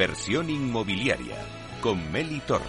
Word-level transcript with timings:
Inversión 0.00 0.48
inmobiliaria 0.48 1.36
con 1.82 2.10
Meli 2.10 2.40
Torres. 2.46 2.64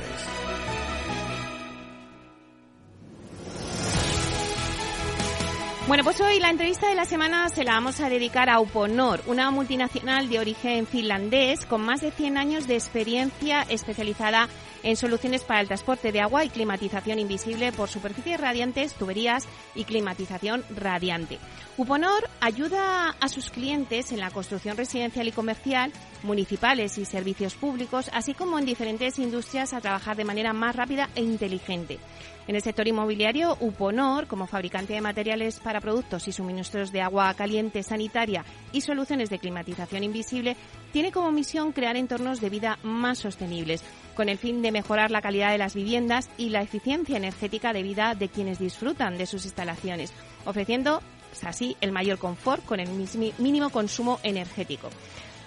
Bueno, 5.88 6.04
pues 6.04 6.20
hoy 6.20 6.40
la 6.42 6.50
entrevista 6.50 6.90
de 6.90 6.96
la 6.96 7.06
semana 7.06 7.48
se 7.48 7.64
la 7.64 7.76
vamos 7.76 8.02
a 8.02 8.10
dedicar 8.10 8.50
a 8.50 8.60
Uponor, 8.60 9.22
una 9.28 9.50
multinacional 9.50 10.28
de 10.28 10.40
origen 10.40 10.86
finlandés 10.86 11.66
con 11.66 11.82
más 11.82 12.02
de 12.02 12.12
100 12.12 12.38
años 12.38 12.68
de 12.68 12.76
experiencia 12.76 13.62
especializada 13.62 14.44
en 14.44 14.50
soluciones 14.96 15.44
para 15.44 15.62
el 15.62 15.68
transporte 15.68 16.12
de 16.12 16.22
agua 16.22 16.44
y 16.44 16.50
climatización 16.50 17.20
invisible 17.20 17.72
por 17.72 17.90
superficies 17.90 18.40
radiantes, 18.40 18.94
tuberías 18.94 19.48
y 19.76 19.86
climatización 19.86 20.64
radiante. 20.76 21.40
Uponor 21.78 22.30
ayuda 22.42 23.16
a 23.20 23.28
sus 23.28 23.50
clientes 23.50 24.12
en 24.12 24.20
la 24.20 24.32
construcción 24.32 24.78
residencial 24.78 25.28
y 25.28 25.32
comercial, 25.32 25.92
municipales 26.24 26.98
y 26.98 27.06
servicios 27.06 27.56
públicos, 27.56 28.10
así 28.14 28.34
como 28.34 28.60
en 28.60 28.66
diferentes 28.66 29.18
industrias 29.20 29.74
a 29.74 29.82
trabajar 29.82 30.18
de 30.18 30.26
manera 30.26 30.54
más 30.54 30.76
rápida 30.76 31.10
e 31.16 31.22
inteligente. 31.22 32.00
En 32.48 32.56
el 32.56 32.62
sector 32.62 32.88
inmobiliario, 32.88 33.56
Uponor, 33.60 34.28
como 34.28 34.48
fabricante 34.48 34.94
de 34.94 35.02
materiales 35.02 35.60
para 35.60 35.80
productos 35.80 36.28
y 36.28 36.32
suministros 36.32 36.92
de 36.92 37.02
agua 37.02 37.34
caliente 37.36 37.84
sanitaria 37.84 38.44
y 38.72 38.82
soluciones 38.82 39.30
de 39.30 39.40
climatización 39.40 40.04
invisible, 40.04 40.58
tiene 40.92 41.12
como 41.12 41.32
misión 41.32 41.72
crear 41.72 41.96
entornos 41.96 42.42
de 42.42 42.50
vida 42.50 42.80
más 42.84 43.20
sostenibles, 43.20 43.84
con 44.16 44.30
el 44.30 44.38
fin 44.38 44.62
de 44.62 44.72
mejorar 44.72 45.12
la 45.12 45.22
calidad 45.22 45.52
de 45.52 45.58
las 45.58 45.74
viviendas 45.74 46.30
y 46.38 46.50
la 46.50 46.62
eficiencia 46.62 47.18
energética 47.18 47.74
de 47.74 47.84
vida 47.84 48.16
de 48.16 48.30
quienes 48.30 48.60
disfrutan 48.60 49.18
de 49.18 49.26
sus 49.26 49.46
instalaciones, 49.46 50.14
ofreciendo 50.46 51.02
pues, 51.30 51.44
así 51.46 51.78
el 51.82 51.92
mayor 51.92 52.18
confort 52.18 52.66
con 52.66 52.80
el 52.80 52.90
mínimo 53.38 53.70
consumo 53.70 54.20
energético. 54.24 54.90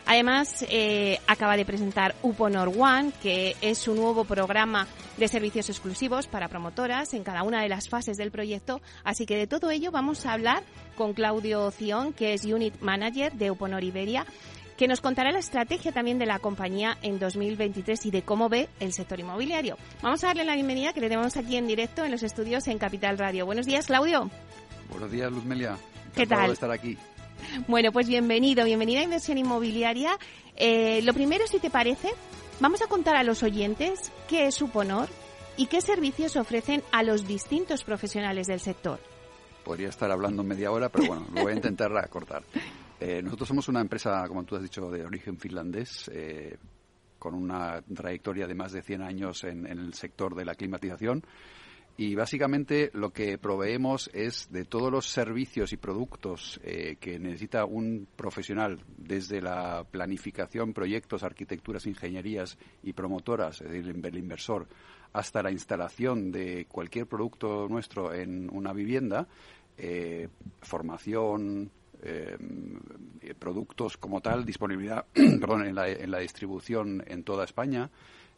Además, 0.07 0.65
eh, 0.69 1.19
acaba 1.27 1.57
de 1.57 1.65
presentar 1.65 2.15
Uponor 2.23 2.73
One, 2.77 3.13
que 3.23 3.57
es 3.63 3.79
su 3.79 3.95
nuevo 3.95 4.25
programa 4.25 4.87
de 5.17 5.29
servicios 5.29 5.71
exclusivos 5.71 6.27
para 6.27 6.49
promotoras 6.49 7.15
en 7.15 7.25
cada 7.25 7.43
una 7.43 7.63
de 7.63 7.71
las 7.71 7.89
fases 7.89 8.19
del 8.19 8.31
proyecto. 8.31 8.83
Así 9.03 9.25
que 9.25 9.37
de 9.37 9.47
todo 9.47 9.71
ello 9.71 9.91
vamos 9.91 10.27
a 10.27 10.33
hablar 10.33 10.63
con 10.95 11.15
Claudio 11.15 11.71
Cion, 11.71 12.13
que 12.13 12.35
es 12.35 12.45
Unit 12.45 12.79
Manager 12.81 13.33
de 13.33 13.51
Uponor 13.51 13.83
Iberia, 13.83 14.27
que 14.77 14.89
nos 14.89 15.01
contará 15.01 15.31
la 15.33 15.39
estrategia 15.39 15.93
también 15.93 16.19
de 16.19 16.27
la 16.27 16.39
compañía 16.39 16.99
en 17.03 17.19
2023 17.19 18.07
y 18.07 18.11
de 18.11 18.23
cómo 18.23 18.49
ve 18.49 18.69
el 18.81 18.93
sector 18.93 19.21
inmobiliario. 19.21 19.77
Vamos 20.03 20.25
a 20.25 20.29
darle 20.29 20.45
la 20.45 20.55
bienvenida 20.55 20.93
que 20.93 21.01
le 21.01 21.09
tenemos 21.09 21.37
aquí 21.37 21.57
en 21.57 21.67
directo 21.67 22.05
en 22.05 22.11
los 22.11 22.23
estudios 22.23 22.67
en 22.69 22.79
Capital 22.79 23.19
Radio. 23.19 23.47
Buenos 23.47 23.67
días, 23.67 23.87
Claudio. 23.87 24.31
Buenos 24.91 25.11
días, 25.11 25.31
Luzmelia. 25.31 25.77
¿Qué 26.15 26.27
tal? 26.27 26.51
estar 26.53 26.71
aquí. 26.71 26.97
Bueno, 27.69 27.93
pues 27.93 28.09
bienvenido, 28.09 28.65
bienvenida 28.65 29.01
a 29.01 29.05
Inversión 29.05 29.39
Inmobiliaria. 29.39 30.19
Eh, 30.57 31.03
lo 31.03 31.13
primero, 31.13 31.47
si 31.47 31.59
te 31.59 31.71
parece, 31.71 32.11
vamos 32.61 32.83
a 32.83 32.87
contar 32.87 33.17
a 33.17 33.25
los 33.25 33.43
oyentes 33.43 34.13
qué 34.29 34.47
es 34.47 34.55
Suponor 34.55 35.09
y 35.57 35.67
qué 35.67 35.81
servicios 35.81 36.37
ofrecen 36.37 36.83
a 36.93 37.03
los 37.03 37.27
distintos 37.27 37.85
profesionales 37.85 38.47
del 38.47 38.61
sector. 38.61 39.01
Podría 39.65 39.89
estar 39.89 40.11
hablando 40.11 40.43
media 40.43 40.71
hora, 40.71 40.89
pero 40.89 41.07
bueno, 41.07 41.27
lo 41.33 41.43
voy 41.43 41.53
a 41.53 41.57
intentar 41.57 41.97
acortar. 41.97 42.43
Eh, 43.07 43.21
nosotros 43.21 43.47
somos 43.47 43.69
una 43.69 43.83
empresa, 43.83 44.27
como 44.29 44.45
tú 44.45 44.57
has 44.57 44.63
dicho, 44.63 44.91
de 44.91 45.05
origen 45.05 45.37
finlandés, 45.37 46.11
eh, 46.11 46.57
con 47.19 47.35
una 47.35 47.83
trayectoria 47.83 48.47
de 48.47 48.55
más 48.55 48.73
de 48.73 48.81
100 48.81 49.03
años 49.03 49.45
en 49.45 49.67
el 49.67 49.93
sector 49.93 50.35
de 50.35 50.47
la 50.47 50.55
climatización. 50.55 51.23
Y 51.99 52.15
básicamente 52.15 52.91
lo 52.95 53.11
que 53.11 53.37
proveemos 53.37 54.09
es 54.15 54.51
de 54.51 54.65
todos 54.65 54.91
los 54.91 55.07
servicios 55.07 55.75
y 55.75 55.77
productos 55.77 56.59
eh, 56.65 56.97
que 56.99 57.19
necesita 57.19 57.67
un 57.67 58.09
profesional, 58.17 58.81
desde 58.97 59.43
la 59.43 59.85
planificación, 59.85 60.73
proyectos, 60.73 61.25
arquitecturas, 61.25 61.87
ingenierías 61.87 62.57
y 62.83 62.95
promotoras, 62.95 63.61
es 63.61 63.71
decir, 63.71 64.01
el 64.03 64.17
inversor, 64.17 64.67
hasta 65.13 65.43
la 65.43 65.51
instalación 65.51 66.33
de 66.33 66.65
cualquier 66.71 67.07
producto 67.07 67.69
nuestro 67.69 68.15
en 68.15 68.49
una 68.51 68.73
vivienda, 68.73 69.29
formación, 70.63 71.71
eh, 72.05 72.37
productos 73.39 73.97
como 73.97 74.21
tal, 74.21 74.45
disponibilidad 74.45 75.07
perdón, 75.15 75.67
en, 75.67 75.75
la, 75.75 75.89
en 75.89 76.11
la 76.11 76.19
distribución 76.19 77.03
en 77.07 77.25
toda 77.25 77.45
España, 77.45 77.91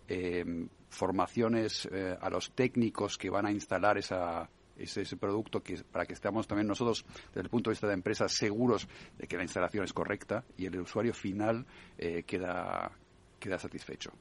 eh, 0.08 0.68
formaciones 0.88 1.88
eh, 1.92 2.16
a 2.20 2.30
los 2.30 2.52
técnicos 2.52 3.18
que 3.18 3.28
van 3.28 3.46
a 3.46 3.50
instalar 3.50 3.98
esa, 3.98 4.48
ese, 4.78 5.16
producto 5.16 5.62
que, 5.62 5.82
para 5.90 6.06
que 6.06 6.14
estemos 6.14 6.46
también 6.46 6.68
nosotros, 6.68 7.04
desde 7.28 7.42
el 7.42 7.48
punto 7.48 7.70
de 7.70 7.72
vista 7.72 7.88
de 7.88 7.94
empresas, 7.94 8.32
seguros 8.32 8.88
de 9.18 9.26
que 9.26 9.36
la 9.36 9.42
instalación 9.42 9.84
es 9.84 9.92
correcta 9.92 10.44
y 10.56 10.66
el 10.66 10.80
usuario 10.80 11.12
final 11.12 11.66
eh, 11.98 12.22
queda, 12.24 12.90
queda 13.38 13.58
satisfecho. 13.58 14.12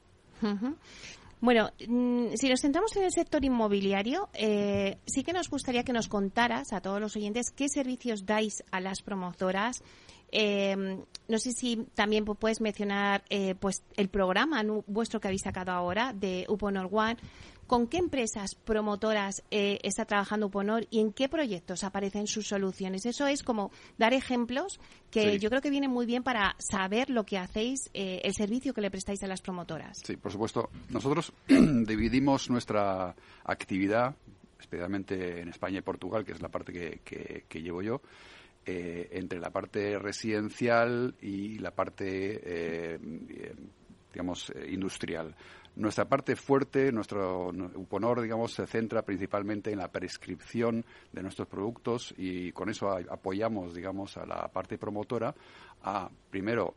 Bueno, 1.40 1.70
mm, 1.86 2.34
si 2.34 2.48
nos 2.48 2.60
centramos 2.60 2.96
en 2.96 3.04
el 3.04 3.12
sector 3.12 3.44
inmobiliario, 3.44 4.28
eh, 4.32 4.98
sí 5.06 5.22
que 5.22 5.32
nos 5.32 5.50
gustaría 5.50 5.84
que 5.84 5.92
nos 5.92 6.08
contaras 6.08 6.72
a 6.72 6.80
todos 6.80 7.00
los 7.00 7.14
oyentes 7.16 7.50
qué 7.50 7.68
servicios 7.68 8.24
dais 8.24 8.64
a 8.70 8.80
las 8.80 9.02
promotoras 9.02 9.82
eh, 10.32 11.04
no 11.28 11.38
sé 11.38 11.52
si 11.52 11.86
también 11.94 12.24
puedes 12.24 12.60
mencionar 12.60 13.24
eh, 13.30 13.54
pues 13.58 13.82
el 13.96 14.08
programa 14.08 14.62
vuestro 14.86 15.20
que 15.20 15.28
habéis 15.28 15.42
sacado 15.42 15.72
ahora 15.72 16.12
de 16.12 16.46
Uponor 16.48 16.88
One. 16.90 17.16
¿Con 17.66 17.88
qué 17.88 17.96
empresas 17.96 18.54
promotoras 18.54 19.42
eh, 19.50 19.80
está 19.82 20.04
trabajando 20.04 20.46
Uponor 20.46 20.86
y 20.88 21.00
en 21.00 21.12
qué 21.12 21.28
proyectos 21.28 21.82
aparecen 21.82 22.28
sus 22.28 22.46
soluciones? 22.46 23.06
Eso 23.06 23.26
es 23.26 23.42
como 23.42 23.72
dar 23.98 24.14
ejemplos 24.14 24.78
que 25.10 25.40
yo 25.40 25.48
creo 25.48 25.60
que 25.60 25.70
vienen 25.70 25.90
muy 25.90 26.06
bien 26.06 26.22
para 26.22 26.54
saber 26.60 27.10
lo 27.10 27.24
que 27.24 27.38
hacéis, 27.38 27.90
eh, 27.92 28.20
el 28.22 28.34
servicio 28.34 28.72
que 28.72 28.82
le 28.82 28.90
prestáis 28.92 29.20
a 29.24 29.26
las 29.26 29.40
promotoras. 29.40 29.98
Sí, 30.04 30.16
por 30.16 30.30
supuesto. 30.30 30.70
Nosotros 30.90 31.32
dividimos 31.48 32.50
nuestra 32.50 33.16
actividad, 33.42 34.14
especialmente 34.60 35.40
en 35.40 35.48
España 35.48 35.78
y 35.78 35.82
Portugal, 35.82 36.24
que 36.24 36.32
es 36.32 36.40
la 36.40 36.50
parte 36.50 36.72
que 37.02 37.62
llevo 37.62 37.82
yo, 37.82 38.00
eh, 38.68 39.08
entre 39.12 39.38
la 39.38 39.50
parte 39.50 39.96
residencial 39.96 41.14
y 41.22 41.58
la 41.60 41.70
parte, 41.70 42.40
eh, 42.42 42.98
digamos, 44.12 44.50
eh, 44.50 44.66
industrial. 44.72 45.36
Nuestra 45.76 46.06
parte 46.06 46.34
fuerte, 46.34 46.90
nuestro 46.90 47.50
UPONOR, 47.50 48.22
digamos, 48.22 48.54
se 48.54 48.66
centra 48.66 49.02
principalmente 49.02 49.70
en 49.70 49.78
la 49.78 49.92
prescripción 49.92 50.84
de 51.12 51.22
nuestros 51.22 51.46
productos 51.46 52.12
y 52.18 52.50
con 52.50 52.68
eso 52.68 52.90
apoyamos, 52.90 53.72
digamos, 53.72 54.16
a 54.16 54.26
la 54.26 54.48
parte 54.48 54.78
promotora 54.78 55.32
a, 55.82 56.10
primero, 56.30 56.74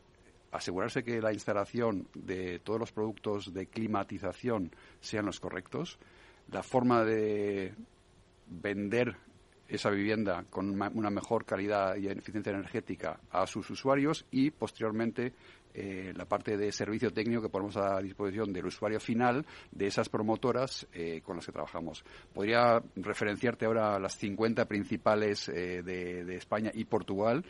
asegurarse 0.51 1.03
que 1.03 1.19
la 1.22 1.33
instalación 1.33 2.07
de 2.13 2.59
todos 2.59 2.79
los 2.79 2.91
productos 2.91 3.51
de 3.51 3.66
climatización 3.66 4.75
sean 4.99 5.25
los 5.25 5.39
correctos, 5.39 5.97
la 6.51 6.61
forma 6.61 7.03
de 7.03 7.73
vender 8.45 9.16
esa 9.69 9.90
vivienda 9.90 10.46
con 10.49 10.70
una 10.70 11.09
mejor 11.09 11.46
calidad 11.46 11.96
y 11.96 12.08
eficiencia 12.08 12.52
energética 12.52 13.20
a 13.29 13.46
sus 13.46 13.70
usuarios 13.70 14.26
y 14.32 14.52
posteriormente 14.52 15.34
eh, 15.72 16.11
la 16.16 16.26
parte 16.26 16.58
de 16.58 16.72
servicio 16.72 17.11
técnico 17.14 17.43
que 17.43 17.49
ponemos 17.49 17.78
a 17.78 18.02
disposición 18.02 18.52
del 18.52 18.66
usuario 18.66 18.99
final 18.99 19.46
de 19.72 19.85
esas 19.85 20.09
promotoras 20.09 20.88
eh, 20.93 21.22
con 21.22 21.35
las 21.35 21.46
que 21.46 21.52
trabajamos. 21.52 22.03
Podría 22.34 22.82
referenciarte 22.96 23.66
ahora 23.66 23.99
las 23.99 24.17
50 24.17 24.66
principales 24.66 25.47
eh, 25.49 25.84
de, 25.84 26.35
España 26.35 26.72
y 26.73 26.85
Portugal. 26.85 27.46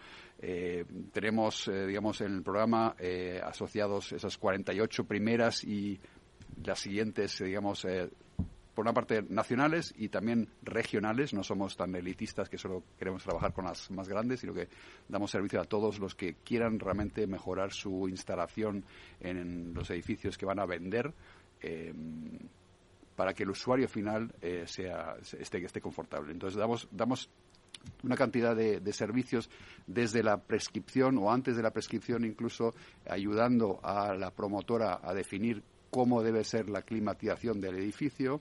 tenemos, 1.11 1.69
digamos, 1.87 2.21
en 2.21 2.33
el 2.35 2.43
programa 2.43 2.95
asociados 3.43 4.11
esas 4.13 4.37
48 4.37 5.03
primeras 5.03 5.63
y 5.63 5.99
las 6.63 6.79
siguientes, 6.79 7.39
digamos, 7.39 7.85
por 8.79 8.85
una 8.85 8.93
parte 8.93 9.25
nacionales 9.27 9.93
y 9.97 10.07
también 10.07 10.47
regionales. 10.61 11.33
No 11.33 11.43
somos 11.43 11.75
tan 11.75 11.93
elitistas 11.95 12.47
que 12.47 12.57
solo 12.57 12.81
queremos 12.97 13.21
trabajar 13.21 13.51
con 13.51 13.65
las 13.65 13.91
más 13.91 14.07
grandes, 14.07 14.39
sino 14.39 14.53
que 14.53 14.69
damos 15.09 15.31
servicio 15.31 15.59
a 15.59 15.65
todos 15.65 15.99
los 15.99 16.15
que 16.15 16.35
quieran 16.35 16.79
realmente 16.79 17.27
mejorar 17.27 17.73
su 17.73 18.07
instalación 18.07 18.85
en 19.19 19.73
los 19.73 19.89
edificios 19.89 20.37
que 20.37 20.45
van 20.45 20.59
a 20.59 20.65
vender. 20.65 21.13
Eh, 21.61 21.93
para 23.17 23.33
que 23.33 23.43
el 23.43 23.49
usuario 23.49 23.89
final 23.89 24.33
eh, 24.41 24.63
sea, 24.65 25.17
esté, 25.37 25.57
esté 25.57 25.81
confortable. 25.81 26.31
Entonces, 26.31 26.57
damos, 26.57 26.87
damos 26.89 27.29
una 28.03 28.15
cantidad 28.15 28.55
de, 28.55 28.79
de, 28.79 28.93
servicios 28.93 29.49
desde 29.87 30.23
la 30.23 30.37
prescripción 30.37 31.17
o 31.17 31.33
antes 31.33 31.57
de 31.57 31.63
la 31.63 31.71
prescripción, 31.71 32.23
incluso 32.23 32.73
ayudando 33.09 33.81
a 33.83 34.13
la 34.15 34.31
promotora 34.31 35.01
a 35.03 35.13
definir 35.13 35.61
cómo 35.91 36.23
debe 36.23 36.45
ser 36.45 36.69
la 36.69 36.83
climatización 36.83 37.59
del 37.59 37.75
edificio, 37.75 38.39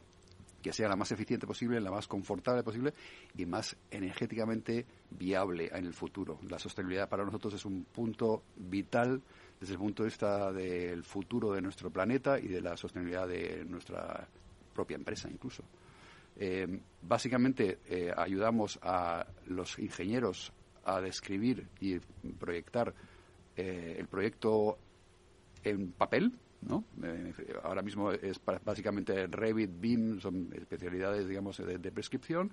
que 0.63 0.73
sea 0.73 0.89
la 0.89 0.97
más 0.97 1.13
eficiente 1.13 1.47
posible, 1.47 1.81
la 1.81 1.91
más 1.91 2.07
confortable 2.09 2.63
posible 2.63 2.93
y 3.37 3.47
más 3.47 3.77
energéticamente 3.91 4.87
viable 5.11 5.71
en 5.73 5.87
el 5.87 5.95
futuro. 5.95 6.39
La 6.49 6.59
sostenibilidad 6.59 7.09
para 7.09 7.25
nosotros 7.25 7.55
es 7.55 7.65
un 7.65 7.85
punto 7.85 8.43
vital 8.57 9.23
desde 9.61 9.75
el 9.75 9.79
punto 9.79 10.03
de 10.03 10.09
vista 10.09 10.53
del 10.53 11.05
futuro 11.05 11.53
de 11.53 11.63
nuestro 11.63 11.91
planeta 11.91 12.39
y 12.39 12.49
de 12.49 12.61
la 12.61 12.77
sostenibilidad 12.77 13.27
de 13.27 13.65
nuestra 13.65 14.27
propia 14.73 14.97
empresa 14.97 15.29
incluso. 15.31 15.65
Eh, 16.41 16.81
básicamente 17.03 17.81
eh, 17.89 18.13
ayudamos 18.17 18.79
a 18.83 19.27
los 19.47 19.79
ingenieros 19.79 20.53
a 20.85 21.01
describir 21.01 21.67
y 21.81 21.99
proyectar 22.39 22.95
eh, 23.57 23.97
el 23.99 24.07
proyecto 24.07 24.79
en 25.65 25.91
papel, 25.91 26.33
¿no? 26.63 26.85
Eh, 27.03 27.33
ahora 27.63 27.83
mismo 27.83 28.11
es 28.13 28.41
básicamente 28.65 29.27
Revit, 29.27 29.71
BIM, 29.79 30.21
son 30.21 30.51
especialidades, 30.55 31.29
digamos, 31.29 31.59
de, 31.59 31.93
prescripción. 31.93 32.51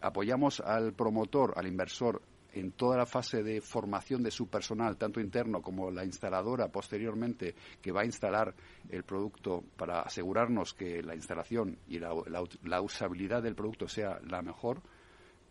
Apoyamos 0.00 0.60
al 0.60 0.92
promotor, 0.92 1.54
al 1.56 1.66
inversor, 1.66 2.22
en 2.52 2.70
toda 2.72 2.96
la 2.96 3.06
fase 3.06 3.42
de 3.42 3.60
formación 3.60 4.22
de 4.22 4.30
su 4.30 4.46
personal, 4.46 4.96
tanto 4.96 5.20
interno 5.20 5.60
como 5.60 5.90
la 5.90 6.04
instaladora 6.04 6.68
posteriormente, 6.68 7.54
que 7.82 7.90
va 7.90 8.02
a 8.02 8.04
instalar 8.04 8.54
el 8.88 9.02
producto 9.02 9.64
para 9.76 10.02
asegurarnos 10.02 10.72
que 10.74 11.02
la 11.02 11.16
instalación 11.16 11.78
y 11.88 11.98
la 11.98 12.80
usabilidad 12.80 13.42
del 13.42 13.56
producto 13.56 13.88
sea 13.88 14.20
la 14.28 14.40
mejor 14.40 14.82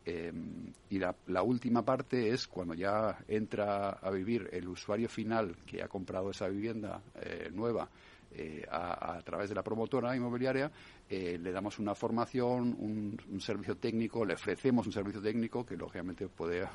Em, 0.06 0.74
y 0.90 1.00
la, 1.00 1.42
última 1.44 1.84
parte 1.84 2.30
es 2.30 2.48
cuando 2.48 2.74
ya 2.74 3.20
entra 3.28 3.92
a 3.92 4.12
vivir 4.12 4.50
el 4.52 4.68
usuario 4.68 5.08
final 5.08 5.56
que 5.66 5.82
ha 5.82 5.88
comprado 5.88 6.30
esa 6.30 6.50
vivienda 6.50 7.02
eh, 7.16 7.50
nueva 7.54 7.88
eh, 8.36 8.66
a, 8.70 9.22
través 9.24 9.48
de 9.48 9.56
la 9.56 9.64
promotora 9.64 10.14
inmobiliaria, 10.14 10.70
eh, 11.08 11.38
le 11.40 11.52
damos 11.52 11.80
una 11.80 11.96
formación, 11.96 12.76
un, 12.80 13.40
servicio 13.40 13.78
técnico, 13.78 14.26
le 14.26 14.34
ofrecemos 14.34 14.86
un 14.88 14.92
servicio 14.92 15.22
técnico 15.22 15.66
que 15.66 15.78
lógicamente 15.78 16.28
puede 16.28 16.68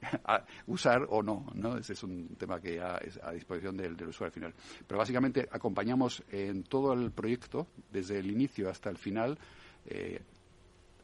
usar 0.68 1.04
o 1.10 1.22
no, 1.22 1.46
no. 1.54 1.76
Ese 1.76 1.92
es 1.92 2.02
un 2.02 2.28
tema 2.38 2.60
que 2.60 2.80
es 3.02 3.18
a 3.22 3.32
disposición 3.32 3.76
del, 3.76 3.94
usuario 4.06 4.32
final. 4.32 4.54
Pero 4.86 4.98
básicamente 4.98 5.46
acompañamos 5.50 6.22
en 6.30 6.62
todo 6.62 6.94
el 6.94 7.10
proyecto, 7.10 7.66
desde 7.92 8.18
el 8.18 8.30
inicio 8.30 8.70
hasta 8.70 8.88
el 8.88 8.96
final, 8.96 9.36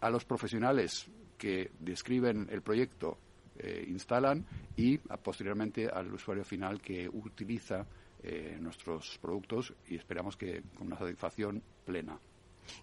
a 0.00 0.10
los 0.10 0.24
profesionales 0.24 1.10
que 1.36 1.70
describen 1.78 2.48
el 2.50 2.62
proyecto, 2.62 3.18
eh, 3.58 3.84
instalan 3.88 4.44
y 4.76 4.98
posteriormente 4.98 5.88
al 5.88 6.12
usuario 6.12 6.44
final 6.44 6.80
que 6.80 7.08
utiliza 7.08 7.86
eh, 8.22 8.58
nuestros 8.60 9.18
productos 9.18 9.72
y 9.88 9.96
esperamos 9.96 10.36
que 10.36 10.62
con 10.76 10.88
una 10.88 10.98
satisfacción 10.98 11.62
plena. 11.84 12.18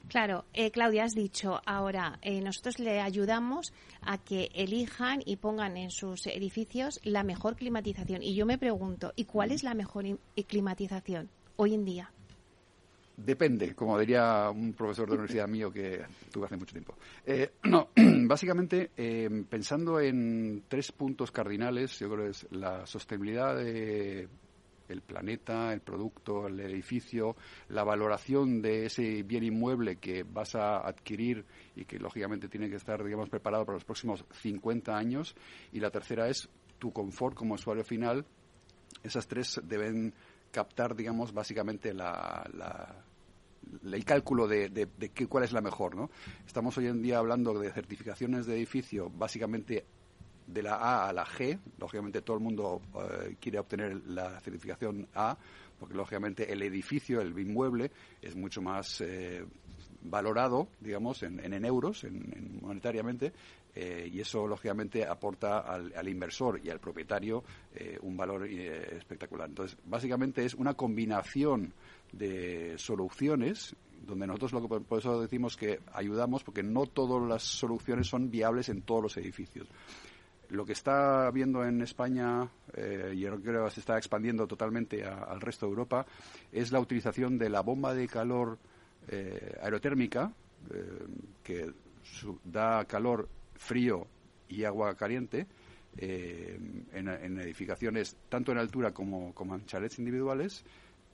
Claro, 0.07 0.45
eh, 0.53 0.71
Claudia, 0.71 1.03
has 1.03 1.13
dicho 1.13 1.61
ahora, 1.65 2.17
nosotros 2.41 2.79
le 2.79 3.01
ayudamos 3.01 3.73
a 4.01 4.17
que 4.17 4.49
elijan 4.53 5.21
y 5.25 5.35
pongan 5.35 5.75
en 5.75 5.91
sus 5.91 6.25
edificios 6.25 7.01
la 7.03 7.23
mejor 7.23 7.57
climatización. 7.57 8.23
Y 8.23 8.33
yo 8.33 8.45
me 8.45 8.57
pregunto, 8.57 9.11
¿y 9.17 9.25
cuál 9.25 9.51
es 9.51 9.61
la 9.61 9.73
mejor 9.73 10.05
climatización 10.47 11.29
hoy 11.57 11.73
en 11.73 11.83
día? 11.83 12.13
Depende, 13.15 13.75
como 13.75 13.99
diría 13.99 14.49
un 14.49 14.73
profesor 14.73 15.07
de 15.07 15.13
universidad 15.13 15.47
mío 15.47 15.71
que 15.71 16.03
tuve 16.31 16.47
hace 16.47 16.57
mucho 16.57 16.73
tiempo. 16.73 16.95
Eh, 17.25 17.51
no, 17.63 17.89
básicamente, 17.95 18.89
eh, 18.97 19.45
pensando 19.47 19.99
en 19.99 20.63
tres 20.67 20.91
puntos 20.91 21.31
cardinales, 21.31 21.99
yo 21.99 22.09
creo 22.09 22.25
que 22.25 22.31
es 22.31 22.47
la 22.51 22.87
sostenibilidad 22.87 23.55
del 23.55 25.01
planeta, 25.05 25.73
el 25.73 25.81
producto, 25.81 26.47
el 26.47 26.59
edificio, 26.59 27.35
la 27.69 27.83
valoración 27.83 28.63
de 28.63 28.87
ese 28.87 29.21
bien 29.21 29.43
inmueble 29.43 29.97
que 29.97 30.23
vas 30.23 30.55
a 30.55 30.79
adquirir 30.79 31.45
y 31.75 31.85
que 31.85 31.99
lógicamente 31.99 32.49
tiene 32.49 32.67
que 32.67 32.77
estar, 32.77 33.03
digamos, 33.03 33.29
preparado 33.29 33.63
para 33.63 33.75
los 33.75 33.85
próximos 33.85 34.25
50 34.31 34.97
años. 34.97 35.35
Y 35.71 35.79
la 35.79 35.91
tercera 35.91 36.27
es 36.29 36.49
tu 36.79 36.91
confort 36.91 37.35
como 37.35 37.53
usuario 37.53 37.83
final. 37.83 38.25
Esas 39.03 39.27
tres 39.27 39.61
deben 39.63 40.13
captar, 40.53 40.95
digamos, 40.95 41.33
básicamente 41.33 41.93
la, 41.93 42.47
el 43.83 44.05
cálculo 44.05 44.47
de, 44.47 44.69
de, 44.69 45.09
qué, 45.09 45.27
cuál 45.27 45.43
es 45.43 45.51
la 45.51 45.61
mejor, 45.61 45.95
¿no? 45.95 46.09
Estamos 46.45 46.77
hoy 46.77 46.87
en 46.87 47.01
día 47.01 47.17
hablando 47.17 47.57
de 47.59 47.71
certificaciones 47.71 48.45
de 48.45 48.55
edificio, 48.55 49.09
básicamente 49.09 49.83
de 50.45 50.61
la 50.61 50.75
A 50.75 51.09
a 51.09 51.13
la 51.13 51.25
G. 51.25 51.59
Lógicamente 51.79 52.21
todo 52.21 52.37
el 52.37 52.43
mundo 52.43 52.81
eh, 52.95 53.35
quiere 53.39 53.59
obtener 53.59 54.01
la 54.05 54.39
certificación 54.41 55.07
A, 55.15 55.35
porque 55.79 55.95
lógicamente 55.95 56.51
el 56.53 56.61
edificio, 56.61 57.19
el 57.19 57.37
inmueble, 57.37 57.91
es 58.21 58.35
mucho 58.35 58.61
más 58.61 59.01
eh, 59.01 59.43
valorado, 60.03 60.67
digamos, 60.79 61.23
en, 61.23 61.39
en, 61.39 61.65
euros, 61.65 62.03
en, 62.03 62.59
monetariamente, 62.61 63.33
eh, 63.75 64.07
y 64.11 64.21
eso 64.21 64.47
lógicamente 64.47 65.03
aporta 65.03 65.59
al, 65.59 66.07
inversor 66.07 66.61
y 66.63 66.69
al 66.69 66.79
propietario 66.79 67.43
eh, 67.73 67.97
un 68.03 68.15
valor 68.15 68.45
eh, 68.45 68.97
espectacular. 68.97 69.49
Entonces, 69.49 69.77
básicamente 69.85 70.45
es 70.45 70.53
una 70.53 70.75
combinación 70.75 71.73
de 72.11 72.75
soluciones 72.77 73.75
donde 74.05 74.27
nosotros 74.27 74.53
lo 74.53 74.61
que, 74.61 74.79
por 74.81 74.99
eso 74.99 75.19
decimos 75.19 75.57
que 75.57 75.79
ayudamos 75.93 76.43
porque 76.43 76.61
no 76.61 76.85
todas 76.85 77.27
las 77.27 77.41
soluciones 77.41 78.07
son 78.07 78.29
viables 78.29 78.69
en 78.69 78.83
todos 78.83 79.01
los 79.01 79.17
edificios. 79.17 79.67
Lo 80.49 80.65
que 80.65 80.73
está 80.73 81.31
viendo 81.31 81.65
en 81.65 81.81
España, 81.81 82.47
y 82.77 83.19
yo 83.21 83.41
creo 83.41 83.65
que 83.65 83.71
se 83.71 83.79
está 83.79 83.97
expandiendo 83.97 84.45
totalmente 84.45 85.03
al 85.03 85.41
resto 85.41 85.65
de 85.65 85.71
Europa, 85.71 86.05
es 86.51 86.71
la 86.71 86.79
utilización 86.79 87.39
de 87.39 87.49
la 87.49 87.61
bomba 87.61 87.95
de 87.95 88.07
calor 88.07 88.59
aerotérmica, 89.61 90.31
que 91.43 91.71
da 92.43 92.85
calor 92.85 93.29
frío 93.55 94.07
y 94.47 94.63
agua 94.63 94.95
caliente 94.95 95.47
eh, 95.97 96.59
en, 96.91 97.39
edificaciones 97.39 98.17
tanto 98.27 98.51
en 98.51 98.57
altura 98.57 98.91
como, 98.91 99.33
en 99.37 99.65
chalets 99.65 99.99
individuales, 99.99 100.65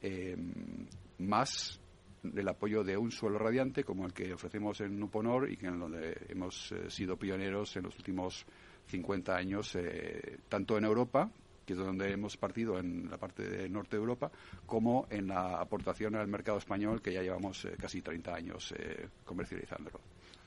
eh, 0.02 0.38
más 1.18 1.80
del 2.24 2.48
apoyo 2.48 2.84
de 2.84 2.96
un 2.96 3.12
suelo 3.12 3.40
radiante 3.40 3.84
como 3.84 4.06
el 4.06 4.14
que 4.14 4.34
ofrecemos 4.34 4.80
en 4.82 4.98
Nuponor 4.98 5.52
y 5.52 5.58
que 5.58 5.68
en 5.68 5.80
donde 5.80 6.18
hemos 6.30 6.72
eh, 6.72 6.90
sido 6.90 7.18
pioneros 7.18 7.76
en 7.76 7.84
los 7.84 7.98
últimos 7.98 8.46
50 8.88 9.36
años, 9.36 9.78
tanto 10.48 10.78
en 10.78 10.84
Europa, 10.84 11.30
que 11.64 11.74
es 11.74 11.80
donde 11.80 12.12
hemos 12.12 12.38
partido 12.38 12.80
en 12.80 13.08
la 13.08 13.18
parte 13.18 13.44
de 13.44 13.70
norte 13.70 13.98
de 13.98 14.02
Europa, 14.02 14.32
como 14.66 15.06
en 15.12 15.28
la 15.28 15.60
aportación 15.60 16.16
al 16.16 16.28
mercado 16.28 16.58
español, 16.58 17.00
que 17.00 17.14
ya 17.14 17.22
llevamos 17.22 17.68
casi 17.80 18.02
30 18.02 18.34
años 18.34 18.74
comercializándolo. 19.26 20.00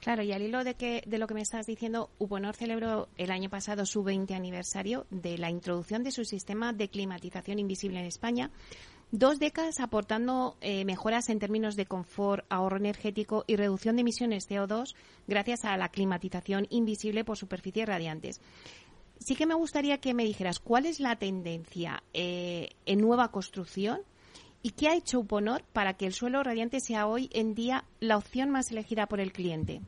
Claro, 0.03 0.25
y 0.25 0.33
al 0.33 0.43
hilo 0.43 0.65
de, 0.65 0.75
que, 0.75 1.05
de 1.07 1.17
lo 1.17 1.29
que 1.29 1.35
me 1.35 1.43
estás 1.43 1.65
diciendo, 1.65 2.11
Uponor 2.19 2.57
celebró 2.57 3.09
el 3.19 3.31
año 3.31 3.49
pasado 3.49 3.87
su 3.87 4.03
20 4.03 4.35
aniversario 4.35 5.07
de 5.11 5.39
la 5.39 5.49
introducción 5.49 6.03
de 6.03 6.11
su 6.11 6.25
sistema 6.25 6.73
de 6.73 6.89
climatización 6.89 7.61
invisible 7.61 8.01
en 8.01 8.07
España. 8.07 8.51
Dos 9.13 9.39
décadas 9.39 9.79
aportando 9.79 10.57
eh, 10.61 10.85
mejoras 10.85 11.29
en 11.29 11.39
términos 11.39 11.77
de 11.77 11.87
confort, 11.87 12.45
ahorro 12.49 12.79
energético 12.79 13.45
y 13.47 13.55
reducción 13.55 13.95
de 13.95 14.01
emisiones 14.01 14.51
CO2 14.51 14.97
gracias 15.29 15.65
a 15.65 15.77
la 15.77 15.89
climatización 15.89 16.67
invisible 16.71 17.25
por 17.25 17.37
superficies 17.37 17.87
radiantes. 17.87 18.41
Sí 19.21 19.37
que 19.37 19.47
me 19.47 19.55
gustaría 19.55 19.99
que 19.99 20.15
me 20.15 20.25
dijeras 20.25 20.59
cuál 20.59 20.87
es 20.87 20.99
la 20.99 21.15
tendencia 21.15 22.03
eh, 22.13 22.71
en 22.87 23.01
nueva 23.01 23.31
construcción 23.31 24.01
¿Y 24.65 24.71
qué 24.71 24.89
ha 24.89 24.95
hecho 24.95 25.19
Uponor 25.19 25.65
para 25.73 25.95
que 25.95 26.07
el 26.07 26.13
suelo 26.13 26.43
radiante 26.45 26.79
sea 26.79 27.09
hoy 27.09 27.29
en 27.33 27.55
día 27.55 27.85
la 27.99 28.17
opción 28.17 28.51
más 28.51 28.71
elegida 28.71 29.07
por 29.07 29.19
el 29.19 29.33
cliente? 29.33 29.83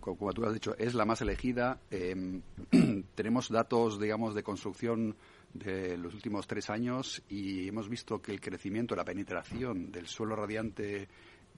Como 0.00 0.32
tú 0.32 0.44
has 0.44 0.54
dicho, 0.54 0.76
es 0.76 0.94
la 0.94 1.04
más 1.04 1.20
elegida. 1.20 1.80
Em, 1.90 2.42
tenemos 3.14 3.48
datos, 3.48 4.00
digamos, 4.00 4.34
de 4.34 4.42
construcción 4.42 5.16
de 5.54 5.96
los 5.96 6.12
últimos 6.14 6.46
tres 6.46 6.68
años 6.70 7.22
y 7.28 7.68
hemos 7.68 7.88
visto 7.88 8.20
que 8.20 8.32
el 8.32 8.40
crecimiento, 8.40 8.94
la 8.96 9.04
penetración 9.04 9.90
del 9.90 10.06
suelo 10.06 10.36
radiante 10.36 11.08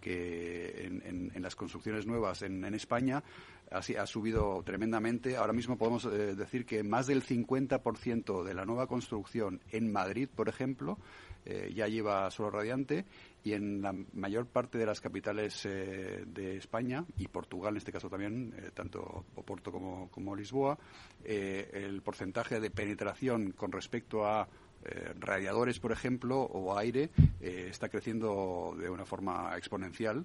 en, 0.02 1.42
las 1.42 1.56
construcciones 1.56 2.06
nuevas 2.06 2.42
en, 2.42 2.64
España 2.74 3.22
ha, 3.70 3.78
ha, 3.78 4.06
subido 4.06 4.62
tremendamente. 4.64 5.36
Ahora 5.36 5.52
mismo 5.52 5.76
podemos 5.76 6.04
eh, 6.04 6.34
decir 6.34 6.64
que 6.64 6.82
más 6.82 7.06
del 7.06 7.24
50% 7.24 8.44
de 8.44 8.54
la 8.54 8.64
nueva 8.64 8.86
construcción 8.86 9.60
en 9.70 9.92
Madrid, 9.92 10.28
por 10.34 10.48
ejemplo, 10.48 10.98
eh, 11.44 11.72
ya 11.74 11.88
lleva 11.88 12.30
suelo 12.30 12.50
radiante 12.50 13.04
y 13.44 13.52
en 13.52 13.82
la 13.82 13.94
mayor 14.12 14.46
parte 14.46 14.78
de 14.78 14.86
las 14.86 15.00
capitales 15.00 15.64
eh, 15.64 16.24
de 16.26 16.56
España 16.56 17.04
y 17.16 17.28
Portugal 17.28 17.74
en 17.74 17.78
este 17.78 17.92
caso 17.92 18.08
también, 18.08 18.54
eh, 18.56 18.70
tanto 18.74 19.26
Oporto 19.36 19.70
como, 19.70 20.10
como 20.10 20.34
Lisboa, 20.34 20.78
el 21.24 22.02
porcentaje 22.02 22.60
de 22.60 22.70
penetración 22.70 23.52
con 23.52 23.72
respecto 23.72 24.26
a 24.26 24.48
radiadores, 25.18 25.80
por 25.80 25.92
ejemplo, 25.92 26.40
o 26.40 26.76
aire, 26.78 27.10
está 27.40 27.88
creciendo 27.88 28.76
de 28.78 28.88
una 28.88 29.04
forma 29.04 29.56
exponencial 29.56 30.24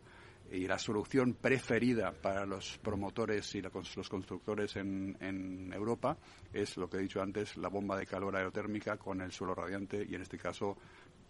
y 0.53 0.67
la 0.67 0.77
solución 0.77 1.33
preferida 1.33 2.11
para 2.11 2.45
los 2.45 2.77
promotores 2.77 3.55
y 3.55 3.61
los 3.61 4.09
constructores 4.09 4.75
en, 4.75 5.17
en, 5.19 5.73
Europa 5.73 6.17
es 6.53 6.77
lo 6.77 6.89
que 6.89 6.97
he 6.97 7.01
dicho 7.01 7.21
antes, 7.21 7.57
la 7.57 7.69
bomba 7.69 7.97
de 7.97 8.05
calor 8.05 8.35
aerotérmica 8.35 8.97
con 8.97 9.21
el 9.21 9.31
suelo 9.31 9.55
radiante 9.55 10.05
y 10.07 10.13
en 10.13 10.21
este 10.21 10.37
caso 10.37 10.77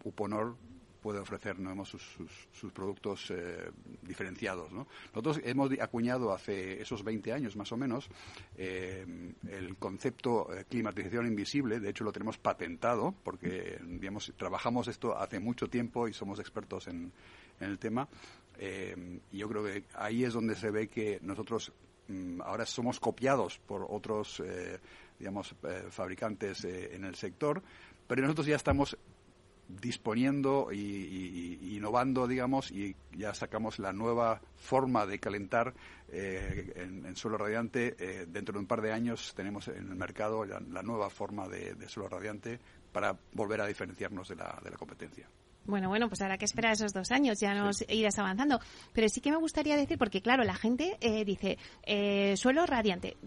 Uponor 0.03 0.57
puede 1.03 1.19
ofrecer 1.19 1.57
sus, 1.85 2.71
productos 2.71 3.29
eh, 3.29 3.69
diferenciados. 4.01 4.71
Nosotros 4.71 5.41
hemos 5.43 5.69
acuñado 5.79 6.33
hace 6.33 6.81
esos 6.81 7.03
20 7.03 7.33
años 7.33 7.57
más 7.57 7.71
o 7.73 7.77
menos 7.77 8.07
eh, 8.57 9.05
el 9.49 9.75
concepto 9.75 10.51
eh, 10.55 10.63
climatización 10.67 11.27
invisible, 11.27 11.81
de 11.81 11.89
hecho 11.89 12.05
lo 12.05 12.13
tenemos 12.13 12.37
patentado 12.37 13.13
porque 13.23 13.77
digamos, 13.83 14.31
trabajamos 14.37 14.87
esto 14.87 15.17
hace 15.17 15.41
mucho 15.41 15.67
tiempo 15.67 16.07
y 16.07 16.13
somos 16.13 16.39
expertos 16.39 16.87
en, 16.87 17.11
el 17.59 17.77
tema. 17.77 18.07
Y 19.31 19.37
yo 19.37 19.47
creo 19.47 19.63
que 19.63 19.83
ahí 19.93 20.23
es 20.23 20.33
donde 20.33 20.55
se 20.55 20.69
ve 20.71 20.87
que 20.87 21.19
nosotros 21.21 21.71
mm, 22.07 22.41
ahora 22.41 22.65
somos 22.65 22.99
copiados 22.99 23.59
por 23.59 23.85
otros 23.89 24.41
digamos 25.19 25.55
fabricantes 25.89 26.65
en 26.65 27.05
el 27.05 27.15
sector, 27.15 27.61
pero 28.07 28.21
nosotros 28.21 28.47
ya 28.47 28.55
estamos 28.55 28.97
disponiendo 29.67 30.69
y, 30.71 31.75
innovando, 31.75 32.27
digamos, 32.27 32.71
y 32.71 32.95
ya 33.11 33.33
sacamos 33.33 33.79
la 33.79 33.93
nueva 33.93 34.41
forma 34.55 35.05
de 35.05 35.19
calentar 35.19 35.73
eh, 36.09 36.73
en, 36.75 37.15
suelo 37.15 37.37
radiante. 37.37 37.95
Eh, 37.99 38.25
dentro 38.27 38.53
de 38.53 38.59
un 38.59 38.67
par 38.67 38.81
de 38.81 38.91
años 38.91 39.33
tenemos 39.35 39.67
en 39.67 39.89
el 39.89 39.95
mercado 39.95 40.45
la, 40.45 40.83
nueva 40.83 41.09
forma 41.09 41.47
de, 41.47 41.75
de, 41.75 41.89
suelo 41.89 42.09
radiante 42.09 42.59
para 42.91 43.17
volver 43.33 43.61
a 43.61 43.67
diferenciarnos 43.67 44.27
de 44.29 44.35
la, 44.35 44.59
de 44.63 44.69
la 44.69 44.77
competencia. 44.77 45.27
Bueno, 45.65 45.87
bueno, 45.87 46.09
pues 46.09 46.21
habrá 46.21 46.37
que 46.37 46.45
esperar 46.45 46.73
esos 46.73 46.93
dos 46.93 47.11
años, 47.11 47.39
ya 47.39 47.53
nos 47.53 47.83
irás 47.89 48.19
avanzando. 48.19 48.59
Pero 48.91 49.07
sí 49.09 49.21
que 49.21 49.31
me 49.31 49.37
gustaría 49.37 49.77
decir, 49.77 49.97
porque 49.97 50.21
claro, 50.21 50.43
la 50.43 50.55
gente 50.55 50.97
eh, 50.99 51.23
dice, 51.23 51.57
eh, 51.83 52.35
suelo 52.37 52.65
radiante, 52.65 53.17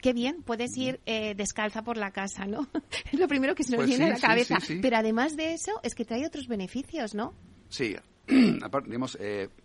qué 0.00 0.12
bien, 0.12 0.42
puedes 0.42 0.76
ir 0.76 1.00
eh, 1.06 1.34
descalza 1.34 1.82
por 1.82 1.96
la 1.96 2.10
casa, 2.10 2.46
¿no? 2.46 2.68
es 3.12 3.18
lo 3.18 3.28
primero 3.28 3.54
que 3.54 3.62
se 3.62 3.72
nos 3.72 3.78
pues 3.78 3.88
viene 3.90 4.06
a 4.06 4.14
la 4.14 4.20
cabeza. 4.20 4.58
Pero 4.82 4.96
además 4.96 5.36
de 5.36 5.54
eso, 5.54 5.72
es 5.82 5.94
que 5.94 6.04
trae 6.04 6.26
otros 6.26 6.48
beneficios, 6.48 7.14
¿no? 7.14 7.32
Sí, 7.68 7.94
aparte, 8.62 8.88
digamos, 8.88 9.16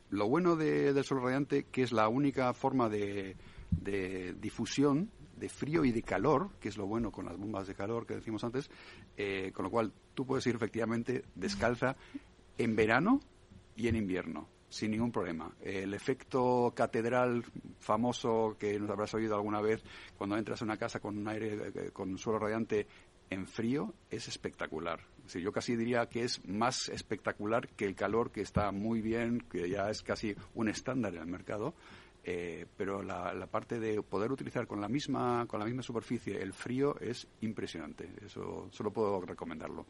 lo 0.10 0.28
bueno 0.28 0.56
del 0.56 1.04
suelo 1.04 1.24
radiante, 1.24 1.66
que 1.72 1.84
es 1.84 1.92
la 1.92 2.08
única 2.10 2.54
forma 2.54 2.90
de, 2.90 3.36
de 3.72 4.34
difusión 4.40 5.10
de 5.40 5.50
frío 5.50 5.86
y 5.86 5.92
de 5.92 6.04
calor, 6.04 6.50
que 6.60 6.70
es 6.70 6.78
lo 6.78 6.86
bueno 6.86 7.12
con 7.12 7.26
las 7.26 7.38
bombas 7.38 7.68
de 7.68 7.76
calor 7.76 8.06
que 8.06 8.16
decimos 8.16 8.44
antes, 8.44 8.70
eh, 9.18 9.52
con 9.54 9.64
lo 9.64 9.72
cual 9.72 9.92
tú 10.14 10.26
puedes 10.26 10.46
ir 10.48 10.56
efectivamente 10.56 11.24
descalza 11.36 11.96
en 12.58 12.76
verano 12.76 13.22
y 13.76 13.88
en 13.88 13.96
invierno 13.96 14.48
sin 14.70 14.92
ningún 14.92 15.12
problema. 15.12 15.52
El 15.62 15.94
efecto 15.94 16.72
catedral 16.76 17.44
famoso 17.80 18.56
que 18.60 18.80
nos 18.80 18.90
habrás 18.90 19.14
oído 19.16 19.36
alguna 19.36 19.62
vez 19.62 19.84
cuando 20.18 20.38
entras 20.38 20.62
a 20.62 20.66
una 20.66 20.78
casa 20.78 21.00
con 21.00 21.18
un 21.18 21.28
aire, 21.28 21.72
eh, 21.74 21.92
con 21.92 22.10
un 22.10 22.18
suelo 22.18 22.40
radiante 22.40 22.86
en 23.30 23.46
frío, 23.48 23.94
es 24.10 24.28
espectacular. 24.28 25.00
yo 25.28 25.52
casi 25.52 25.76
diría 25.76 26.08
que 26.08 26.24
es 26.24 26.44
más 26.48 26.90
espectacular 26.90 27.68
que 27.70 27.86
el 27.86 27.96
calor 27.96 28.32
que 28.32 28.42
está 28.42 28.72
muy 28.72 29.02
bien, 29.02 29.42
que 29.52 29.70
ya 29.70 29.90
es 29.90 30.02
casi 30.02 30.36
un 30.56 30.70
estándar 30.70 31.14
en 31.16 31.22
el 31.22 31.28
mercado. 31.28 31.76
Eh, 32.32 32.68
pero 32.78 33.02
la, 33.02 33.34
la, 33.34 33.48
parte 33.48 33.80
de 33.80 34.04
poder 34.04 34.32
utilizar 34.32 34.68
con 34.68 34.80
la 34.80 34.88
misma 34.88 35.48
con 35.48 35.60
la 35.60 35.66
misma 35.66 35.82
superficie 35.82 36.40
el 36.40 36.54
frío 36.54 36.96
es 37.00 37.26
impresionante. 37.42 38.08
Eso 38.24 38.70
solo 38.72 38.92
puedo 38.92 39.20
recomendarlo. 39.22 39.88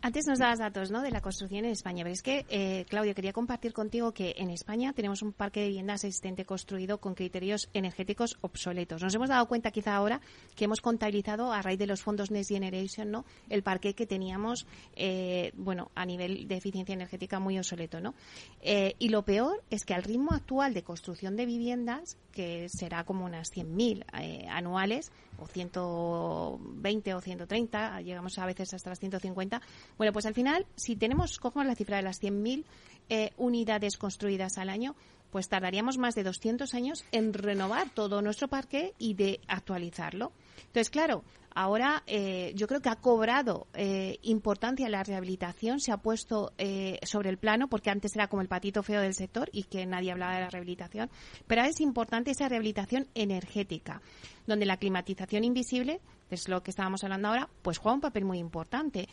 Antes 0.00 0.28
nos 0.28 0.38
dabas 0.38 0.60
datos 0.60 0.92
¿no? 0.92 1.02
de 1.02 1.10
la 1.10 1.20
construcción 1.20 1.64
en 1.64 1.72
España, 1.72 2.04
pero 2.04 2.12
es 2.12 2.22
que, 2.22 2.46
eh, 2.48 2.86
Claudia, 2.88 3.14
quería 3.14 3.32
compartir 3.32 3.72
contigo 3.72 4.12
que 4.12 4.34
en 4.38 4.48
España 4.50 4.92
tenemos 4.92 5.22
un 5.22 5.32
parque 5.32 5.60
de 5.60 5.68
viviendas 5.68 6.04
existente 6.04 6.44
construido 6.44 6.98
con 6.98 7.14
criterios 7.14 7.68
energéticos 7.74 8.38
obsoletos. 8.40 9.02
Nos 9.02 9.14
hemos 9.14 9.28
dado 9.28 9.46
cuenta 9.46 9.72
quizá 9.72 9.96
ahora 9.96 10.20
que 10.54 10.66
hemos 10.66 10.80
contabilizado 10.80 11.52
a 11.52 11.62
raíz 11.62 11.80
de 11.80 11.88
los 11.88 12.00
fondos 12.00 12.30
Next 12.30 12.50
Generation 12.50 13.10
¿no? 13.10 13.24
el 13.48 13.64
parque 13.64 13.94
que 13.94 14.06
teníamos 14.06 14.66
eh, 14.94 15.52
bueno, 15.56 15.90
a 15.96 16.06
nivel 16.06 16.46
de 16.46 16.56
eficiencia 16.56 16.92
energética 16.92 17.40
muy 17.40 17.58
obsoleto. 17.58 18.00
¿no? 18.00 18.14
Eh, 18.60 18.94
y 19.00 19.08
lo 19.08 19.24
peor 19.24 19.64
es 19.68 19.84
que 19.84 19.94
al 19.94 20.04
ritmo 20.04 20.32
actual 20.32 20.74
de 20.74 20.84
construcción 20.84 21.34
de 21.34 21.44
viviendas, 21.44 22.16
que 22.30 22.68
será 22.68 23.02
como 23.02 23.24
unas 23.24 23.52
100.000 23.52 24.04
eh, 24.20 24.46
anuales, 24.48 25.10
o 25.38 25.46
120 25.46 27.14
o 27.14 27.20
130, 27.20 28.00
llegamos 28.02 28.38
a 28.38 28.46
veces 28.46 28.74
hasta 28.74 28.90
las 28.90 28.98
150. 28.98 29.62
Bueno, 29.96 30.12
pues 30.12 30.26
al 30.26 30.34
final, 30.34 30.66
si 30.76 30.96
tenemos, 30.96 31.38
cogemos 31.38 31.66
la 31.66 31.74
cifra 31.74 31.96
de 31.96 32.02
las 32.02 32.22
100.000 32.22 32.64
eh, 33.10 33.30
unidades 33.36 33.96
construidas 33.96 34.58
al 34.58 34.68
año, 34.68 34.94
pues 35.30 35.48
tardaríamos 35.48 35.98
más 35.98 36.14
de 36.14 36.24
200 36.24 36.74
años 36.74 37.04
en 37.12 37.32
renovar 37.32 37.90
todo 37.90 38.22
nuestro 38.22 38.48
parque 38.48 38.94
y 38.98 39.14
de 39.14 39.40
actualizarlo. 39.46 40.32
Entonces, 40.58 40.90
claro, 40.90 41.22
ahora 41.54 42.02
eh, 42.06 42.52
yo 42.54 42.66
creo 42.66 42.80
que 42.80 42.88
ha 42.88 42.96
cobrado 42.96 43.66
eh, 43.74 44.18
importancia 44.22 44.88
la 44.88 45.02
rehabilitación, 45.02 45.80
se 45.80 45.92
ha 45.92 45.98
puesto 45.98 46.52
eh, 46.58 46.98
sobre 47.02 47.30
el 47.30 47.38
plano, 47.38 47.68
porque 47.68 47.90
antes 47.90 48.14
era 48.16 48.28
como 48.28 48.42
el 48.42 48.48
patito 48.48 48.82
feo 48.82 49.00
del 49.00 49.14
sector 49.14 49.48
y 49.52 49.64
que 49.64 49.86
nadie 49.86 50.12
hablaba 50.12 50.34
de 50.34 50.40
la 50.42 50.50
rehabilitación, 50.50 51.10
pero 51.46 51.62
es 51.62 51.80
importante 51.80 52.30
esa 52.30 52.48
rehabilitación 52.48 53.08
energética, 53.14 54.00
donde 54.46 54.66
la 54.66 54.76
climatización 54.76 55.44
invisible, 55.44 56.00
es 56.30 56.48
lo 56.48 56.62
que 56.62 56.70
estábamos 56.70 57.04
hablando 57.04 57.28
ahora, 57.28 57.48
pues 57.62 57.78
juega 57.78 57.94
un 57.94 58.00
papel 58.02 58.24
muy 58.24 58.38
importante. 58.38 59.08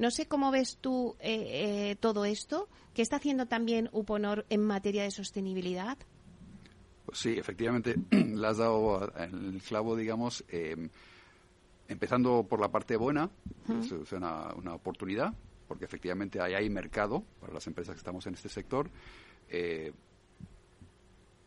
No 0.00 0.10
sé 0.10 0.26
cómo 0.26 0.50
ves 0.50 0.78
tú 0.80 1.14
todo 2.00 2.24
esto, 2.24 2.70
¿qué 2.94 3.02
está 3.02 3.16
haciendo 3.16 3.44
también 3.44 3.90
UPONOR 3.92 4.46
en 4.48 4.64
materia 4.64 5.02
de 5.02 5.10
sostenibilidad? 5.10 5.98
Sí, 7.12 7.34
efectivamente, 7.36 7.96
le 8.10 8.46
has 8.46 8.56
dado 8.56 9.12
el 9.18 9.60
clavo, 9.60 9.96
digamos, 9.96 10.42
empezando 11.86 12.46
por 12.48 12.60
la 12.60 12.68
parte 12.68 12.96
buena, 12.96 13.28
es 13.68 14.12
una, 14.12 14.54
oportunidad, 14.72 15.34
porque 15.68 15.84
efectivamente 15.84 16.40
ahí 16.40 16.54
hay 16.54 16.70
mercado 16.70 17.22
para 17.38 17.52
las 17.52 17.66
empresas 17.66 17.94
que 17.94 17.98
estamos 17.98 18.26
en 18.26 18.32
este 18.32 18.48
sector. 18.48 18.88
Eh, 19.50 19.92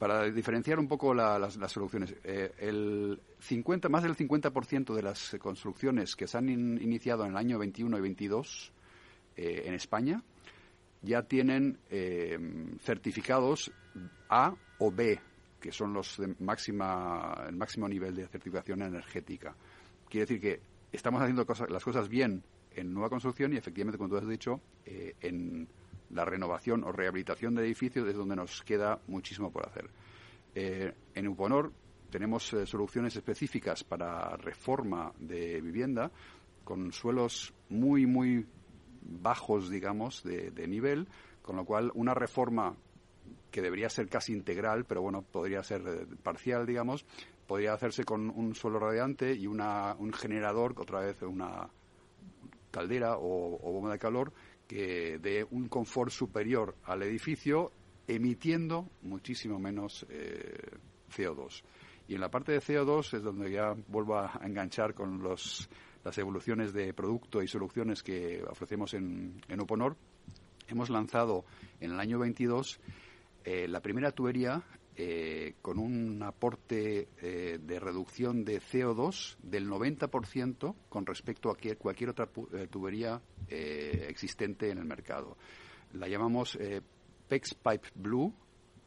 para 0.03 0.29
diferenciar 0.29 0.79
un 0.79 0.87
poco 0.89 1.13
las, 1.13 1.53
soluciones, 1.71 2.13
eh, 2.25 2.51
el 2.57 3.21
50, 3.39 3.87
más 3.87 4.03
del 4.03 4.17
50% 4.17 4.93
de 4.93 5.01
las 5.01 5.37
construcciones 5.39 6.17
que 6.17 6.27
se 6.27 6.37
han 6.37 6.49
iniciado 6.49 7.23
en 7.23 7.31
el 7.31 7.37
año 7.37 7.57
21 7.57 7.97
y 7.97 8.01
22 8.01 8.73
eh, 9.37 9.63
en 9.65 9.73
España 9.73 10.21
ya 11.01 11.23
tienen 11.23 11.79
certificados 12.81 13.71
A 14.27 14.53
o 14.79 14.91
B, 14.91 15.17
que 15.61 15.71
son 15.71 15.93
los 15.93 16.17
de 16.17 16.35
máxima, 16.37 17.45
el 17.47 17.55
máximo 17.55 17.87
nivel 17.87 18.13
de 18.13 18.27
certificación 18.27 18.81
energética. 18.81 19.55
Quiere 20.09 20.25
decir 20.25 20.41
que 20.41 20.59
estamos 20.91 21.21
haciendo 21.21 21.45
las 21.69 21.83
cosas 21.83 22.09
bien 22.09 22.43
en 22.71 22.93
nueva 22.93 23.09
construcción 23.09 23.53
y 23.53 23.55
efectivamente, 23.55 23.97
como 23.97 24.09
tú 24.09 24.17
has 24.17 24.27
dicho, 24.27 24.59
eh, 24.85 25.15
en 25.21 25.65
la 26.13 26.25
renovación 26.25 26.83
o 26.83 26.91
rehabilitación 26.91 27.55
de 27.55 27.63
edificios 27.63 28.07
es 28.07 28.15
donde 28.15 28.35
nos 28.35 28.61
queda 28.63 28.99
muchísimo 29.07 29.51
por 29.51 29.65
hacer. 29.67 29.89
Eh, 30.55 30.93
en 31.15 31.27
Uponor 31.27 31.71
tenemos 32.09 32.53
eh, 32.53 32.65
soluciones 32.65 33.15
específicas 33.15 33.83
para 33.83 34.37
reforma 34.37 35.11
de 35.17 35.59
vivienda 35.61 36.11
con 36.63 36.91
suelos 36.91 37.53
muy, 37.69 38.05
muy 38.05 38.45
bajos, 39.01 39.69
digamos, 39.69 40.23
de, 40.23 40.67
nivel, 40.67 41.07
con 41.41 41.57
lo 41.57 41.65
cual 41.65 41.91
una 41.93 42.13
reforma 42.13 42.75
que 43.51 43.61
debería 43.61 43.89
ser 43.89 44.07
casi 44.07 44.33
integral, 44.33 44.85
pero 44.85 45.01
bueno, 45.01 45.23
podría 45.23 45.61
ser 45.63 46.07
parcial, 46.23 46.65
digamos, 46.65 47.05
podría 47.47 47.73
hacerse 47.73 48.03
con 48.03 48.29
un 48.29 48.55
suelo 48.55 48.79
radiante 48.79 49.33
y 49.33 49.47
una, 49.47 49.95
un 49.99 50.13
generador, 50.13 50.73
otra 50.77 51.01
vez 51.01 51.21
una 51.21 51.69
caldera 52.71 53.17
o, 53.17 53.71
bomba 53.71 53.91
de 53.91 53.99
calor, 53.99 54.33
que 54.67 55.19
dé 55.19 55.45
un 55.49 55.67
confort 55.67 56.11
superior 56.11 56.75
al 56.83 57.03
edificio, 57.03 57.71
emitiendo 58.07 58.89
muchísimo 59.01 59.59
menos 59.59 60.05
eh, 60.09 60.77
CO2. 61.15 61.63
Y 62.07 62.15
en 62.15 62.21
la 62.21 62.29
parte 62.29 62.51
de 62.51 62.59
CO2 62.59 63.17
es 63.17 63.23
donde 63.23 63.51
ya 63.51 63.75
vuelvo 63.87 64.17
a 64.17 64.39
enganchar 64.43 64.93
con 64.93 65.21
los, 65.23 65.69
las 66.03 66.17
evoluciones 66.17 66.73
de 66.73 66.93
producto 66.93 67.41
y 67.41 67.47
soluciones 67.47 68.03
que 68.03 68.43
ofrecemos 68.49 68.93
en, 68.93 69.41
en. 69.47 69.59
Hemos 70.67 70.89
lanzado 70.89 71.45
en 71.79 71.91
el 71.91 71.99
año 71.99 72.19
22 72.19 72.79
eh, 73.45 73.67
la 73.67 73.81
primera 73.81 74.11
tubería 74.11 74.63
eh, 74.95 75.55
con 75.59 75.79
un 75.79 76.21
aporte 76.21 77.07
eh, 77.19 77.57
de 77.59 77.79
reducción 77.79 78.45
de 78.45 78.61
CO2 78.61 79.37
del 79.41 79.67
90% 79.67 80.75
con 80.87 81.05
respecto 81.07 81.49
a 81.49 81.57
cualquier 81.79 82.11
otra 82.11 82.29
eh, 82.53 82.67
tubería 82.69 83.19
existente 83.49 84.69
en 84.69 84.77
el 84.77 84.85
mercado. 84.85 85.37
La 85.93 86.07
llamamos 86.07 86.57
PEX 87.27 87.55
Pipe 87.55 87.87
Blue. 87.95 88.33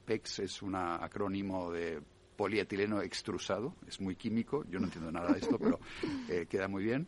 PEX 0.05 0.41
es 0.41 0.63
un 0.63 0.77
acrónimo 0.77 1.71
de 1.71 2.01
polietileno 2.37 3.01
extrusado, 3.01 3.75
es 3.87 4.01
muy 4.01 4.17
químico, 4.17 4.65
yo 4.69 4.79
no 4.79 4.87
entiendo 4.87 5.11
nada 5.13 5.33
de 5.33 5.39
esto, 5.39 5.59
pero 5.59 5.79
queda 6.49 6.67
muy 6.69 6.85
bien. 6.85 7.07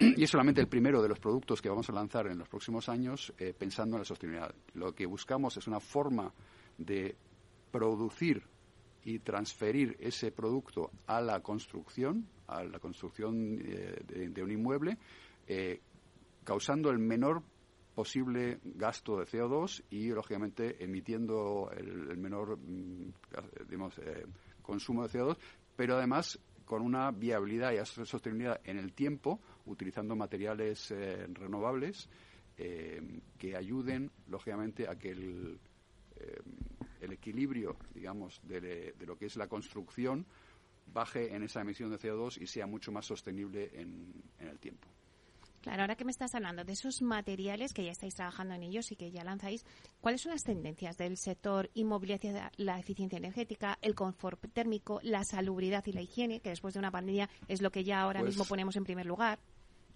y 0.00 0.22
es 0.22 0.30
solamente 0.30 0.60
el 0.60 0.68
primero 0.68 1.00
de 1.00 1.08
los 1.08 1.20
productos 1.20 1.62
que 1.62 1.68
vamos 1.68 1.88
a 1.90 1.92
lanzar 1.92 2.26
en 2.26 2.38
los 2.38 2.48
próximos 2.48 2.88
años 2.88 3.32
pensando 3.56 3.96
en 3.96 4.00
la 4.00 4.04
sostenibilidad. 4.04 4.54
Lo 4.74 4.94
que 4.94 5.06
buscamos 5.06 5.56
es 5.56 5.66
una 5.68 5.80
forma 5.80 6.32
de 6.76 7.16
producir 7.70 8.42
y 9.04 9.20
transferir 9.20 9.96
ese 10.00 10.30
producto 10.32 10.90
a 11.06 11.20
la 11.20 11.40
construcción, 11.40 12.28
a 12.46 12.62
la 12.62 12.78
construcción 12.78 13.58
eh, 13.64 14.28
de, 14.30 14.42
un 14.42 14.50
inmueble, 14.50 14.98
eh, 15.46 15.80
causando 16.44 16.90
el 16.90 16.98
menor 16.98 17.42
posible 17.94 18.58
gasto 18.64 19.18
de 19.18 19.24
CO2 19.24 19.84
y, 19.90 20.08
lógicamente, 20.08 20.82
emitiendo 20.84 21.70
el, 21.76 22.16
menor 22.16 22.58
mm, 22.58 23.12
eh, 24.02 24.26
consumo 24.62 25.06
de 25.06 25.18
CO2, 25.18 25.36
pero 25.74 25.96
además 25.96 26.38
con 26.64 26.82
una 26.82 27.10
viabilidad 27.10 27.72
y 27.72 27.84
sostenibilidad 28.04 28.60
en 28.64 28.78
el 28.78 28.92
tiempo, 28.92 29.40
utilizando 29.64 30.14
materiales 30.14 30.92
renovables 31.32 32.10
que 32.54 33.56
ayuden, 33.56 34.10
lógicamente, 34.26 34.86
a 34.86 34.96
que 34.96 35.12
el, 35.12 35.58
el 37.00 37.12
equilibrio, 37.12 37.76
digamos, 37.94 38.40
de, 38.44 38.94
lo 39.06 39.16
que 39.16 39.26
es 39.26 39.36
la 39.36 39.48
construcción 39.48 40.26
baje 40.92 41.34
en 41.34 41.42
esa 41.42 41.60
emisión 41.60 41.90
de 41.90 41.98
CO2 41.98 42.40
y 42.40 42.46
sea 42.46 42.66
mucho 42.66 42.92
más 42.92 43.06
sostenible 43.06 43.70
en, 43.74 44.12
el 44.38 44.58
tiempo. 44.58 44.88
Claro, 45.60 45.82
ahora 45.82 45.96
que 45.96 46.04
me 46.04 46.12
estás 46.12 46.34
hablando 46.34 46.64
de 46.64 46.72
esos 46.72 47.02
materiales 47.02 47.74
que 47.74 47.84
ya 47.84 47.90
estáis 47.90 48.14
trabajando 48.14 48.54
en 48.54 48.62
ellos 48.62 48.90
y 48.92 48.96
que 48.96 49.10
ya 49.10 49.24
lanzáis, 49.24 49.66
¿cuáles 50.00 50.22
son 50.22 50.32
las 50.32 50.44
tendencias 50.44 50.96
del 50.96 51.16
sector 51.16 51.68
inmobiliario 51.74 52.32
la 52.56 52.78
eficiencia 52.78 53.18
energética, 53.18 53.76
el 53.82 53.94
confort 53.94 54.40
térmico, 54.52 55.00
la 55.02 55.24
salubridad 55.24 55.84
y 55.86 55.92
la 55.92 56.00
higiene, 56.00 56.40
que 56.40 56.50
después 56.50 56.74
de 56.74 56.80
una 56.80 56.92
pandemia 56.92 57.28
es 57.48 57.60
lo 57.60 57.70
que 57.70 57.84
ya 57.84 58.00
ahora 58.00 58.20
Pues 58.20 58.30
mismo 58.30 58.44
ponemos 58.44 58.76
en 58.76 58.84
primer 58.84 59.04
lugar? 59.04 59.40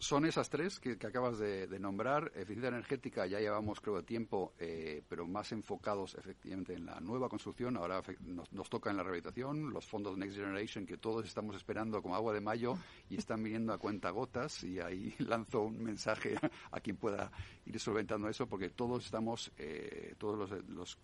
Son 0.03 0.25
esas 0.25 0.51
tres 0.51 0.81
que, 0.81 0.99
acabas 1.07 1.39
de, 1.39 1.79
nombrar. 1.79 2.33
Eficiencia 2.35 2.71
energética 2.71 3.25
ya 3.27 3.39
llevamos, 3.39 3.81
creo, 3.81 4.03
tiempo, 4.03 4.53
eh, 4.59 5.01
pero 5.09 5.29
más 5.29 5.53
enfocados 5.53 6.17
efectivamente 6.17 6.75
en 6.75 6.87
la 6.87 6.99
nueva 6.99 7.29
construcción. 7.29 7.77
Ahora 7.77 8.03
nos, 8.19 8.53
nos 8.53 8.69
toca 8.69 8.91
en 8.91 8.97
la 8.97 9.05
rehabilitación, 9.05 9.71
los 9.71 9.87
fondos 9.87 10.19
Next 10.19 10.35
Generation 10.35 10.87
que 10.87 10.97
todos 10.97 11.25
estamos 11.25 11.55
esperando 11.55 12.03
como 12.03 12.17
agua 12.17 12.35
de 12.35 12.41
mayo 12.41 12.77
y 13.09 13.17
están 13.17 13.45
viniendo 13.45 13.73
a 13.73 13.79
cuenta 13.79 14.11
gotas. 14.11 14.65
Y 14.65 14.81
ahí 14.81 15.15
lanzo 15.21 15.61
un 15.61 15.81
mensaje 15.81 16.35
a 16.73 16.81
quien 16.81 16.97
pueda 16.97 17.31
ir 17.65 17.79
solventando 17.79 18.29
eso, 18.29 18.49
porque 18.49 18.71
todos 18.71 19.05
estamos, 19.05 19.53
eh, 19.57 20.17
todos 20.19 20.51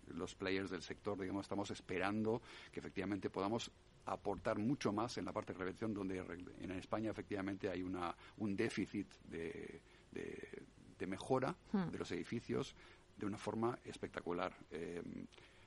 los 0.07 0.35
players 0.35 0.71
del 0.71 0.81
sector, 0.81 1.17
digamos, 1.17 1.45
estamos 1.45 1.71
esperando 1.71 2.41
que 2.73 2.81
efectivamente 2.81 3.29
podamos 3.29 3.71
aportar 4.05 4.57
mucho 4.57 4.91
más 4.91 5.17
en 5.17 5.25
la 5.25 5.31
parte 5.33 5.53
de 5.53 5.57
prevención, 5.57 5.93
donde 5.93 6.17
en 6.61 6.71
España 6.71 7.11
efectivamente 7.11 7.69
hay 7.69 7.83
una, 7.83 8.15
un 8.37 8.55
déficit 8.55 9.07
de, 9.25 9.81
de- 10.11 10.63
de 10.97 11.07
mejora 11.07 11.55
Hmm. 11.71 11.91
de 11.91 11.97
los 11.97 12.11
edificios 12.11 12.75
de 13.15 13.25
una 13.25 13.37
forma 13.37 13.77
espectacular. 13.85 14.53
Eh, 14.71 15.01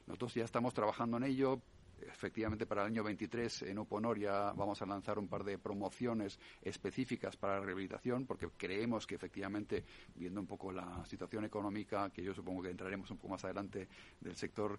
nosotros 0.07 0.35
ya 0.35 0.45
estamos 0.45 0.75
trabajando 0.75 1.17
en 1.17 1.23
ello. 1.25 1.61
Efectivamente, 2.09 2.66
para 2.66 2.82
el 2.82 2.88
año 2.88 3.04
23 3.04 3.62
en 3.62 3.78
Uponor 3.78 4.18
ya 4.18 4.52
vamos 4.52 4.80
a 4.82 4.87
lanzar 4.87 5.18
un 5.18 5.28
par 5.28 5.44
de 5.44 5.59
promociones 5.59 6.38
específicas 6.62 7.37
para 7.37 7.59
la 7.59 7.64
rehabilitación, 7.64 8.26
porque 8.26 8.49
creemos 8.56 9.06
que 9.06 9.14
efectivamente, 9.14 9.85
viendo 10.14 10.40
un 10.40 10.47
poco 10.47 10.73
la 10.73 11.04
situación 11.04 11.44
económica, 11.44 12.11
que 12.11 12.23
yo 12.23 12.35
supongo 12.35 12.62
que 12.62 12.71
entraremos 12.71 13.11
un 13.11 13.18
poco 13.18 13.28
más 13.28 13.44
adelante 13.44 13.88
del 14.21 14.37
sector 14.37 14.78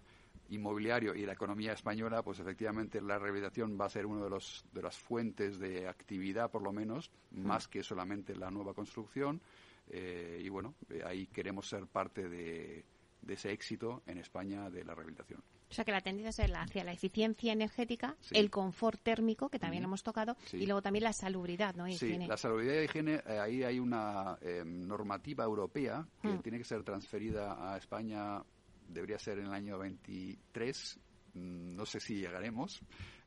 inmobiliario 0.50 1.14
y 1.14 1.24
la 1.24 1.32
economía 1.32 1.72
española, 1.72 2.22
pues 2.22 2.38
efectivamente 2.38 3.00
la 3.00 3.18
rehabilitación 3.18 3.78
va 3.80 3.86
a 3.86 3.90
ser 3.90 4.06
una 4.06 4.22
de, 4.24 4.30
los, 4.30 4.64
de 4.72 4.82
las 4.82 4.98
fuentes 4.98 5.58
de 5.58 5.88
actividad, 5.88 6.50
por 6.50 6.62
lo 6.62 6.72
menos, 6.72 7.10
más 7.30 7.68
que 7.68 7.82
solamente 7.82 8.36
la 8.36 8.50
nueva 8.50 8.74
construcción. 8.74 9.40
Eh, 9.88 10.40
y 10.42 10.48
bueno, 10.48 10.74
eh, 10.90 11.02
ahí 11.04 11.26
queremos 11.26 11.68
ser 11.68 11.86
parte 11.86 12.28
de, 12.28 12.84
de 13.22 13.34
ese 13.34 13.52
éxito 13.52 14.02
en 14.06 14.18
España 14.18 14.70
de 14.70 14.84
la 14.84 14.94
rehabilitación. 14.94 15.42
O 15.74 15.76
sea 15.76 15.84
que 15.84 15.90
la 15.90 16.02
tendencia 16.02 16.44
es 16.44 16.50
la- 16.52 16.62
hacia 16.62 16.84
la 16.84 16.92
eficiencia 16.92 17.52
energética, 17.52 18.14
Sí. 18.20 18.36
el 18.38 18.48
confort 18.48 19.00
térmico, 19.02 19.48
que 19.48 19.58
también 19.58 19.82
hemos 19.82 20.04
tocado, 20.04 20.36
Sí. 20.44 20.58
y 20.58 20.66
luego 20.66 20.80
también 20.82 21.02
la 21.02 21.12
salubridad, 21.12 21.74
¿no? 21.74 21.90
Sí, 21.90 22.16
la 22.16 22.36
salubridad 22.36 22.80
y 22.80 22.84
higiene, 22.84 23.14
eh, 23.26 23.40
ahí 23.40 23.64
hay 23.64 23.80
una 23.80 24.38
eh, 24.40 24.62
normativa 24.64 25.42
europea 25.42 26.06
que 26.22 26.28
Mm. 26.28 26.42
tiene 26.42 26.58
que 26.58 26.64
ser 26.64 26.84
transferida 26.84 27.72
a 27.72 27.76
España, 27.76 28.40
debería 28.86 29.18
ser 29.18 29.40
en 29.40 29.46
el 29.46 29.52
año 29.52 29.76
23, 29.76 31.00
mm, 31.34 31.74
no 31.74 31.84
sé 31.86 31.98
si 31.98 32.18
llegaremos. 32.20 32.80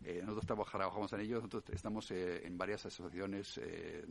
Eh, 0.06 0.22
nosotros 0.24 0.46
trabaj- 0.48 0.72
trabajamos 0.72 1.12
en 1.12 1.20
ello, 1.20 1.36
nosotros 1.42 1.66
estamos 1.74 2.10
eh, 2.12 2.48
en 2.48 2.58
varias 2.58 2.86
asociaciones 2.86 3.58
eh, 3.62 4.06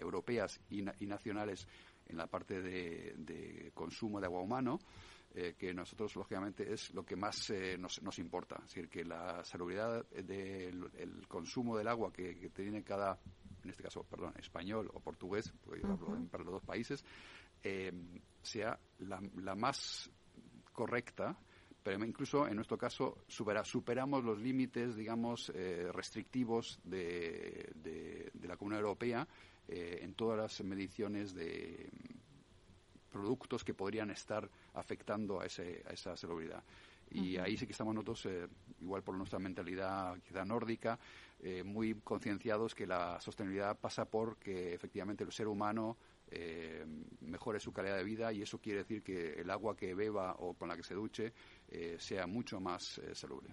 europeas 0.00 0.60
y, 0.68 0.82
na- 0.82 0.94
y 0.98 1.06
nacionales 1.06 1.68
en 2.06 2.16
la 2.16 2.26
parte 2.26 2.60
de, 2.60 3.14
de 3.18 3.70
consumo 3.72 4.18
de 4.18 4.26
agua 4.26 4.40
humano. 4.42 4.80
Eh, 5.34 5.54
que 5.58 5.72
nosotros, 5.72 6.14
lógicamente, 6.16 6.72
es 6.72 6.92
lo 6.94 7.04
que 7.04 7.16
más 7.16 7.50
eh, 7.50 7.76
nos, 7.78 8.02
nos 8.02 8.18
importa. 8.18 8.56
Es 8.56 8.74
decir, 8.74 8.88
que 8.88 9.04
la 9.04 9.42
salubridad 9.44 10.04
del 10.10 10.90
el 10.98 11.26
consumo 11.28 11.76
del 11.76 11.88
agua 11.88 12.12
que, 12.12 12.36
que 12.38 12.50
tiene 12.50 12.82
cada, 12.82 13.18
en 13.64 13.70
este 13.70 13.82
caso, 13.82 14.04
perdón, 14.04 14.34
español 14.38 14.90
o 14.92 15.00
portugués, 15.00 15.52
porque 15.64 15.80
yo 15.82 15.88
hablo 15.92 16.14
en- 16.16 16.28
para 16.28 16.44
los 16.44 16.52
dos 16.54 16.62
países, 16.64 17.04
eh, 17.62 17.92
sea 18.42 18.78
la, 18.98 19.20
la 19.36 19.54
más 19.54 20.10
correcta, 20.72 21.38
pero 21.82 22.04
incluso 22.04 22.46
en 22.46 22.54
nuestro 22.56 22.78
caso 22.78 23.24
supera- 23.28 23.64
superamos 23.64 24.24
los 24.24 24.38
límites, 24.38 24.94
digamos, 24.96 25.50
eh, 25.54 25.88
restrictivos 25.92 26.78
de, 26.84 27.70
de- 27.74 28.30
de 28.32 28.48
la 28.48 28.56
Comunidad 28.56 28.82
Europea 28.82 29.26
eh, 29.68 29.98
en 30.02 30.14
todas 30.14 30.38
las 30.38 30.64
mediciones 30.64 31.34
de 31.34 31.90
productos 33.12 33.62
que 33.62 33.74
podrían 33.74 34.10
estar 34.10 34.48
afectando 34.74 35.40
a, 35.40 35.46
ese, 35.46 35.82
a 35.86 35.92
esa 35.92 36.16
salubridad. 36.16 36.62
Y 37.14 37.36
ahí 37.36 37.58
sí 37.58 37.66
que 37.66 37.72
estamos 37.72 37.94
nosotros, 37.94 38.24
eh, 38.26 38.48
igual 38.80 39.02
por 39.02 39.14
nuestra 39.14 39.38
mentalidad 39.38 40.18
quizá 40.20 40.44
nórdica, 40.44 40.98
eh, 41.44 41.64
muy 41.64 41.94
concienciados 41.96 42.72
que 42.72 42.86
la 42.86 43.20
sostenibilidad 43.20 43.76
pasa 43.76 44.04
por 44.04 44.36
que 44.36 44.74
efectivamente 44.74 45.24
el 45.24 45.32
ser 45.32 45.48
humano 45.48 45.96
eh, 46.30 46.86
mejore 47.20 47.58
su 47.58 47.72
calidad 47.72 47.96
de 47.96 48.04
vida 48.04 48.32
y 48.32 48.42
eso 48.42 48.58
quiere 48.58 48.78
decir 48.78 49.02
que 49.02 49.40
el 49.40 49.50
agua 49.50 49.76
que 49.76 49.92
beba 49.92 50.36
o 50.38 50.54
con 50.54 50.68
la 50.68 50.76
que 50.76 50.84
se 50.84 50.94
duche 50.94 51.32
eh, 51.68 51.96
sea 51.98 52.28
mucho 52.28 52.60
más 52.60 53.00
salubre. 53.12 53.52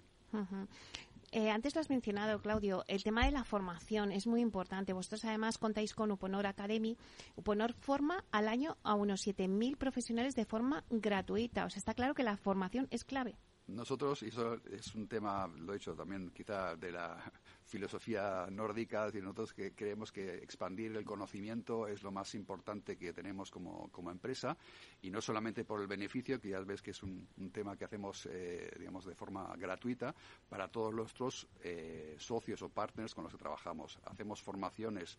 Eh, 1.32 1.48
antes 1.50 1.76
lo 1.76 1.80
has 1.80 1.90
mencionado, 1.90 2.40
Claudio, 2.40 2.82
el 2.88 3.04
tema 3.04 3.24
de 3.24 3.30
la 3.30 3.44
formación 3.44 4.10
es 4.10 4.26
muy 4.26 4.40
importante. 4.40 4.92
Vosotros 4.92 5.24
además 5.24 5.58
contáis 5.58 5.94
con 5.94 6.10
Uponor 6.10 6.46
Academy. 6.46 6.96
Uponor 7.36 7.72
forma 7.74 8.24
al 8.32 8.48
año 8.48 8.76
a 8.82 8.94
unos 8.94 9.24
7.000 9.26 9.76
profesionales 9.76 10.34
de 10.34 10.44
forma 10.44 10.84
gratuita. 10.90 11.66
O 11.66 11.70
sea, 11.70 11.78
está 11.78 11.94
claro 11.94 12.14
que 12.14 12.24
la 12.24 12.36
formación 12.36 12.88
es 12.90 13.04
clave. 13.04 13.36
Nosotros, 13.68 14.24
y 14.24 14.28
eso 14.28 14.54
es 14.72 14.92
un 14.96 15.06
tema, 15.06 15.46
lo 15.46 15.72
he 15.72 15.78
dicho 15.78 15.94
también 15.94 16.30
quizá 16.30 16.74
de 16.74 16.90
la 16.90 17.32
filosofía 17.70 18.46
nórdica, 18.50 19.06
decir, 19.06 19.22
nosotros 19.22 19.54
que 19.54 19.72
creemos 19.72 20.10
que 20.10 20.34
expandir 20.38 20.96
el 20.96 21.04
conocimiento 21.04 21.86
es 21.86 22.02
lo 22.02 22.10
más 22.10 22.34
importante 22.34 22.98
que 22.98 23.12
tenemos 23.12 23.50
como, 23.50 23.88
empresa 24.10 24.56
y 25.02 25.10
no 25.10 25.20
solamente 25.20 25.64
por 25.64 25.80
el 25.80 25.86
beneficio, 25.86 26.40
que 26.40 26.48
ya 26.48 26.60
ves 26.60 26.82
que 26.82 26.90
es 26.90 27.02
un, 27.02 27.28
un 27.36 27.50
tema 27.52 27.76
que 27.76 27.84
hacemos, 27.84 28.26
eh, 28.26 28.70
digamos, 28.76 29.04
de 29.06 29.14
forma 29.14 29.54
gratuita 29.56 30.14
para 30.48 30.66
todos 30.68 30.92
nuestros 30.92 31.46
eh, 31.62 32.16
socios 32.18 32.60
o 32.62 32.68
partners 32.68 33.14
con 33.14 33.24
los 33.24 33.32
que 33.32 33.38
trabajamos. 33.38 33.98
Hacemos 34.04 34.42
formaciones 34.42 35.16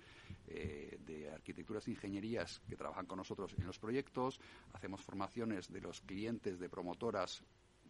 eh, 0.48 0.98
de 1.06 1.32
arquitecturas 1.32 1.88
e 1.88 1.92
ingenierías 1.92 2.62
que 2.68 2.76
trabajan 2.76 3.06
con 3.06 3.18
nosotros 3.18 3.56
en 3.58 3.66
los 3.66 3.80
proyectos, 3.80 4.42
hacemos 4.74 5.02
formaciones 5.02 5.72
de 5.72 5.80
los 5.80 6.02
clientes 6.02 6.60
de 6.60 6.68
promotoras 6.68 7.44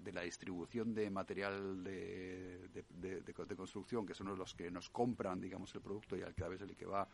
de 0.03 0.11
la 0.11 0.21
distribución 0.21 0.93
de 0.93 1.09
material 1.09 1.83
de, 1.83 2.69
de, 2.73 3.55
construcción, 3.55 4.05
que 4.05 4.13
son 4.13 4.37
los 4.37 4.53
que 4.55 4.71
nos 4.71 4.89
compran, 4.89 5.39
digamos, 5.39 5.73
el 5.75 5.81
producto 5.81 6.17
y 6.17 6.21
al 6.23 6.33
que 6.33 6.43
a 6.43 6.47
veces 6.47 6.69
el 6.69 6.75
que 6.75 6.85
va 6.85 7.07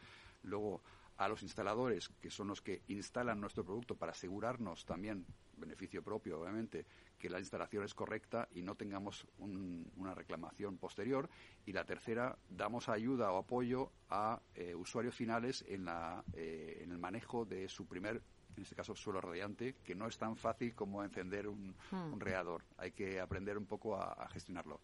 luego 0.44 0.82
a 1.18 1.28
los 1.28 1.42
instaladores, 1.42 2.10
que 2.22 2.30
son 2.30 2.48
los 2.48 2.62
que 2.62 2.82
instalan 2.88 3.42
nuestro 3.42 3.66
producto 3.66 3.96
para 3.96 4.12
asegurarnos 4.12 4.86
también, 4.86 5.26
beneficio 5.58 6.04
propio 6.04 6.40
obviamente, 6.40 6.86
que 7.18 7.30
la 7.30 7.40
instalación 7.40 7.84
es 7.84 7.96
correcta 7.96 8.48
y 8.54 8.62
no 8.62 8.76
tengamos 8.76 9.26
un, 9.40 9.92
una 9.98 10.14
reclamación 10.14 10.78
posterior. 10.78 11.28
Y 11.66 11.74
la 11.74 11.86
tercera, 11.86 12.38
damos 12.50 12.88
ayuda 12.88 13.32
o 13.32 13.38
apoyo 13.38 13.92
a 14.10 14.40
eh, 14.54 14.76
usuarios 14.76 15.16
finales 15.16 15.66
en, 15.68 15.86
la, 15.86 16.24
eh, 16.34 16.82
en 16.84 16.92
el 16.92 17.00
manejo 17.00 17.46
de 17.46 17.68
su 17.68 17.88
primer 17.88 18.22
en 18.58 18.64
este 18.64 18.76
caso 18.76 18.96
suelo 18.96 19.22
radiante, 19.22 19.76
que 19.84 19.96
no 19.96 20.08
es 20.08 20.18
tan 20.18 20.36
fácil 20.36 20.74
como 20.76 21.04
encender 21.04 21.48
un, 21.48 21.76
Hmm. 21.92 22.14
un 22.14 22.20
radiador. 22.20 22.64
Hay 22.78 22.92
que 22.92 23.20
aprender 23.20 23.58
un 23.58 23.66
poco 23.66 23.96
a, 23.96 24.14
a 24.14 24.28
gestionarlo. 24.30 24.82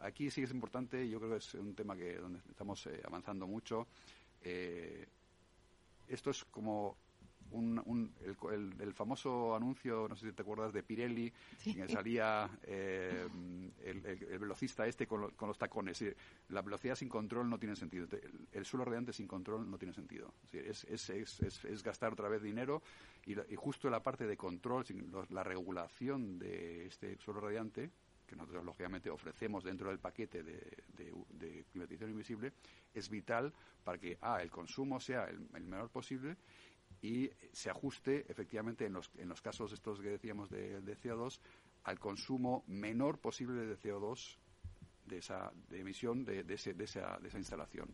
Aquí 0.00 0.30
sí 0.30 0.42
es 0.42 0.50
importante, 0.50 1.08
yo 1.08 1.18
creo 1.18 1.32
que 1.32 1.38
es 1.38 1.54
un 1.54 1.74
tema 1.74 1.96
que 1.96 2.16
donde 2.16 2.40
estamos 2.50 2.86
eh, 2.86 3.00
avanzando 3.04 3.46
mucho. 3.46 3.86
Eh, 4.42 5.06
esto 6.08 6.30
es 6.30 6.44
como 6.44 6.96
un, 7.50 7.80
un- 7.84 8.12
el, 8.24 8.36
el- 8.52 8.80
el 8.80 8.92
famoso 8.94 9.54
anuncio, 9.54 10.06
no 10.08 10.16
sé 10.16 10.26
si 10.28 10.32
te 10.32 10.42
acuerdas, 10.42 10.72
de 10.72 10.82
Pirelli, 10.82 11.32
Sí. 11.58 11.70
en 11.70 11.86
que 11.86 11.92
salía 11.92 12.48
eh, 12.64 13.26
el, 13.84 14.04
el- 14.06 14.22
el 14.24 14.38
velocista 14.38 14.86
este 14.86 15.06
con, 15.06 15.20
lo- 15.22 15.30
con 15.32 15.48
los 15.48 15.58
tacones. 15.58 16.00
Es 16.02 16.08
decir, 16.08 16.16
la 16.48 16.62
velocidad 16.62 16.94
sin 16.96 17.08
control 17.08 17.48
no 17.48 17.58
tiene 17.58 17.76
sentido. 17.76 18.06
El, 18.10 18.48
el 18.52 18.64
suelo 18.64 18.84
radiante 18.84 19.12
sin 19.12 19.26
control 19.26 19.70
no 19.70 19.78
tiene 19.78 19.94
sentido. 19.94 20.32
Es, 20.52 21.82
gastar 21.82 22.12
otra 22.12 22.28
vez 22.28 22.42
dinero 22.42 22.82
y, 23.24 23.34
la- 23.34 23.44
y 23.48 23.54
justo 23.56 23.88
la 23.90 24.02
parte 24.02 24.26
de 24.26 24.36
control, 24.36 24.84
la 25.30 25.44
regulación 25.44 26.38
de 26.38 26.86
este 26.86 27.16
suelo 27.18 27.40
radiante, 27.40 27.90
que 28.26 28.34
nosotros 28.34 28.64
lógicamente 28.64 29.08
ofrecemos 29.08 29.62
dentro 29.62 29.88
del 29.88 30.00
paquete 30.00 30.42
de, 30.42 30.54
de, 30.96 31.14
de 31.30 31.64
climatización 31.70 32.10
invisible, 32.10 32.52
es 32.92 33.08
vital 33.08 33.52
para 33.84 33.98
que 33.98 34.18
ah, 34.20 34.42
el 34.42 34.50
consumo 34.50 34.98
sea 34.98 35.26
el, 35.26 35.46
el 35.54 35.62
menor 35.62 35.90
posible 35.90 36.36
y 37.02 37.30
se 37.52 37.70
ajuste 37.70 38.24
efectivamente 38.28 38.86
en 38.86 38.92
los, 38.94 39.10
en 39.18 39.28
los 39.28 39.40
casos 39.40 39.72
estos 39.72 40.00
que 40.00 40.08
decíamos 40.08 40.50
de, 40.50 40.80
de 40.80 40.96
CO2 40.96 41.38
al 41.84 41.98
consumo 41.98 42.64
menor 42.66 43.18
posible 43.18 43.62
de 43.66 43.76
CO2 43.78 44.36
de 45.06 45.18
esa 45.18 45.52
de 45.68 45.80
emisión 45.80 46.24
de, 46.24 46.42
de, 46.42 46.54
ese- 46.54 46.74
de 46.74 46.84
esa, 46.84 47.16
de 47.20 47.28
esa 47.28 47.38
instalación. 47.38 47.88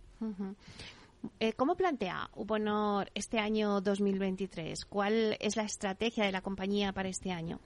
Eh, 1.38 1.52
¿Cómo 1.52 1.76
plantea 1.76 2.30
Uponor 2.34 3.10
este 3.14 3.38
año 3.38 3.80
2023? 3.80 4.84
¿Cuál 4.86 5.36
es 5.40 5.56
la 5.56 5.64
estrategia 5.64 6.24
de 6.24 6.32
la 6.32 6.40
compañía 6.40 6.92
para 6.92 7.08
este 7.08 7.30
año? 7.30 7.60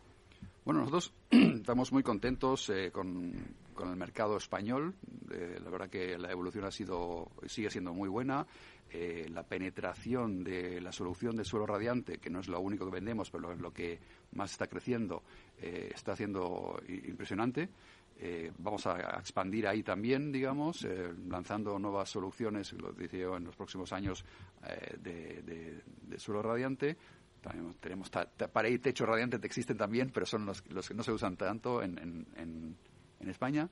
Bueno, 0.65 0.81
nosotros 0.81 1.15
estamos 1.31 1.93
muy 1.93 2.03
contentos 2.03 2.69
eh, 2.71 2.91
con, 2.91 3.33
con 3.77 3.91
el 3.91 3.97
mercado 3.97 4.37
español. 4.37 4.97
Eh, 5.31 5.61
la 5.63 5.71
verdad 5.71 5.89
que 5.89 6.19
la 6.19 6.33
evolución 6.33 6.65
ha 6.65 6.73
sido, 6.73 7.31
sigue 7.47 7.71
siendo 7.71 7.95
muy 7.95 8.09
buena. 8.09 8.45
Eh, 8.91 9.29
la 9.31 9.45
penetración 9.45 10.43
de 10.43 10.81
la 10.81 10.91
solución 10.91 11.37
de 11.37 11.45
suelo 11.45 11.67
radiante, 11.67 12.19
que 12.19 12.31
no 12.31 12.41
es 12.41 12.49
lo 12.49 12.59
único 12.61 12.87
que 12.87 12.93
vendemos, 12.93 13.31
pero 13.31 13.53
es 13.53 13.61
lo 13.61 13.73
que 13.73 14.01
más 14.33 14.53
está 14.53 14.67
creciendo, 14.67 15.23
eh, 15.61 15.91
está 15.95 16.17
siendo 16.17 16.81
impresionante. 16.89 17.69
vamos 18.59 18.87
a 18.87 19.19
expandir 19.19 19.67
ahí 19.67 19.83
también, 19.83 20.33
digamos, 20.33 20.87
lanzando 21.29 21.79
nuevas 21.79 22.09
soluciones, 22.09 22.73
lo 22.73 22.93
decía 22.93 23.21
yo, 23.21 23.37
en 23.37 23.45
los 23.45 23.57
próximos 23.57 23.93
años 23.93 24.25
de, 25.03 25.83
suelo 26.17 26.41
radiante. 26.41 26.97
También 27.43 27.75
tenemos 27.79 28.09
pared 28.11 28.73
y 28.73 28.79
techo 28.79 29.05
radiante 29.05 29.39
que 29.39 29.47
existen 29.47 29.77
también, 29.77 30.11
pero 30.11 30.25
son 30.25 30.47
los, 30.47 30.65
los 30.71 30.89
que 30.89 30.95
no 30.95 31.03
se 31.03 31.13
usan 31.13 31.37
tanto 31.37 31.83
en, 31.83 32.27
en 32.37 32.77
España. 33.21 33.69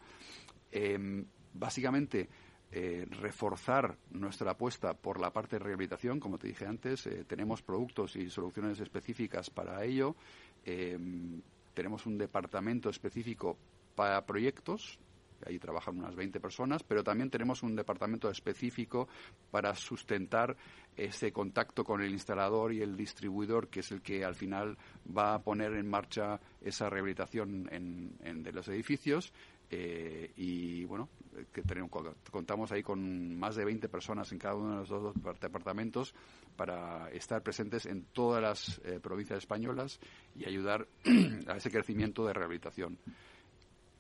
Em, 0.71 1.25
básicamente, 1.53 2.29
eh, 2.73 3.07
reforzar 3.09 3.97
nuestra 4.11 4.51
apuesta 4.51 4.95
por 4.95 5.21
la 5.21 5.33
parte 5.33 5.57
de 5.57 5.65
rehabilitación, 5.65 6.19
como 6.19 6.39
te 6.39 6.49
dije 6.49 6.67
antes, 6.67 7.07
eh, 7.07 7.25
tenemos 7.25 7.63
productos 7.63 8.17
y 8.17 8.29
soluciones 8.29 8.81
específicas 8.81 9.49
para 9.49 9.85
ello. 9.85 10.17
Em, 10.65 11.41
tenemos 11.73 12.07
un 12.07 12.19
departamento 12.19 12.91
específico 12.91 13.57
para 13.95 14.27
proyectos, 14.27 14.99
ahí 15.47 15.59
trabajan 15.59 15.99
unas 15.99 16.15
20 16.15 16.41
personas, 16.41 16.83
pero 16.83 17.03
también 17.05 17.31
tenemos 17.31 17.63
un 17.63 17.77
departamento 17.77 18.31
específico 18.31 19.09
para 19.51 19.75
sustentar 19.75 20.57
ese 20.97 21.33
contacto 21.33 21.85
con 21.85 22.03
el 22.03 22.13
instalador 22.13 22.73
y 22.73 22.83
el 22.83 22.97
distribuidor, 22.97 23.69
que 23.69 23.81
es 23.81 23.91
el 23.93 24.03
que 24.03 24.25
al 24.25 24.35
final 24.35 24.77
va 25.17 25.35
a 25.35 25.43
poner 25.43 25.73
en 25.75 25.89
marcha 25.89 26.41
esa 26.61 26.89
rehabilitación 26.89 27.69
en, 27.71 28.43
de 28.43 28.53
los 28.53 28.69
edificios 28.69 29.33
eh, 29.71 30.31
y 30.37 30.85
bueno, 30.85 31.09
que 31.53 31.63
tenemos, 31.63 31.91
contamos 32.31 32.71
ahí 32.71 32.83
con 32.83 33.37
más 33.37 33.57
de 33.57 33.65
20 33.65 33.89
personas 33.89 34.31
en 34.31 34.39
cada 34.39 34.55
uno 34.55 34.71
de 34.71 34.77
los 34.77 34.89
dos 34.89 35.15
departamentos 35.41 36.15
para 36.57 37.11
estar 37.11 37.43
presentes 37.43 37.87
en 37.87 38.05
todas 38.13 38.41
las 38.41 38.81
eh, 38.85 39.01
provincias 39.01 39.39
españolas 39.39 39.99
y 40.37 40.47
ayudar 40.47 40.87
a 41.49 41.57
ese 41.57 41.71
crecimiento 41.71 42.25
de 42.27 42.35
rehabilitación. 42.35 42.99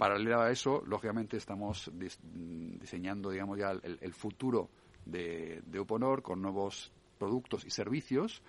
Paralelo 0.04 0.42
a 0.42 0.50
eso, 0.50 0.82
lógicamente 0.86 1.38
estamos 1.38 1.90
diseñando, 1.94 3.30
digamos, 3.30 3.58
ya 3.58 3.70
el, 3.70 4.12
futuro 4.12 4.68
de, 5.06 5.62
Uponor 5.80 6.20
con 6.20 6.42
nuevos 6.42 6.92
productos 7.16 7.64
y 7.64 7.70
servicios 7.70 8.42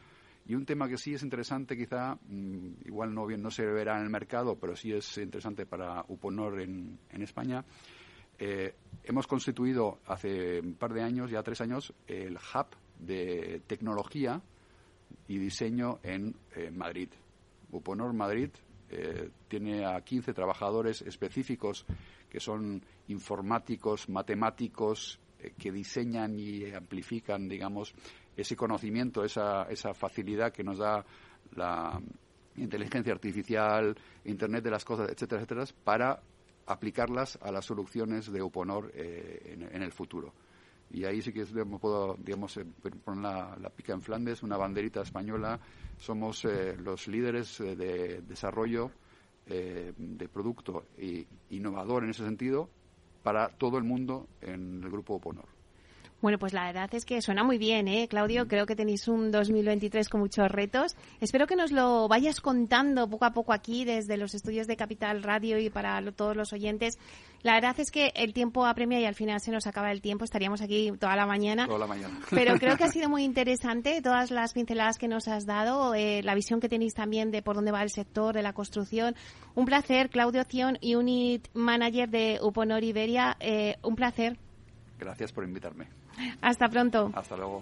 y 0.45 0.55
un 0.55 0.65
tema 0.65 0.89
que 0.89 0.97
sí 0.97 1.13
es 1.13 1.23
interesante, 1.23 1.77
quizá, 1.77 2.15
mm, 2.15 2.87
igual 2.87 3.13
no 3.13 3.25
bien 3.25 3.41
no 3.41 3.51
se 3.51 3.65
verá 3.65 3.95
en 3.95 4.03
el 4.03 4.09
mercado, 4.09 4.57
pero 4.59 4.75
sí 4.75 4.91
es 4.91 5.17
interesante 5.17 5.65
para 5.65 6.03
Uponor 6.09 6.59
en, 6.59 6.99
España. 7.11 7.63
Eh, 8.37 8.75
hemos 9.05 9.25
constituido 9.25 9.99
hace 10.07 10.59
un 10.59 10.75
par 10.75 10.93
de 10.93 11.03
años, 11.03 11.31
ya 11.31 11.41
tres 11.41 11.61
años, 11.61 11.93
el 12.05 12.35
hub 12.35 12.67
de 12.99 13.61
tecnología 13.65 14.41
y 15.29 15.37
diseño 15.37 15.99
en 16.03 16.35
Madrid. 16.73 17.11
Uponor 17.71 18.11
Madrid 18.11 18.49
eh, 18.89 19.29
tiene 19.47 19.85
a 19.85 20.01
15 20.01 20.33
trabajadores 20.33 21.01
específicos 21.01 21.85
que 22.29 22.39
son 22.39 22.81
informáticos, 23.07 24.09
matemáticos, 24.09 25.19
eh, 25.39 25.53
que 25.57 25.71
diseñan 25.71 26.37
y 26.37 26.71
amplifican, 26.71 27.47
digamos, 27.47 27.93
ese 28.35 28.55
conocimiento, 28.55 29.23
esa, 29.23 29.63
esa 29.63 29.93
facilidad 29.93 30.51
que 30.51 30.63
nos 30.63 30.77
da 30.77 31.05
la 31.55 32.01
inteligencia 32.57 33.13
artificial, 33.13 33.95
Internet 34.25 34.63
de 34.63 34.71
las 34.71 34.85
cosas, 34.85 35.09
etcétera, 35.09 35.41
etcétera, 35.41 35.65
para 35.83 36.21
aplicarlas 36.67 37.37
a 37.41 37.51
las 37.51 37.65
soluciones 37.65 38.31
de 38.31 38.41
Uponor 38.41 38.91
eh, 38.95 39.57
en, 39.71 39.81
el 39.81 39.91
futuro. 39.91 40.33
Y 40.91 41.05
ahí 41.05 41.21
sí 41.21 41.33
que 41.33 41.45
puedo, 41.45 42.15
digamos, 42.17 42.57
eh, 42.57 42.65
poner 43.03 43.23
la, 43.23 43.69
pica 43.75 43.93
en 43.93 44.01
Flandes, 44.01 44.43
una 44.43 44.57
banderita 44.57 45.01
española. 45.01 45.59
Somos 45.97 46.45
eh, 46.45 46.75
los 46.77 47.07
líderes 47.07 47.57
de 47.59 48.21
desarrollo 48.21 48.91
de 49.45 50.27
producto 50.27 50.87
e 50.97 51.27
innovador 51.51 52.03
en 52.03 52.09
ese 52.09 52.23
sentido 52.23 52.67
para 53.21 53.49
todo 53.49 53.77
el 53.77 53.83
mundo 53.83 54.27
en 54.41 54.83
el 54.83 54.89
grupo 54.89 55.15
Uponor. 55.15 55.54
Bueno, 56.25 56.39
pues 56.39 56.53
la 56.53 56.65
verdad 56.65 56.89
es 56.95 57.05
que 57.05 57.21
suena 57.21 57.43
muy 57.43 57.59
bien, 57.59 57.87
¿eh, 57.87 58.07
Claudio? 58.07 58.47
Creo 58.47 58.65
que 58.65 58.75
tenéis 58.75 59.07
un 59.07 59.29
2023 59.29 60.09
con 60.09 60.21
muchos 60.21 60.49
retos. 60.49 60.95
Espero 61.21 61.45
que 61.45 61.55
nos 61.55 61.71
lo 61.71 62.07
vayas 62.07 62.41
contando 62.41 63.07
poco 63.07 63.25
a 63.25 63.31
poco 63.31 63.53
aquí 63.53 63.85
desde 63.85 64.17
los 64.17 64.33
estudios 64.33 64.65
de 64.65 64.75
Capital 64.75 65.21
Radio 65.21 65.59
y 65.59 65.69
para 65.69 66.01
todos 66.13 66.35
los 66.35 66.51
oyentes. 66.51 66.97
La 67.43 67.53
verdad 67.53 67.79
es 67.79 67.91
que 67.91 68.11
el 68.15 68.33
tiempo 68.33 68.65
apremia 68.65 68.99
y 68.99 69.05
al 69.05 69.13
final 69.13 69.39
se 69.39 69.51
nos 69.51 69.67
acaba 69.67 69.91
el 69.91 70.01
tiempo. 70.01 70.25
Estaríamos 70.25 70.63
aquí 70.63 70.91
toda 70.99 71.15
la 71.15 71.27
mañana. 71.27 71.67
Toda 71.67 71.77
la 71.77 71.85
mañana. 71.85 72.19
Pero 72.31 72.57
creo 72.57 72.75
que 72.75 72.85
ha 72.85 72.91
sido 72.91 73.07
muy 73.11 73.23
interesante 73.23 74.01
todas 74.01 74.31
las 74.31 74.53
pinceladas 74.53 74.97
que 74.97 75.07
nos 75.07 75.27
has 75.27 75.45
dado, 75.45 75.93
eh, 75.93 76.23
la 76.23 76.33
visión 76.33 76.59
que 76.59 76.69
tenéis 76.69 76.95
también 76.95 77.29
de 77.29 77.43
por 77.43 77.55
dónde 77.55 77.71
va 77.71 77.83
el 77.83 77.91
sector 77.91 78.33
de 78.33 78.41
la 78.41 78.53
construcción. 78.53 79.15
Un 79.53 79.65
placer, 79.65 80.09
Claudio 80.09 80.43
Cion, 80.43 80.79
Unit 80.81 81.49
Manager 81.53 82.09
de 82.09 82.39
Uponor 82.41 82.83
Iberia. 82.83 83.37
Eh, 83.39 83.75
un 83.83 83.95
placer. 83.95 84.39
Gracias 84.99 85.31
por 85.31 85.43
invitarme. 85.43 85.87
Hasta 86.41 86.69
pronto. 86.69 87.11
Hasta 87.13 87.35
luego. 87.35 87.61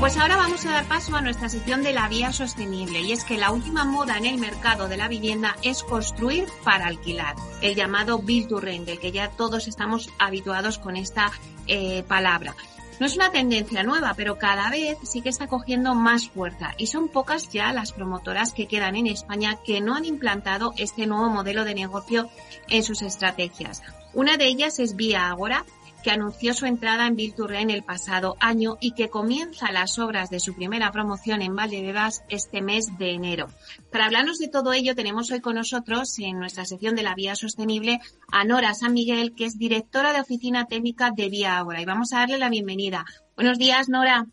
Pues 0.00 0.16
ahora 0.16 0.36
vamos 0.36 0.64
a 0.64 0.70
dar 0.70 0.86
paso 0.86 1.14
a 1.14 1.20
nuestra 1.20 1.50
sección 1.50 1.82
de 1.82 1.92
la 1.92 2.08
vía 2.08 2.32
sostenible 2.32 3.00
y 3.00 3.12
es 3.12 3.22
que 3.22 3.36
la 3.36 3.50
última 3.50 3.84
moda 3.84 4.16
en 4.16 4.24
el 4.24 4.38
mercado 4.38 4.88
de 4.88 4.96
la 4.96 5.08
vivienda 5.08 5.56
es 5.62 5.82
construir 5.82 6.48
para 6.64 6.86
alquilar, 6.86 7.36
el 7.60 7.74
llamado 7.74 8.18
Build 8.18 8.48
to 8.48 8.60
Rent, 8.60 8.86
del 8.86 8.98
que 8.98 9.12
ya 9.12 9.28
todos 9.28 9.68
estamos 9.68 10.08
habituados 10.18 10.78
con 10.78 10.96
esta 10.96 11.30
eh, 11.66 12.02
palabra. 12.08 12.56
No 12.98 13.06
es 13.06 13.16
una 13.16 13.30
tendencia 13.30 13.82
nueva, 13.82 14.14
pero 14.14 14.38
cada 14.38 14.70
vez 14.70 14.96
sí 15.02 15.20
que 15.20 15.28
está 15.28 15.48
cogiendo 15.48 15.94
más 15.94 16.28
fuerza 16.28 16.72
y 16.78 16.86
son 16.86 17.08
pocas 17.08 17.50
ya 17.50 17.70
las 17.74 17.92
promotoras 17.92 18.54
que 18.54 18.68
quedan 18.68 18.96
en 18.96 19.06
España 19.06 19.58
que 19.62 19.82
no 19.82 19.94
han 19.94 20.06
implantado 20.06 20.72
este 20.78 21.06
nuevo 21.06 21.28
modelo 21.28 21.64
de 21.64 21.74
negocio 21.74 22.30
en 22.68 22.84
sus 22.84 23.02
estrategias. 23.02 23.82
Una 24.12 24.36
de 24.38 24.46
ellas 24.46 24.78
es 24.80 24.96
Vía 24.96 25.28
Agora, 25.28 25.64
que 26.02 26.10
anunció 26.10 26.54
su 26.54 26.66
entrada 26.66 27.06
en 27.06 27.16
en 27.20 27.70
el 27.70 27.82
pasado 27.82 28.36
año 28.40 28.76
y 28.80 28.92
que 28.92 29.08
comienza 29.08 29.72
las 29.72 29.98
obras 29.98 30.30
de 30.30 30.40
su 30.40 30.54
primera 30.54 30.90
promoción 30.90 31.42
en 31.42 31.54
Valdebebas 31.54 32.24
este 32.28 32.62
mes 32.62 32.86
de 32.98 33.12
enero. 33.12 33.48
Para 33.92 34.06
hablarnos 34.06 34.38
de 34.38 34.48
todo 34.48 34.72
ello, 34.72 34.94
tenemos 34.94 35.30
hoy 35.30 35.40
con 35.40 35.56
nosotros 35.56 36.18
en 36.18 36.38
nuestra 36.38 36.64
sección 36.64 36.96
de 36.96 37.02
la 37.02 37.14
Vía 37.14 37.34
Sostenible 37.34 38.00
a 38.32 38.44
Nora 38.44 38.74
San 38.74 38.94
Miguel, 38.94 39.34
que 39.34 39.44
es 39.44 39.58
directora 39.58 40.12
de 40.12 40.20
Oficina 40.20 40.66
Técnica 40.66 41.10
de 41.14 41.28
Vía 41.28 41.58
Agora. 41.58 41.80
Y 41.80 41.84
vamos 41.84 42.12
a 42.12 42.20
darle 42.20 42.38
la 42.38 42.48
bienvenida. 42.48 43.04
Buenos 43.36 43.58
días, 43.58 43.88
Nora. 43.88 44.26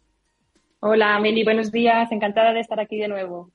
Hola, 0.80 1.20
Meli, 1.20 1.44
buenos 1.44 1.72
días. 1.72 2.12
Encantada 2.12 2.54
de 2.54 2.60
estar 2.60 2.80
aquí 2.80 2.98
de 2.98 3.08
nuevo. 3.08 3.52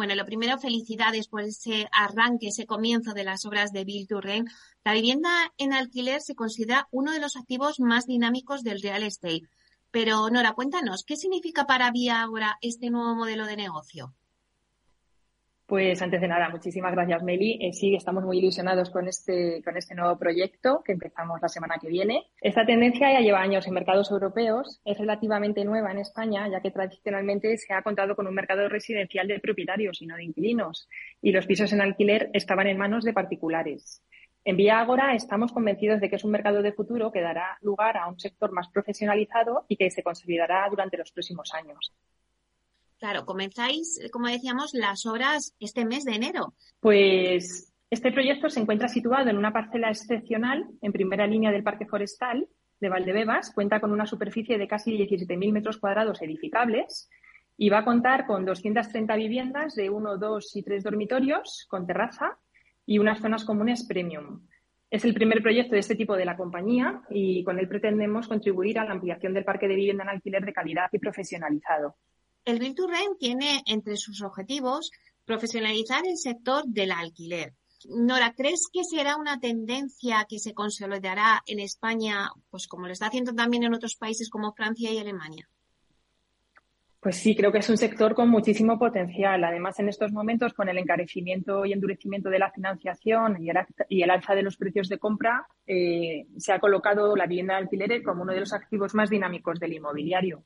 Bueno, 0.00 0.14
lo 0.14 0.24
primero, 0.24 0.58
felicidades 0.58 1.28
por 1.28 1.42
ese 1.42 1.86
arranque, 1.92 2.48
ese 2.48 2.64
comienzo 2.64 3.12
de 3.12 3.22
las 3.22 3.44
obras 3.44 3.70
de 3.70 3.84
Bill 3.84 4.06
Turren. 4.08 4.46
La 4.82 4.94
vivienda 4.94 5.52
en 5.58 5.74
alquiler 5.74 6.22
se 6.22 6.34
considera 6.34 6.88
uno 6.90 7.12
de 7.12 7.20
los 7.20 7.36
activos 7.36 7.80
más 7.80 8.06
dinámicos 8.06 8.62
del 8.62 8.80
real 8.80 9.02
estate. 9.02 9.42
Pero, 9.90 10.30
Nora, 10.30 10.54
cuéntanos, 10.54 11.04
¿qué 11.04 11.16
significa 11.16 11.66
para 11.66 11.90
Vía 11.90 12.22
ahora 12.22 12.56
este 12.62 12.88
nuevo 12.88 13.14
modelo 13.14 13.44
de 13.44 13.58
negocio? 13.58 14.14
Pues 15.70 16.02
antes 16.02 16.20
de 16.20 16.26
nada, 16.26 16.48
muchísimas 16.48 16.90
gracias, 16.90 17.22
Meli. 17.22 17.56
Eh, 17.60 17.72
sí, 17.72 17.94
estamos 17.94 18.24
muy 18.24 18.38
ilusionados 18.38 18.90
con 18.90 19.06
este, 19.06 19.62
con 19.62 19.76
este 19.76 19.94
nuevo 19.94 20.18
proyecto 20.18 20.82
que 20.84 20.90
empezamos 20.90 21.40
la 21.40 21.46
semana 21.46 21.76
que 21.80 21.86
viene. 21.86 22.24
Esta 22.40 22.66
tendencia 22.66 23.12
ya 23.12 23.20
lleva 23.20 23.40
años 23.40 23.68
en 23.68 23.74
mercados 23.74 24.10
europeos, 24.10 24.80
es 24.84 24.98
relativamente 24.98 25.64
nueva 25.64 25.92
en 25.92 25.98
España, 25.98 26.48
ya 26.48 26.60
que 26.60 26.72
tradicionalmente 26.72 27.56
se 27.56 27.72
ha 27.72 27.82
contado 27.82 28.16
con 28.16 28.26
un 28.26 28.34
mercado 28.34 28.68
residencial 28.68 29.28
de 29.28 29.38
propietarios 29.38 30.02
y 30.02 30.06
no 30.06 30.16
de 30.16 30.24
inquilinos, 30.24 30.88
y 31.22 31.30
los 31.30 31.46
pisos 31.46 31.72
en 31.72 31.82
alquiler 31.82 32.30
estaban 32.32 32.66
en 32.66 32.76
manos 32.76 33.04
de 33.04 33.12
particulares. 33.12 34.02
En 34.44 34.56
Vía 34.56 34.80
Agora 34.80 35.14
estamos 35.14 35.52
convencidos 35.52 36.00
de 36.00 36.10
que 36.10 36.16
es 36.16 36.24
un 36.24 36.32
mercado 36.32 36.62
de 36.62 36.72
futuro 36.72 37.12
que 37.12 37.20
dará 37.20 37.58
lugar 37.60 37.96
a 37.96 38.08
un 38.08 38.18
sector 38.18 38.50
más 38.50 38.68
profesionalizado 38.70 39.66
y 39.68 39.76
que 39.76 39.88
se 39.92 40.02
consolidará 40.02 40.66
durante 40.68 40.96
los 40.96 41.12
próximos 41.12 41.54
años. 41.54 41.92
Claro, 43.00 43.24
comenzáis, 43.24 43.98
como 44.12 44.28
decíamos, 44.28 44.74
las 44.74 45.06
obras 45.06 45.56
este 45.58 45.86
mes 45.86 46.04
de 46.04 46.16
enero. 46.16 46.52
Pues 46.80 47.72
este 47.88 48.12
proyecto 48.12 48.50
se 48.50 48.60
encuentra 48.60 48.88
situado 48.88 49.30
en 49.30 49.38
una 49.38 49.54
parcela 49.54 49.88
excepcional 49.88 50.66
en 50.82 50.92
primera 50.92 51.26
línea 51.26 51.50
del 51.50 51.62
Parque 51.62 51.86
Forestal 51.86 52.46
de 52.78 52.88
Valdebebas. 52.90 53.52
Cuenta 53.54 53.80
con 53.80 53.92
una 53.92 54.04
superficie 54.04 54.58
de 54.58 54.68
casi 54.68 54.98
17.000 54.98 55.50
metros 55.50 55.78
cuadrados 55.78 56.20
edificables 56.20 57.08
y 57.56 57.70
va 57.70 57.78
a 57.78 57.84
contar 57.86 58.26
con 58.26 58.44
230 58.44 59.16
viviendas 59.16 59.74
de 59.74 59.88
uno, 59.88 60.18
dos 60.18 60.54
y 60.54 60.62
tres 60.62 60.84
dormitorios 60.84 61.66
con 61.70 61.86
terraza 61.86 62.36
y 62.84 62.98
unas 62.98 63.20
zonas 63.20 63.46
comunes 63.46 63.86
premium. 63.86 64.46
Es 64.90 65.06
el 65.06 65.14
primer 65.14 65.40
proyecto 65.40 65.72
de 65.72 65.80
este 65.80 65.96
tipo 65.96 66.16
de 66.16 66.26
la 66.26 66.36
compañía 66.36 67.00
y 67.08 67.44
con 67.44 67.58
él 67.58 67.66
pretendemos 67.66 68.28
contribuir 68.28 68.78
a 68.78 68.84
la 68.84 68.92
ampliación 68.92 69.32
del 69.32 69.44
parque 69.44 69.68
de 69.68 69.76
vivienda 69.76 70.04
en 70.04 70.10
alquiler 70.10 70.44
de 70.44 70.52
calidad 70.52 70.90
y 70.92 70.98
profesionalizado. 70.98 71.96
El 72.44 72.58
Build 72.58 72.76
tiene 73.18 73.62
entre 73.66 73.96
sus 73.96 74.22
objetivos 74.22 74.90
profesionalizar 75.24 76.06
el 76.06 76.16
sector 76.16 76.64
del 76.66 76.92
alquiler. 76.92 77.54
Nora, 77.88 78.34
¿crees 78.36 78.68
que 78.72 78.84
será 78.84 79.16
una 79.16 79.40
tendencia 79.40 80.26
que 80.28 80.38
se 80.38 80.52
consolidará 80.52 81.42
en 81.46 81.60
España, 81.60 82.30
pues 82.50 82.66
como 82.66 82.86
lo 82.86 82.92
está 82.92 83.06
haciendo 83.06 83.34
también 83.34 83.62
en 83.64 83.74
otros 83.74 83.96
países 83.96 84.28
como 84.28 84.52
Francia 84.52 84.92
y 84.92 84.98
Alemania? 84.98 85.48
Pues 87.00 87.16
sí, 87.16 87.34
creo 87.34 87.50
que 87.50 87.58
es 87.58 87.70
un 87.70 87.78
sector 87.78 88.14
con 88.14 88.28
muchísimo 88.28 88.78
potencial. 88.78 89.42
Además, 89.42 89.78
en 89.80 89.88
estos 89.88 90.12
momentos, 90.12 90.52
con 90.52 90.68
el 90.68 90.76
encarecimiento 90.76 91.64
y 91.64 91.72
endurecimiento 91.72 92.28
de 92.28 92.38
la 92.38 92.50
financiación 92.50 93.42
y 93.42 94.02
el, 94.02 94.10
alza 94.10 94.34
de 94.34 94.42
los 94.42 94.58
precios 94.58 94.90
de 94.90 94.98
compra, 94.98 95.46
eh, 95.66 96.26
se 96.36 96.52
ha 96.52 96.60
colocado 96.60 97.16
la 97.16 97.26
vivienda 97.26 97.54
de 97.54 97.60
alquiler 97.60 98.02
como 98.02 98.22
uno 98.22 98.34
de 98.34 98.40
los 98.40 98.52
activos 98.52 98.94
más 98.94 99.08
dinámicos 99.08 99.58
del 99.58 99.72
inmobiliario. 99.72 100.44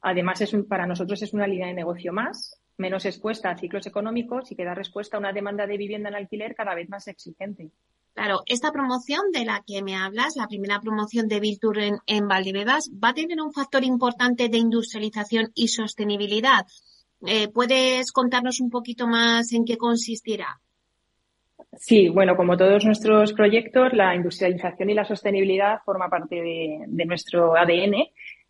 Además, 0.00 0.40
es 0.40 0.54
para 0.68 0.86
nosotros 0.86 1.22
es 1.22 1.32
una 1.32 1.46
línea 1.46 1.68
de 1.68 1.74
negocio 1.74 2.12
más, 2.12 2.60
menos 2.76 3.04
expuesta 3.04 3.50
a 3.50 3.58
ciclos 3.58 3.86
económicos 3.86 4.50
y 4.50 4.54
que 4.54 4.64
da 4.64 4.74
respuesta 4.74 5.16
a 5.16 5.20
una 5.20 5.32
demanda 5.32 5.66
de 5.66 5.76
vivienda 5.76 6.08
en 6.08 6.14
alquiler 6.14 6.54
cada 6.54 6.74
vez 6.74 6.88
más 6.88 7.08
exigente. 7.08 7.70
Claro, 8.14 8.42
esta 8.46 8.72
promoción 8.72 9.30
de 9.32 9.44
la 9.44 9.62
que 9.64 9.82
me 9.82 9.94
hablas, 9.94 10.34
la 10.36 10.48
primera 10.48 10.80
promoción 10.80 11.28
de 11.28 11.40
Viltur 11.40 11.78
en, 11.78 11.98
en 12.06 12.26
Valdebebas, 12.26 12.90
va 12.92 13.10
a 13.10 13.14
tener 13.14 13.40
un 13.40 13.52
factor 13.52 13.84
importante 13.84 14.48
de 14.48 14.58
industrialización 14.58 15.50
y 15.54 15.68
sostenibilidad. 15.68 16.66
Eh, 17.26 17.48
¿Puedes 17.48 18.10
contarnos 18.12 18.60
un 18.60 18.70
poquito 18.70 19.06
más 19.06 19.52
en 19.52 19.64
qué 19.64 19.76
consistirá? 19.76 20.60
Sí, 21.76 22.08
bueno, 22.08 22.36
como 22.36 22.56
todos 22.56 22.84
nuestros 22.84 23.32
proyectos, 23.32 23.92
la 23.92 24.14
industrialización 24.14 24.90
y 24.90 24.94
la 24.94 25.04
sostenibilidad 25.04 25.80
forma 25.84 26.08
parte 26.08 26.36
de, 26.36 26.84
de 26.86 27.04
nuestro 27.04 27.56
ADN 27.56 27.94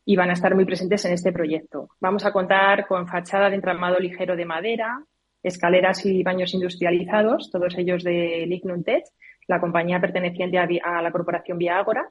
y 0.09 0.17
van 0.17 0.31
a 0.31 0.33
estar 0.33 0.55
muy 0.55 0.65
presentes 0.65 1.05
en 1.05 1.13
este 1.13 1.33
proyecto. 1.33 1.91
Vamos 2.01 2.25
a 2.25 2.33
contar 2.33 2.87
con 2.87 3.07
fachada 3.07 3.51
de 3.51 3.57
entramado 3.57 3.99
ligero 3.99 4.37
de 4.37 4.47
madera, 4.47 5.05
escaleras 5.43 6.07
y 6.07 6.23
baños 6.23 6.55
industrializados, 6.55 7.51
todos 7.51 7.77
ellos 7.77 8.03
de 8.05 8.47
Lignum 8.47 8.83
Tech, 8.85 9.05
la 9.49 9.61
compañía 9.61 10.01
perteneciente 10.01 10.59
a, 10.59 11.03
la 11.03 11.13
corporación 11.13 11.59
Vía 11.59 11.79
Ágora. 11.79 12.09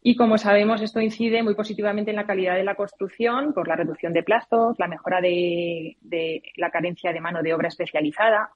Y 0.00 0.16
como 0.16 0.38
sabemos, 0.38 0.80
esto 0.80 0.98
incide 0.98 1.42
muy 1.42 1.54
positivamente 1.54 2.10
en 2.10 2.16
la 2.16 2.24
calidad 2.24 2.54
de 2.54 2.64
la 2.64 2.74
construcción 2.74 3.52
por 3.52 3.68
la 3.68 3.76
reducción 3.76 4.14
de 4.14 4.22
plazos, 4.22 4.78
la 4.78 4.88
mejora 4.88 5.20
de, 5.20 5.98
de 6.00 6.40
la 6.56 6.70
carencia 6.70 7.12
de 7.12 7.20
mano 7.20 7.42
de 7.42 7.52
obra 7.52 7.68
especializada. 7.68 8.48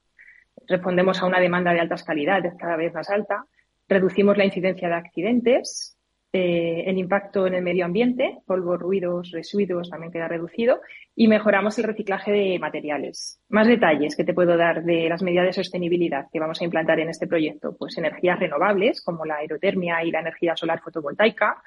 Respondemos 0.67 1.21
a 1.21 1.27
una 1.27 1.39
demanda 1.39 1.71
de 1.71 1.81
altas 1.81 2.03
calidades 2.03 2.55
cada 2.57 2.77
vez 2.77 2.91
más 2.95 3.11
alta. 3.11 3.45
Reducimos 3.87 4.37
la 4.37 4.45
incidencia 4.45 4.87
de 4.87 4.95
accidentes, 4.95 5.99
eh, 6.33 6.83
el 6.87 6.97
impacto 6.97 7.45
en 7.45 7.55
el 7.55 7.61
medio 7.61 7.83
ambiente, 7.83 8.39
polvo, 8.45 8.77
ruidos, 8.77 9.31
residuos 9.31 9.89
también 9.89 10.13
queda 10.13 10.29
reducido 10.29 10.79
y 11.13 11.27
mejoramos 11.27 11.77
el 11.77 11.83
reciclaje 11.83 12.31
de 12.31 12.57
materiales. 12.57 13.41
Más 13.49 13.67
detalles 13.67 14.15
que 14.15 14.23
te 14.23 14.33
puedo 14.33 14.55
dar 14.55 14.83
de 14.83 15.09
las 15.09 15.21
medidas 15.21 15.45
de 15.45 15.53
sostenibilidad 15.53 16.27
que 16.31 16.39
vamos 16.39 16.61
a 16.61 16.63
implantar 16.63 17.01
en 17.01 17.09
este 17.09 17.27
proyecto, 17.27 17.75
pues 17.77 17.97
energías 17.97 18.39
renovables 18.39 19.01
como 19.01 19.25
la 19.25 19.35
aerotermia 19.35 20.03
y 20.05 20.11
la 20.11 20.21
energía 20.21 20.55
solar 20.55 20.79
fotovoltaica. 20.81 21.61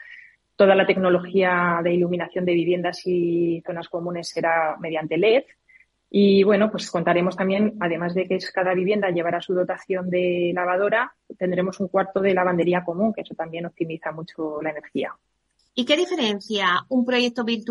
Toda 0.56 0.74
la 0.74 0.86
tecnología 0.86 1.80
de 1.82 1.92
iluminación 1.92 2.46
de 2.46 2.54
viviendas 2.54 3.02
y 3.06 3.62
zonas 3.66 3.88
comunes 3.88 4.28
será 4.28 4.76
mediante 4.80 5.18
LED 5.18 5.44
y 6.16 6.44
bueno, 6.44 6.70
pues 6.70 6.92
contaremos 6.92 7.36
también, 7.36 7.76
además 7.80 8.14
de 8.14 8.28
que 8.28 8.38
cada 8.54 8.72
vivienda 8.72 9.10
llevará 9.10 9.40
su 9.40 9.52
dotación 9.52 10.08
de 10.10 10.52
lavadora, 10.54 11.12
tendremos 11.36 11.80
un 11.80 11.88
cuarto 11.88 12.20
de 12.20 12.32
lavandería 12.32 12.84
común, 12.84 13.12
que 13.12 13.22
eso 13.22 13.34
también 13.34 13.66
optimiza 13.66 14.12
mucho 14.12 14.62
la 14.62 14.70
energía. 14.70 15.12
¿Y 15.74 15.84
qué 15.84 15.96
diferencia 15.96 16.84
un 16.88 17.04
proyecto 17.04 17.42
Build 17.42 17.64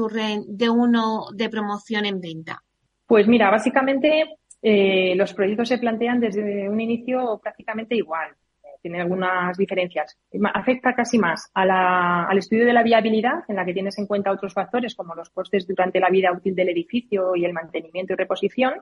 de 0.45 0.69
uno 0.69 1.27
de 1.33 1.47
promoción 1.47 2.05
en 2.05 2.19
venta? 2.19 2.61
Pues 3.07 3.29
mira, 3.29 3.49
básicamente 3.49 4.35
eh, 4.61 5.15
los 5.15 5.33
proyectos 5.33 5.69
se 5.69 5.77
plantean 5.77 6.19
desde 6.19 6.67
un 6.67 6.81
inicio 6.81 7.39
prácticamente 7.41 7.95
igual 7.95 8.35
tiene 8.83 9.01
algunas 9.01 9.57
diferencias. 9.57 10.15
Afecta 10.53 10.93
casi 10.93 11.17
más 11.17 11.49
al 11.55 12.37
estudio 12.37 12.65
de 12.65 12.73
la 12.73 12.83
viabilidad, 12.83 13.45
en 13.47 13.55
la 13.55 13.65
que 13.65 13.73
tienes 13.73 13.97
en 13.97 14.05
cuenta 14.05 14.31
otros 14.31 14.53
factores 14.53 14.93
como 14.93 15.15
los 15.15 15.31
costes 15.31 15.65
durante 15.65 15.99
la 15.99 16.09
vida 16.09 16.31
útil 16.31 16.53
del 16.53 16.69
edificio 16.69 17.35
y 17.35 17.45
el 17.45 17.53
mantenimiento 17.53 18.13
y 18.13 18.17
reposición, 18.17 18.73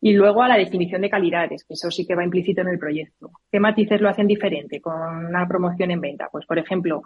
y 0.00 0.14
luego 0.14 0.42
a 0.42 0.48
la 0.48 0.56
definición 0.56 1.02
de 1.02 1.10
calidades, 1.10 1.64
que 1.64 1.74
eso 1.74 1.90
sí 1.90 2.06
que 2.06 2.14
va 2.14 2.24
implícito 2.24 2.60
en 2.62 2.68
el 2.68 2.78
proyecto. 2.78 3.30
¿Qué 3.50 3.60
matices 3.60 4.00
lo 4.00 4.08
hacen 4.08 4.26
diferente 4.26 4.80
con 4.80 5.26
una 5.26 5.46
promoción 5.46 5.92
en 5.92 6.00
venta? 6.00 6.28
Pues, 6.32 6.46
por 6.46 6.58
ejemplo, 6.58 7.02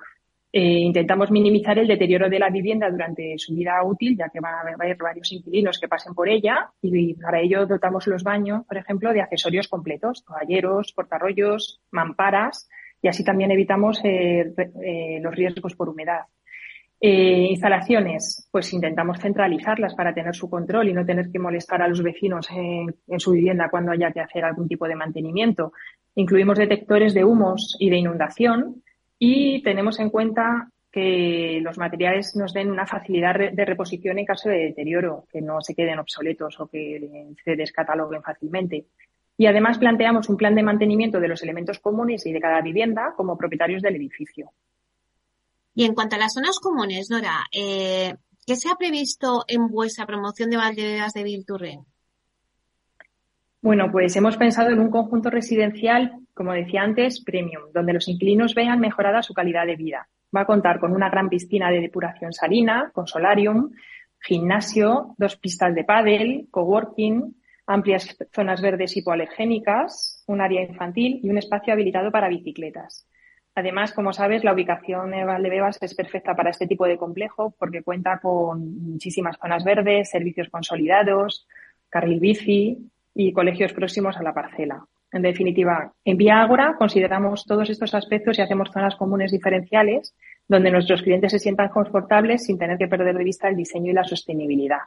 eh, 0.53 0.79
intentamos 0.79 1.31
minimizar 1.31 1.79
el 1.79 1.89
deterioro 1.89 2.31
de 2.31 2.39
la 2.39 2.51
vivienda 2.51 2.89
durante 2.91 3.35
su 3.37 3.55
vida 3.55 3.83
útil, 3.85 4.17
ya 4.17 4.29
que 4.29 4.41
va 4.41 4.51
a 4.51 4.61
haber 4.61 4.97
varios 4.97 5.31
inquilinos 5.33 5.79
que 5.79 5.89
pasen 5.89 6.15
por 6.15 6.29
ella 6.29 6.71
y 6.81 7.15
para 7.15 7.41
ello 7.41 7.67
dotamos 7.67 8.07
los 8.07 8.23
baños, 8.23 8.65
por 8.67 8.77
ejemplo, 8.79 9.13
de 9.13 9.21
accesorios 9.21 9.69
completos, 9.69 10.25
toalleros, 10.25 10.93
portarrollos, 10.93 11.83
mamparas 11.91 12.69
y 13.03 13.09
así 13.09 13.25
también 13.25 13.51
evitamos 13.51 14.01
eh, 14.05 14.53
eh, 14.83 15.21
los 15.21 15.35
riesgos 15.35 15.75
por 15.75 15.89
humedad. 15.89 16.23
instalaciones, 17.01 18.49
pues 18.51 18.73
intentamos 18.73 19.19
centralizarlas 19.19 19.95
para 19.95 20.15
tener 20.15 20.35
su 20.35 20.49
control 20.49 20.89
y 20.89 20.95
no 20.95 21.05
tener 21.05 21.31
que 21.31 21.39
molestar 21.39 21.83
a 21.83 21.89
los 21.89 22.03
vecinos 22.03 22.49
en, 22.51 22.95
en 23.09 23.21
su 23.21 23.33
vivienda 23.33 23.69
cuando 23.69 23.93
haya 23.93 24.13
que 24.13 24.21
hacer 24.21 24.45
algún 24.45 24.69
tipo 24.69 24.89
de 24.89 24.97
mantenimiento. 24.97 25.73
Incluimos 26.15 26.57
detectores 26.57 27.13
de 27.13 27.25
humos 27.25 27.77
y 27.79 27.91
de 27.91 27.99
inundación 27.99 28.83
y 29.19 29.63
tenemos 29.63 29.99
en 29.99 30.11
cuenta 30.11 30.71
que 30.91 31.61
los 31.63 31.77
materiales 31.77 32.35
nos 32.37 32.55
den 32.55 32.71
una 32.71 32.87
facilidad 32.87 33.35
de 33.53 33.65
reposición 33.65 34.19
en 34.19 34.25
caso 34.25 34.49
de 34.49 34.65
deterioro, 34.65 35.27
que 35.31 35.43
no 35.43 35.61
se 35.61 35.75
queden 35.75 35.99
obsoletos 35.99 36.59
o 36.59 36.69
que 36.69 37.35
se 37.45 37.57
descataloguen 37.57 38.23
fácilmente. 38.23 38.87
Y 39.37 39.47
además 39.47 39.79
planteamos 39.79 40.29
un 40.31 40.39
plan 40.39 40.55
de 40.55 40.63
mantenimiento 40.63 41.21
de 41.21 41.29
los 41.29 41.43
elementos 41.43 41.81
comunes 41.81 42.25
y 42.25 42.33
de 42.33 42.41
cada 42.41 42.63
vivienda 42.63 43.13
como 43.15 43.37
propietarios 43.37 43.83
del 43.83 43.97
edificio. 43.97 44.53
Y 45.75 45.85
en 45.85 45.95
cuanto 45.95 46.17
a 46.17 46.19
las 46.19 46.33
zonas 46.33 46.59
comunes, 46.59 47.11
Nora, 47.11 47.45
eh, 47.53 48.15
¿qué 48.47 48.57
se 48.57 48.71
ha 48.71 48.77
previsto 48.77 49.45
en 49.47 49.69
vuestra 49.69 50.07
promoción 50.07 50.49
de 50.49 50.57
Valdebebas 50.57 51.13
de 51.13 51.25
Vilturren? 51.25 51.85
Bueno, 53.67 53.91
pues 53.91 54.15
hemos 54.15 54.37
pensado 54.37 54.71
en 54.71 54.79
un 54.79 54.91
conjunto 54.91 55.29
residencial, 55.29 56.21
como 56.35 56.53
decía 56.53 56.83
antes, 56.83 57.21
premium, 57.25 57.65
donde 57.75 57.95
los 57.95 58.07
inquilinos 58.07 58.55
vean 58.55 58.79
mejorada 58.79 59.25
su 59.25 59.35
calidad 59.35 59.67
de 59.67 59.75
vida. 59.75 60.09
Va 60.35 60.43
a 60.43 60.47
contar 60.47 60.79
con 60.79 60.93
una 60.93 61.11
gran 61.11 61.29
piscina 61.29 61.69
de 61.73 61.81
depuración 61.81 62.33
salina, 62.33 62.93
con 62.95 63.09
solarium, 63.09 63.73
gimnasio, 64.21 65.17
dos 65.19 65.35
pistas 65.35 65.75
de 65.75 65.83
pádel, 65.83 66.47
coworking, 66.49 67.35
amplias 67.67 68.17
zonas 68.33 68.63
verdes 68.63 68.97
hipoalergénicas, 68.97 70.23
un 70.29 70.41
área 70.41 70.63
infantil 70.63 71.19
y 71.25 71.29
un 71.29 71.39
espacio 71.39 71.73
habilitado 71.73 72.13
para 72.13 72.29
bicicletas. 72.29 73.09
Además, 73.57 73.93
como 73.93 74.13
sabes, 74.13 74.45
la 74.45 74.53
ubicación 74.53 75.11
de 75.11 75.25
Valdebebas 75.25 75.79
es 75.83 75.93
perfecta 75.97 76.37
para 76.37 76.51
este 76.51 76.69
tipo 76.69 76.87
de 76.87 76.99
complejo 76.99 77.53
porque 77.59 77.83
cuenta 77.83 78.21
con 78.21 78.81
muchísimas 78.93 79.37
zonas 79.43 79.65
verdes, 79.65 80.09
servicios 80.09 80.51
consolidados, 80.51 81.49
carril 81.91 82.21
bici 82.21 82.93
y 83.17 83.33
colegios 83.33 83.73
próximos 83.73 84.17
a 84.17 84.23
la 84.23 84.35
parcela. 84.35 84.85
En 85.11 85.23
definitiva, 85.23 85.93
en 86.05 86.19
Vía 86.19 86.43
Ágora 86.43 86.75
consideramos 86.79 87.45
todos 87.47 87.71
estos 87.71 87.95
aspectos 87.95 88.39
y 88.39 88.43
hacemos 88.43 88.69
zonas 88.73 88.97
comunes 88.97 89.33
diferenciales 89.33 90.15
donde 90.47 90.71
nuestros 90.71 91.03
clientes 91.03 91.33
se 91.33 91.39
sientan 91.39 91.71
confortables 91.71 92.45
sin 92.45 92.59
tener 92.59 92.77
que 92.77 92.87
perder 92.87 93.17
de 93.17 93.25
vista 93.25 93.49
el 93.49 93.57
diseño 93.57 93.91
y 93.91 93.95
la 93.95 94.05
sostenibilidad. 94.05 94.81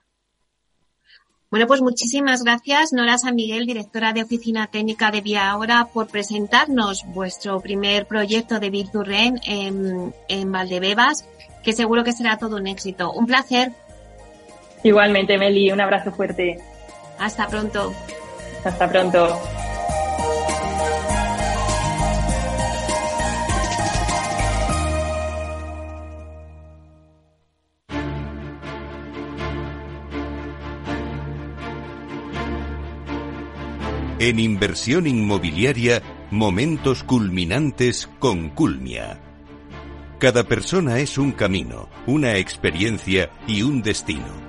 Bueno, 1.49 1.65
pues 1.65 1.81
muchísimas 1.81 2.43
gracias, 2.43 2.93
Nora 2.93 3.17
San 3.17 3.33
Miguel, 3.33 3.65
directora 3.65 4.13
de 4.13 4.21
Oficina 4.21 4.67
Técnica 4.67 5.09
de 5.09 5.21
Vía 5.21 5.49
Ahora, 5.49 5.87
por 5.91 6.07
presentarnos 6.07 7.05
vuestro 7.07 7.59
primer 7.59 8.05
proyecto 8.05 8.59
de 8.59 8.69
Virturren 8.69 9.39
en, 9.47 10.13
en 10.27 10.51
Valdebebas, 10.51 11.27
que 11.63 11.73
seguro 11.73 12.03
que 12.03 12.11
será 12.11 12.37
todo 12.37 12.57
un 12.57 12.67
éxito. 12.67 13.11
Un 13.11 13.25
placer. 13.25 13.71
Igualmente, 14.83 15.39
Meli, 15.39 15.71
un 15.71 15.81
abrazo 15.81 16.11
fuerte. 16.11 16.59
Hasta 17.17 17.47
pronto. 17.47 17.91
Hasta 18.63 18.89
pronto. 18.89 19.39
En 34.21 34.37
inversión 34.37 35.07
inmobiliaria, 35.07 36.01
momentos 36.29 37.03
culminantes 37.03 38.09
con 38.19 38.49
Culmia. 38.49 39.17
Cada 40.19 40.43
persona 40.43 40.99
es 40.99 41.17
un 41.17 41.31
camino, 41.31 41.87
una 42.05 42.35
experiencia 42.35 43.31
y 43.47 43.61
un 43.61 43.81
destino. 43.81 44.48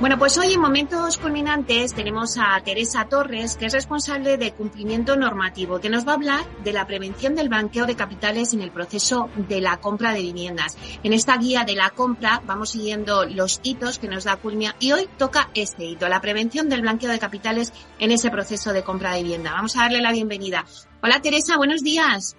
Bueno, 0.00 0.16
pues 0.16 0.38
hoy 0.38 0.52
en 0.52 0.60
Momentos 0.60 1.18
Culminantes 1.18 1.92
tenemos 1.92 2.38
a 2.38 2.60
Teresa 2.64 3.06
Torres, 3.06 3.56
que 3.56 3.66
es 3.66 3.72
responsable 3.72 4.36
de 4.36 4.52
cumplimiento 4.52 5.16
normativo, 5.16 5.80
que 5.80 5.90
nos 5.90 6.06
va 6.06 6.12
a 6.12 6.14
hablar 6.14 6.44
de 6.62 6.72
la 6.72 6.86
prevención 6.86 7.34
del 7.34 7.48
blanqueo 7.48 7.84
de 7.84 7.96
capitales 7.96 8.54
en 8.54 8.60
el 8.60 8.70
proceso 8.70 9.28
de 9.48 9.60
la 9.60 9.78
compra 9.78 10.12
de 10.12 10.22
viviendas. 10.22 10.78
En 11.02 11.12
esta 11.12 11.36
guía 11.36 11.64
de 11.64 11.74
la 11.74 11.90
compra 11.90 12.40
vamos 12.46 12.70
siguiendo 12.70 13.24
los 13.24 13.58
hitos 13.64 13.98
que 13.98 14.06
nos 14.06 14.22
da 14.22 14.36
Culmia 14.36 14.76
y 14.78 14.92
hoy 14.92 15.08
toca 15.18 15.50
este 15.54 15.86
hito, 15.86 16.08
la 16.08 16.20
prevención 16.20 16.68
del 16.68 16.82
blanqueo 16.82 17.10
de 17.10 17.18
capitales 17.18 17.72
en 17.98 18.12
ese 18.12 18.30
proceso 18.30 18.72
de 18.72 18.84
compra 18.84 19.14
de 19.14 19.24
vivienda. 19.24 19.50
Vamos 19.50 19.76
a 19.76 19.80
darle 19.80 20.00
la 20.00 20.12
bienvenida. 20.12 20.64
Hola 21.02 21.20
Teresa, 21.20 21.56
buenos 21.56 21.82
días. 21.82 22.36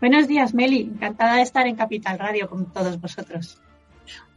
Buenos 0.00 0.26
días, 0.26 0.54
Meli. 0.54 0.90
Encantada 0.94 1.34
de 1.34 1.42
estar 1.42 1.66
en 1.66 1.76
Capital 1.76 2.18
Radio 2.18 2.48
con 2.48 2.72
todos 2.72 2.98
vosotros. 2.98 3.60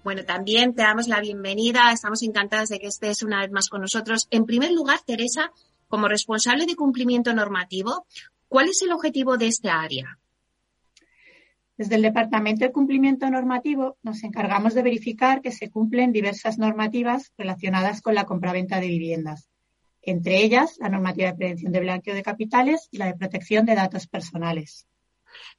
Bueno, 0.04 0.24
también 0.26 0.74
te 0.74 0.82
damos 0.82 1.08
la 1.08 1.22
bienvenida. 1.22 1.92
Estamos 1.92 2.24
encantadas 2.24 2.70
de 2.70 2.80
que 2.80 2.88
estés 2.88 3.22
una 3.24 3.42
vez 3.42 3.52
más 3.52 3.70
con 3.70 3.82
nosotros. 3.82 4.28
En 4.32 4.46
primer 4.46 4.72
lugar, 4.72 5.00
Teresa, 5.06 5.52
como 5.88 6.08
responsable 6.08 6.66
de 6.66 6.76
cumplimiento 6.76 7.34
normativo, 7.34 8.08
¿cuál 8.48 8.70
es 8.70 8.82
el 8.82 8.92
objetivo 8.92 9.38
de 9.38 9.48
esta 9.48 9.82
área? 9.82 10.18
Desde 11.78 11.96
el 11.96 12.04
Departamento 12.04 12.64
de 12.64 12.72
Cumplimiento 12.72 13.28
Normativo 13.30 13.98
nos 14.04 14.24
encargamos 14.24 14.76
de 14.76 14.84
verificar 14.84 15.42
que 15.42 15.52
se 15.52 15.72
cumplen 15.72 16.12
diversas 16.12 16.60
normativas 16.60 17.34
relacionadas 17.40 18.02
con 18.02 18.14
la 18.14 18.26
compraventa 18.26 18.80
de 18.80 18.88
viviendas, 18.88 19.50
entre 20.04 20.44
ellas 20.44 20.78
la 20.80 20.90
normativa 20.90 21.32
de 21.32 21.38
prevención 21.38 21.72
de 21.72 21.80
blanqueo 21.80 22.14
de 22.14 22.22
capitales 22.22 22.88
y 22.92 22.98
la 22.98 23.08
de 23.08 23.16
protección 23.16 23.66
de 23.66 23.74
datos 23.74 24.06
personales. 24.06 24.86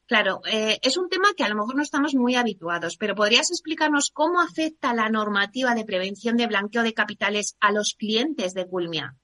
Claro, 0.06 0.40
eh, 0.50 0.78
es 0.82 0.96
un 0.96 1.08
tema 1.08 1.28
que 1.36 1.44
a 1.44 1.48
lo 1.48 1.54
mejor 1.54 1.76
no 1.76 1.82
estamos 1.82 2.14
muy 2.14 2.34
habituados, 2.34 2.96
pero 2.96 3.14
¿podrías 3.14 3.50
explicarnos 3.50 4.10
cómo 4.10 4.40
afecta 4.40 4.94
la 4.94 5.08
normativa 5.08 5.74
de 5.74 5.84
prevención 5.84 6.36
de 6.36 6.46
blanqueo 6.46 6.82
de 6.82 6.94
capitales 6.94 7.56
a 7.60 7.72
los 7.72 7.94
clientes 7.94 8.54
de 8.54 8.66
Culmia? 8.66 9.16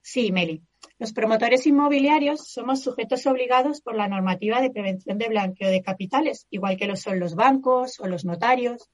Sí, 0.00 0.32
Meli. 0.32 0.62
Los 0.98 1.12
promotores 1.12 1.66
inmobiliarios 1.66 2.48
somos 2.48 2.82
sujetos 2.82 3.26
obligados 3.26 3.80
por 3.80 3.94
la 3.94 4.08
normativa 4.08 4.60
de 4.60 4.70
prevención 4.70 5.18
de 5.18 5.28
blanqueo 5.28 5.70
de 5.70 5.82
capitales, 5.82 6.46
igual 6.50 6.76
que 6.76 6.86
lo 6.86 6.96
son 6.96 7.20
los 7.20 7.34
bancos 7.34 8.00
o 8.00 8.06
los 8.06 8.24
notarios. 8.24 8.88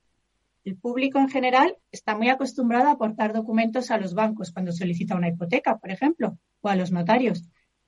El 0.65 0.77
público 0.77 1.19
en 1.19 1.29
general 1.29 1.77
está 1.93 2.17
muy 2.17 2.31
acostumbrado 2.31 2.89
a 2.89 2.93
aportar 2.93 3.33
documentos 3.33 3.91
a 3.91 3.99
los 3.99 4.15
bancos 4.15 4.51
cuando 4.51 4.73
solicita 4.73 5.15
una 5.15 5.29
hipoteca, 5.29 5.79
por 5.79 5.91
ejemplo, 5.91 6.39
o 6.63 6.69
a 6.69 6.77
los 6.77 6.91
notarios 6.91 7.45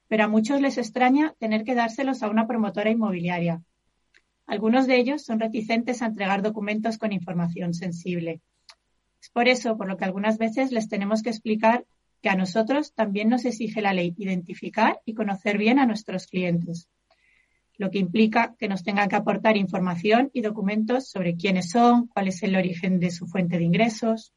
pero 0.08 0.24
a 0.24 0.28
muchos 0.28 0.60
les 0.60 0.78
extraña 0.78 1.34
tener 1.38 1.64
que 1.64 1.74
dárselos 1.74 2.22
a 2.22 2.30
una 2.30 2.46
promotora 2.46 2.90
inmobiliaria. 2.90 3.62
Algunos 4.46 4.86
de 4.86 4.96
ellos 4.96 5.24
son 5.24 5.40
reticentes 5.40 6.02
a 6.02 6.06
entregar 6.06 6.42
documentos 6.42 6.98
con 6.98 7.12
información 7.12 7.74
sensible. 7.74 8.40
Es 9.20 9.30
por 9.30 9.48
eso 9.48 9.76
por 9.76 9.88
lo 9.88 9.96
que 9.96 10.04
algunas 10.04 10.38
veces 10.38 10.70
les 10.70 10.88
tenemos 10.88 11.22
que 11.22 11.30
explicar 11.30 11.84
que 12.22 12.28
a 12.28 12.36
nosotros 12.36 12.94
también 12.94 13.28
nos 13.28 13.44
exige 13.44 13.80
la 13.80 13.92
ley 13.92 14.14
identificar 14.18 15.00
y 15.04 15.14
conocer 15.14 15.58
bien 15.58 15.78
a 15.78 15.86
nuestros 15.86 16.26
clientes, 16.26 16.88
lo 17.76 17.90
que 17.90 17.98
implica 17.98 18.54
que 18.58 18.68
nos 18.68 18.84
tengan 18.84 19.08
que 19.08 19.16
aportar 19.16 19.56
información 19.56 20.30
y 20.32 20.40
documentos 20.40 21.08
sobre 21.08 21.36
quiénes 21.36 21.70
son, 21.70 22.06
cuál 22.06 22.28
es 22.28 22.42
el 22.42 22.56
origen 22.56 23.00
de 23.00 23.10
su 23.10 23.26
fuente 23.26 23.58
de 23.58 23.64
ingresos, 23.64 24.32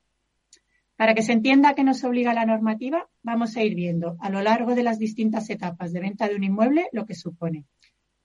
para 0.95 1.13
que 1.13 1.21
se 1.21 1.31
entienda 1.31 1.75
qué 1.75 1.83
nos 1.83 2.03
obliga 2.03 2.33
la 2.33 2.45
normativa, 2.45 3.07
vamos 3.29 3.55
a 3.55 3.63
ir 3.63 3.75
viendo 3.75 4.17
a 4.19 4.29
lo 4.31 4.41
largo 4.41 4.73
de 4.73 4.81
las 4.81 4.97
distintas 4.97 5.49
etapas 5.51 5.93
de 5.93 5.99
venta 5.99 6.27
de 6.27 6.35
un 6.35 6.43
inmueble 6.43 6.89
lo 6.91 7.05
que 7.05 7.13
supone, 7.13 7.65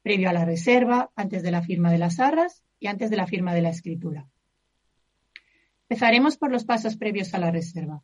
previo 0.03 0.31
a 0.31 0.33
la 0.33 0.47
reserva, 0.47 1.11
antes 1.15 1.43
de 1.43 1.51
la 1.51 1.61
firma 1.61 1.93
de 1.93 1.99
las 1.99 2.21
arras 2.21 2.63
y 2.81 2.87
antes 2.87 3.11
de 3.11 3.17
la 3.17 3.27
firma 3.27 3.55
de 3.55 3.61
la 3.61 3.69
escritura. 3.69 4.27
Empezaremos 5.89 6.39
por 6.39 6.51
los 6.51 6.65
pasos 6.65 6.97
previos 6.97 7.35
a 7.35 7.39
la 7.39 7.51
reserva. 7.51 8.03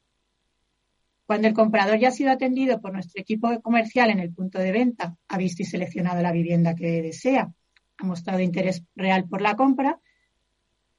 Cuando 1.25 1.49
el 1.49 1.55
comprador 1.55 1.99
ya 1.99 2.09
ha 2.09 2.13
sido 2.13 2.33
atendido 2.33 2.83
por 2.83 2.93
nuestro 2.93 3.23
equipo 3.23 3.49
comercial 3.63 4.11
en 4.11 4.21
el 4.21 4.35
punto 4.35 4.59
de 4.59 4.73
venta, 4.73 5.17
ha 5.27 5.39
visto 5.39 5.63
y 5.63 5.65
seleccionado 5.65 6.21
la 6.21 6.33
vivienda 6.33 6.75
que 6.75 7.01
desea, 7.01 7.51
ha 7.97 8.05
mostrado 8.05 8.41
interés 8.41 8.85
real 8.95 9.27
por 9.27 9.41
la 9.41 9.57
compra, 9.57 9.99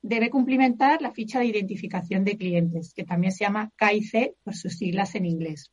debe 0.01 0.31
cumplimentar 0.31 0.99
la 0.99 1.11
ficha 1.11 1.39
de 1.39 1.45
identificación 1.45 2.23
de 2.23 2.37
clientes, 2.37 2.91
que 2.95 3.03
también 3.03 3.33
se 3.33 3.43
llama 3.43 3.71
KIC 3.77 4.35
por 4.43 4.55
sus 4.55 4.77
siglas 4.77 5.13
en 5.13 5.25
inglés. 5.27 5.71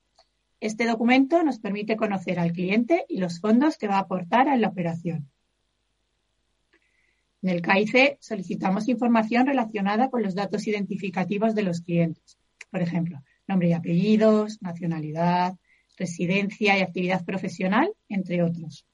Este 0.61 0.87
documento 0.87 1.43
nos 1.45 1.61
permite 1.61 1.97
conocer 1.97 2.41
al 2.41 2.53
cliente 2.53 3.05
y 3.09 3.19
los 3.19 3.41
fondos 3.41 3.79
que 3.79 3.87
va 3.87 3.97
a 3.97 4.01
aportar 4.01 4.49
a 4.49 4.57
la 4.57 4.69
operación. 4.69 5.31
En 7.43 7.51
el 7.51 7.63
KIC 7.63 8.19
solicitamos 8.21 8.89
información 8.89 9.47
relacionada 9.47 10.11
con 10.11 10.23
los 10.23 10.35
datos 10.35 10.67
identificativos 10.67 11.55
de 11.55 11.63
los 11.63 11.83
clientes. 11.83 12.37
Por 12.71 12.83
ejemplo, 12.83 13.23
nombre 13.47 13.69
y 13.69 13.73
apellidos, 13.73 14.61
nacionalidad, 14.61 15.57
residencia 15.97 16.77
y 16.77 16.81
actividad 16.81 17.25
profesional, 17.25 17.93
entre 18.09 18.43
otros. 18.43 18.85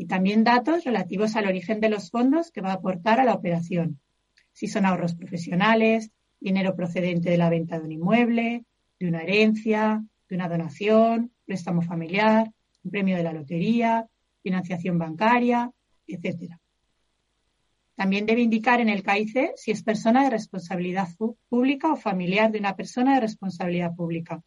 y 0.00 0.06
también 0.06 0.44
datos 0.44 0.84
relativos 0.84 1.34
al 1.34 1.48
origen 1.48 1.80
de 1.80 1.88
los 1.88 2.12
fondos 2.12 2.52
que 2.52 2.60
va 2.60 2.70
a 2.70 2.74
aportar 2.74 3.18
a 3.18 3.24
la 3.24 3.34
operación. 3.34 3.98
Si 4.52 4.68
son 4.68 4.86
ahorros 4.86 5.16
profesionales, 5.16 6.12
dinero 6.38 6.76
procedente 6.76 7.30
de 7.30 7.36
la 7.36 7.50
venta 7.50 7.80
de 7.80 7.84
un 7.84 7.90
inmueble, 7.90 8.64
de 9.00 9.08
una 9.08 9.22
herencia, 9.22 10.04
de 10.28 10.36
una 10.36 10.48
donación, 10.48 11.32
préstamo 11.44 11.82
familiar, 11.82 12.52
un 12.84 12.90
premio 12.90 13.16
de 13.16 13.22
la 13.22 13.32
lotería, 13.32 14.06
financiación 14.42 14.98
bancaria, 14.98 15.70
etcétera. 16.06 16.60
También 17.94 18.26
debe 18.26 18.42
indicar 18.42 18.80
en 18.80 18.88
el 18.88 19.02
CAICE 19.02 19.54
si 19.56 19.72
es 19.72 19.82
persona 19.82 20.22
de 20.22 20.30
responsabilidad 20.30 21.08
pública 21.48 21.92
o 21.92 21.96
familiar 21.96 22.52
de 22.52 22.60
una 22.60 22.76
persona 22.76 23.14
de 23.14 23.20
responsabilidad 23.20 23.96
pública, 23.96 24.42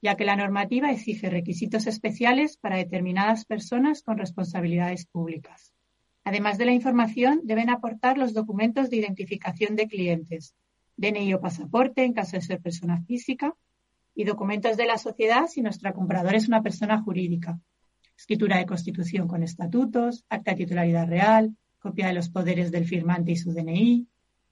ya 0.00 0.16
que 0.16 0.24
la 0.24 0.36
normativa 0.36 0.90
exige 0.90 1.28
requisitos 1.28 1.86
especiales 1.86 2.56
para 2.56 2.76
determinadas 2.76 3.44
personas 3.44 4.02
con 4.02 4.16
responsabilidades 4.16 5.04
públicas. 5.04 5.74
Además 6.24 6.56
de 6.56 6.66
la 6.66 6.72
información, 6.72 7.40
deben 7.44 7.68
aportar 7.68 8.16
los 8.16 8.32
documentos 8.32 8.90
de 8.90 8.96
identificación 8.96 9.76
de 9.76 9.88
clientes, 9.88 10.54
DNI 10.96 11.34
o 11.34 11.40
pasaporte 11.40 12.04
en 12.04 12.12
caso 12.12 12.36
de 12.36 12.42
ser 12.42 12.60
persona 12.60 13.02
física, 13.02 13.54
y 14.18 14.24
documentos 14.24 14.76
de 14.76 14.84
la 14.84 14.98
sociedad 14.98 15.46
si 15.46 15.62
nuestra 15.62 15.92
compradora 15.92 16.36
es 16.36 16.48
una 16.48 16.60
persona 16.60 17.00
jurídica, 17.00 17.60
escritura 18.16 18.58
de 18.58 18.66
constitución 18.66 19.28
con 19.28 19.44
estatutos, 19.44 20.24
acta 20.28 20.50
de 20.50 20.56
titularidad 20.56 21.06
real, 21.06 21.56
copia 21.78 22.08
de 22.08 22.14
los 22.14 22.28
poderes 22.28 22.72
del 22.72 22.84
firmante 22.84 23.30
y 23.30 23.36
su 23.36 23.52
DNI. 23.52 24.08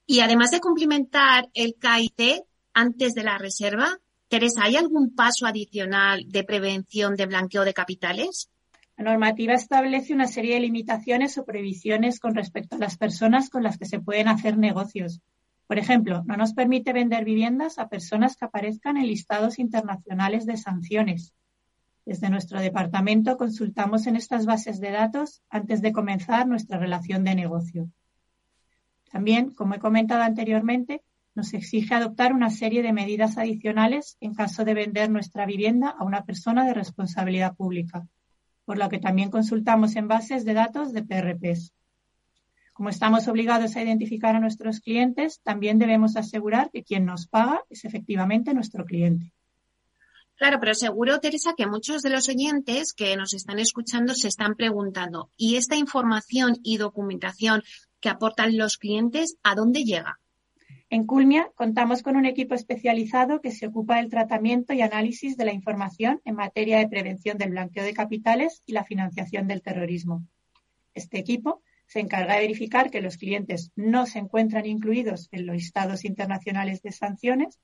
Y 0.07 0.21
además 0.21 0.53
de 0.53 0.61
cumplimentar 0.61 1.51
el 1.53 1.75
KIT 1.75 2.45
antes 2.75 3.15
de 3.15 3.25
la 3.25 3.39
reserva, 3.39 3.99
Teresa, 4.29 4.61
¿hay 4.63 4.77
algún 4.77 5.17
paso 5.17 5.47
adicional 5.47 6.23
de 6.29 6.45
prevención 6.45 7.17
de 7.17 7.27
blanqueo 7.27 7.65
de 7.65 7.75
capitales? 7.75 8.49
La 8.97 9.11
normativa 9.11 9.55
establece 9.55 10.15
una 10.15 10.29
serie 10.29 10.55
de 10.55 10.61
limitaciones 10.61 11.37
o 11.39 11.45
prohibiciones 11.45 12.21
con 12.21 12.37
respecto 12.37 12.77
a 12.77 12.79
las 12.79 12.97
personas 12.97 13.51
con 13.51 13.65
las 13.65 13.79
que 13.79 13.87
se 13.87 13.99
pueden 13.99 14.29
hacer 14.29 14.59
negocios. 14.59 15.21
Por 15.67 15.79
ejemplo, 15.79 16.23
no 16.27 16.37
nos 16.37 16.55
permite 16.55 16.93
vender 16.93 17.25
viviendas 17.25 17.79
a 17.79 17.89
personas 17.89 18.37
que 18.37 18.45
aparezcan 18.45 18.97
en 18.97 19.09
listados 19.09 19.59
internacionales 19.59 20.47
de 20.47 20.57
sanciones. 20.57 21.35
Desde 22.05 22.31
nuestro 22.31 22.61
departamento 22.61 23.37
consultamos 23.37 24.07
en 24.07 24.15
estas 24.15 24.47
bases 24.47 24.81
de 24.81 24.93
datos 24.93 25.43
antes 25.51 25.83
de 25.83 25.93
comenzar 25.93 26.47
nuestra 26.47 26.79
relación 26.79 27.25
de 27.25 27.35
negocio. 27.35 27.91
También, 29.11 29.51
como 29.55 29.75
he 29.75 29.81
comentado 29.81 30.23
anteriormente, 30.23 31.03
nos 31.35 31.53
exige 31.53 31.95
adoptar 31.95 32.33
una 32.33 32.51
serie 32.51 32.83
de 32.83 32.93
medidas 32.93 33.37
adicionales 33.37 34.17
en 34.21 34.35
caso 34.35 34.65
de 34.65 34.75
vender 34.75 35.11
nuestra 35.11 35.47
vivienda 35.47 35.91
a 35.91 36.05
una 36.05 36.25
persona 36.25 36.65
de 36.65 36.75
responsabilidad 36.75 37.57
pública, 37.57 38.07
por 38.65 38.79
lo 38.79 38.89
que 38.89 38.99
también 38.99 39.31
consultamos 39.31 39.97
en 39.97 40.09
bases 40.09 40.45
de 40.45 40.55
datos 40.55 40.93
de 40.93 41.03
PRPs. 41.03 41.75
Como 42.77 42.91
estamos 42.91 43.27
obligados 43.27 43.75
a 43.75 43.83
identificar 43.83 44.37
a 44.37 44.39
nuestros 44.39 44.81
clientes, 44.81 45.41
también 45.43 45.79
debemos 45.79 46.15
asegurar 46.15 46.71
que 46.71 46.85
quien 46.85 47.07
nos 47.07 47.27
paga 47.27 47.63
es 47.71 47.87
efectivamente 47.87 48.53
nuestro 48.53 48.85
cliente. 48.85 49.33
Claro, 50.35 50.59
pero 50.61 50.75
seguro, 50.75 51.19
Teresa, 51.19 51.55
que 51.57 51.67
muchos 51.67 52.03
de 52.03 52.11
los 52.11 52.29
oyentes 52.29 52.93
que 52.93 53.17
nos 53.17 53.33
están 53.33 53.59
escuchando 53.61 54.13
se 54.13 54.29
están 54.29 54.57
preguntando, 54.57 55.31
¿y 55.39 55.57
esta 55.57 55.77
información 55.77 56.59
y 56.63 56.77
documentación 56.77 57.63
que 57.99 58.11
aportan 58.11 58.59
los 58.59 58.77
clientes, 58.77 59.39
a 59.43 59.55
dónde 59.55 59.85
llega? 59.85 60.21
En 60.91 61.07
Culmia 61.07 61.51
contamos 61.55 62.03
con 62.03 62.15
un 62.15 62.27
equipo 62.27 62.55
especializado 62.55 63.41
que 63.41 63.53
se 63.53 63.69
ocupa 63.69 63.97
del 63.97 64.11
tratamiento 64.11 64.75
y 64.75 64.83
análisis 64.83 65.39
de 65.39 65.47
la 65.47 65.55
información 65.55 66.21
en 66.27 66.35
materia 66.35 66.77
de 66.77 66.89
prevención 66.89 67.39
del 67.39 67.53
blanqueo 67.53 67.85
de 67.85 67.95
capitales 67.95 68.63
y 68.67 68.73
la 68.73 68.85
financiación 68.85 69.49
del 69.49 69.63
terrorismo. 69.63 70.27
Este 70.93 71.19
equipo 71.19 71.63
se 71.87 72.01
encarga 72.01 72.35
de 72.35 72.41
verificar 72.41 72.91
que 72.91 73.01
los 73.01 73.17
clientes 73.17 73.71
no 73.77 74.07
se 74.07 74.19
encuentran 74.19 74.67
incluidos 74.67 75.29
en 75.33 75.47
los 75.47 75.57
listados 75.57 76.05
internacionales 76.05 76.83
de 76.83 76.93
sanciones 76.93 77.61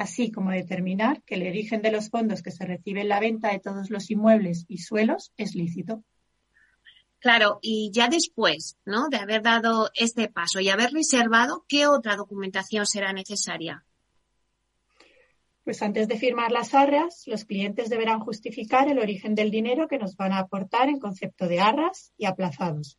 así 0.00 0.30
como 0.30 0.50
determinar 0.50 1.22
que 1.24 1.34
el 1.34 1.46
origen 1.46 1.82
de 1.82 1.92
los 1.92 2.08
fondos 2.08 2.42
que 2.42 2.50
se 2.50 2.64
reciben 2.64 3.02
en 3.02 3.08
la 3.10 3.20
venta 3.20 3.52
de 3.52 3.58
todos 3.58 3.90
los 3.90 4.10
inmuebles 4.10 4.64
y 4.66 4.78
suelos 4.78 5.32
es 5.36 5.54
lícito. 5.54 6.02
Claro, 7.18 7.58
y 7.60 7.90
ya 7.92 8.08
después, 8.08 8.78
¿no? 8.86 9.10
De 9.10 9.18
haber 9.18 9.42
dado 9.42 9.90
este 9.94 10.28
paso 10.28 10.58
y 10.60 10.70
haber 10.70 10.92
reservado, 10.92 11.66
¿qué 11.68 11.86
otra 11.86 12.16
documentación 12.16 12.86
será 12.86 13.12
necesaria? 13.12 13.84
Pues 15.64 15.82
antes 15.82 16.08
de 16.08 16.16
firmar 16.16 16.50
las 16.50 16.72
arras, 16.72 17.24
los 17.26 17.44
clientes 17.44 17.90
deberán 17.90 18.20
justificar 18.20 18.88
el 18.88 18.98
origen 18.98 19.34
del 19.34 19.50
dinero 19.50 19.86
que 19.86 19.98
nos 19.98 20.16
van 20.16 20.32
a 20.32 20.38
aportar 20.38 20.88
en 20.88 20.98
concepto 20.98 21.46
de 21.46 21.60
arras 21.60 22.14
y 22.16 22.24
aplazados. 22.24 22.98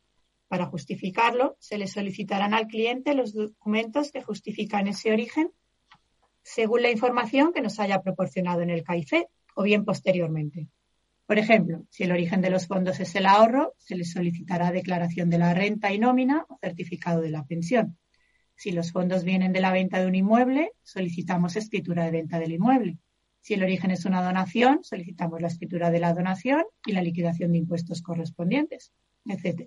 Para 0.52 0.66
justificarlo, 0.66 1.56
se 1.60 1.78
le 1.78 1.86
solicitarán 1.86 2.52
al 2.52 2.66
cliente 2.66 3.14
los 3.14 3.32
documentos 3.32 4.12
que 4.12 4.20
justifican 4.20 4.86
ese 4.86 5.10
origen 5.10 5.50
según 6.42 6.82
la 6.82 6.90
información 6.90 7.54
que 7.54 7.62
nos 7.62 7.80
haya 7.80 8.02
proporcionado 8.02 8.60
en 8.60 8.68
el 8.68 8.84
CAIFE 8.84 9.28
o 9.54 9.62
bien 9.62 9.86
posteriormente. 9.86 10.68
Por 11.24 11.38
ejemplo, 11.38 11.86
si 11.88 12.04
el 12.04 12.12
origen 12.12 12.42
de 12.42 12.50
los 12.50 12.66
fondos 12.66 13.00
es 13.00 13.14
el 13.14 13.24
ahorro, 13.24 13.72
se 13.78 13.96
les 13.96 14.12
solicitará 14.12 14.72
declaración 14.72 15.30
de 15.30 15.38
la 15.38 15.54
renta 15.54 15.90
y 15.90 15.98
nómina 15.98 16.44
o 16.50 16.58
certificado 16.60 17.22
de 17.22 17.30
la 17.30 17.46
pensión. 17.46 17.96
Si 18.54 18.72
los 18.72 18.92
fondos 18.92 19.24
vienen 19.24 19.54
de 19.54 19.60
la 19.60 19.72
venta 19.72 20.00
de 20.00 20.06
un 20.06 20.16
inmueble, 20.16 20.72
solicitamos 20.82 21.56
escritura 21.56 22.04
de 22.04 22.10
venta 22.10 22.38
del 22.38 22.52
inmueble. 22.52 22.98
Si 23.40 23.54
el 23.54 23.62
origen 23.62 23.90
es 23.90 24.04
una 24.04 24.22
donación, 24.22 24.80
solicitamos 24.84 25.40
la 25.40 25.48
escritura 25.48 25.90
de 25.90 26.00
la 26.00 26.12
donación 26.12 26.62
y 26.84 26.92
la 26.92 27.00
liquidación 27.00 27.52
de 27.52 27.58
impuestos 27.58 28.02
correspondientes, 28.02 28.92
etc. 29.24 29.66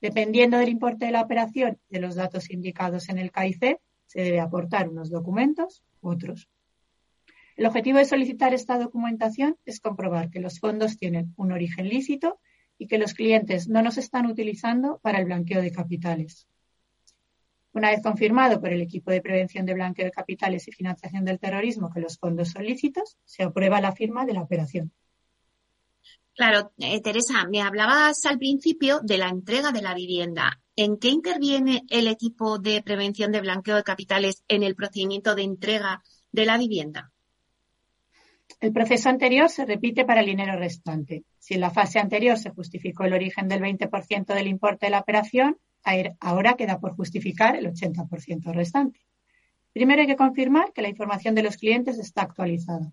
Dependiendo 0.00 0.58
del 0.58 0.68
importe 0.68 1.06
de 1.06 1.12
la 1.12 1.22
operación 1.22 1.78
y 1.88 1.94
de 1.94 2.00
los 2.00 2.14
datos 2.14 2.50
indicados 2.50 3.08
en 3.08 3.18
el 3.18 3.32
CAIC, 3.32 3.80
se 4.06 4.20
debe 4.20 4.40
aportar 4.40 4.88
unos 4.88 5.10
documentos 5.10 5.82
u 6.00 6.10
otros. 6.10 6.48
El 7.56 7.66
objetivo 7.66 7.98
de 7.98 8.04
solicitar 8.04 8.54
esta 8.54 8.78
documentación 8.78 9.56
es 9.64 9.80
comprobar 9.80 10.30
que 10.30 10.38
los 10.38 10.60
fondos 10.60 10.96
tienen 10.96 11.34
un 11.36 11.50
origen 11.50 11.88
lícito 11.88 12.38
y 12.78 12.86
que 12.86 12.98
los 12.98 13.14
clientes 13.14 13.68
no 13.68 13.82
nos 13.82 13.98
están 13.98 14.26
utilizando 14.26 15.00
para 15.02 15.18
el 15.18 15.24
blanqueo 15.24 15.60
de 15.60 15.72
capitales. 15.72 16.46
Una 17.72 17.90
vez 17.90 18.00
confirmado 18.00 18.60
por 18.60 18.72
el 18.72 18.80
equipo 18.80 19.10
de 19.10 19.20
prevención 19.20 19.66
de 19.66 19.74
blanqueo 19.74 20.04
de 20.04 20.12
capitales 20.12 20.68
y 20.68 20.72
financiación 20.72 21.24
del 21.24 21.40
terrorismo 21.40 21.90
que 21.90 22.00
los 22.00 22.18
fondos 22.18 22.50
son 22.50 22.64
lícitos, 22.64 23.18
se 23.24 23.42
aprueba 23.42 23.80
la 23.80 23.92
firma 23.92 24.24
de 24.24 24.34
la 24.34 24.42
operación. 24.42 24.92
Claro, 26.38 26.70
eh, 26.78 27.00
Teresa, 27.00 27.48
me 27.50 27.62
hablabas 27.62 28.24
al 28.24 28.38
principio 28.38 29.00
de 29.02 29.18
la 29.18 29.28
entrega 29.28 29.72
de 29.72 29.82
la 29.82 29.92
vivienda. 29.92 30.60
¿En 30.76 30.96
qué 30.96 31.08
interviene 31.08 31.82
el 31.90 32.06
equipo 32.06 32.60
de 32.60 32.80
prevención 32.80 33.32
de 33.32 33.40
blanqueo 33.40 33.74
de 33.74 33.82
capitales 33.82 34.44
en 34.46 34.62
el 34.62 34.76
procedimiento 34.76 35.34
de 35.34 35.42
entrega 35.42 36.00
de 36.30 36.46
la 36.46 36.56
vivienda? 36.56 37.10
El 38.60 38.72
proceso 38.72 39.08
anterior 39.08 39.48
se 39.50 39.66
repite 39.66 40.04
para 40.04 40.20
el 40.20 40.26
dinero 40.26 40.56
restante. 40.56 41.24
Si 41.40 41.54
en 41.54 41.60
la 41.60 41.70
fase 41.70 41.98
anterior 41.98 42.38
se 42.38 42.50
justificó 42.50 43.02
el 43.02 43.14
origen 43.14 43.48
del 43.48 43.60
20% 43.60 44.26
del 44.26 44.46
importe 44.46 44.86
de 44.86 44.90
la 44.90 45.00
operación, 45.00 45.58
ahora 46.20 46.54
queda 46.54 46.78
por 46.78 46.94
justificar 46.94 47.56
el 47.56 47.66
80% 47.66 48.52
restante. 48.54 49.00
Primero 49.72 50.02
hay 50.02 50.06
que 50.06 50.14
confirmar 50.14 50.72
que 50.72 50.82
la 50.82 50.88
información 50.88 51.34
de 51.34 51.42
los 51.42 51.56
clientes 51.56 51.98
está 51.98 52.22
actualizada. 52.22 52.92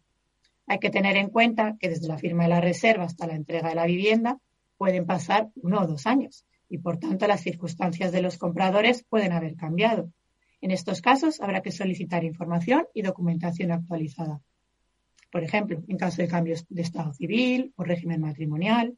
Hay 0.68 0.80
que 0.80 0.89
tener 0.89 1.16
en 1.18 1.30
cuenta 1.30 1.78
que 1.80 1.89
desde 1.89 2.07
la 2.07 2.18
firma 2.18 2.43
de 2.43 2.49
la 2.49 2.61
reserva 2.61 3.03
hasta 3.03 3.28
la 3.28 3.36
entrega 3.36 3.70
de 3.70 3.76
la 3.76 3.86
vivienda 3.86 4.39
pueden 4.78 5.05
pasar 5.05 5.49
uno 5.55 5.82
o 5.82 5.88
dos 5.88 6.05
años 6.07 6.45
y, 6.70 6.80
por 6.80 6.97
tanto, 6.97 7.28
las 7.28 7.41
circunstancias 7.41 8.11
de 8.11 8.22
los 8.22 8.38
compradores 8.38 9.03
pueden 9.03 9.32
haber 9.32 9.55
cambiado. 9.55 10.11
En 10.61 10.72
estos 10.72 11.01
casos 11.01 11.41
habrá 11.41 11.61
que 11.61 11.72
solicitar 11.72 12.24
información 12.24 12.88
y 12.93 13.03
documentación 13.03 13.72
actualizada. 13.72 14.41
Por 15.32 15.43
ejemplo, 15.43 15.84
en 15.88 15.97
caso 15.97 16.22
de 16.22 16.28
cambios 16.28 16.66
de 16.70 16.82
estado 16.82 17.13
civil 17.13 17.74
o 17.76 17.84
régimen 17.84 18.22
matrimonial. 18.22 18.97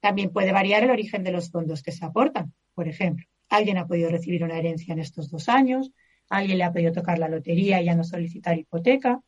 También 0.00 0.30
puede 0.30 0.52
variar 0.52 0.82
el 0.82 0.90
origen 0.90 1.22
de 1.24 1.32
los 1.32 1.50
fondos 1.50 1.82
que 1.82 1.92
se 1.92 2.04
aportan. 2.04 2.52
Por 2.74 2.88
ejemplo, 2.88 3.26
alguien 3.48 3.78
ha 3.78 3.86
podido 3.86 4.10
recibir 4.10 4.42
una 4.42 4.58
herencia 4.58 4.92
en 4.92 4.98
estos 4.98 5.30
dos 5.30 5.48
años, 5.48 5.92
alguien 6.28 6.58
le 6.58 6.64
ha 6.64 6.72
podido 6.72 6.92
tocar 6.92 7.18
la 7.18 7.28
lotería 7.28 7.80
y 7.80 7.86
ya 7.86 7.94
no 7.94 8.04
solicitar 8.04 8.58
hipoteca. 8.58 9.20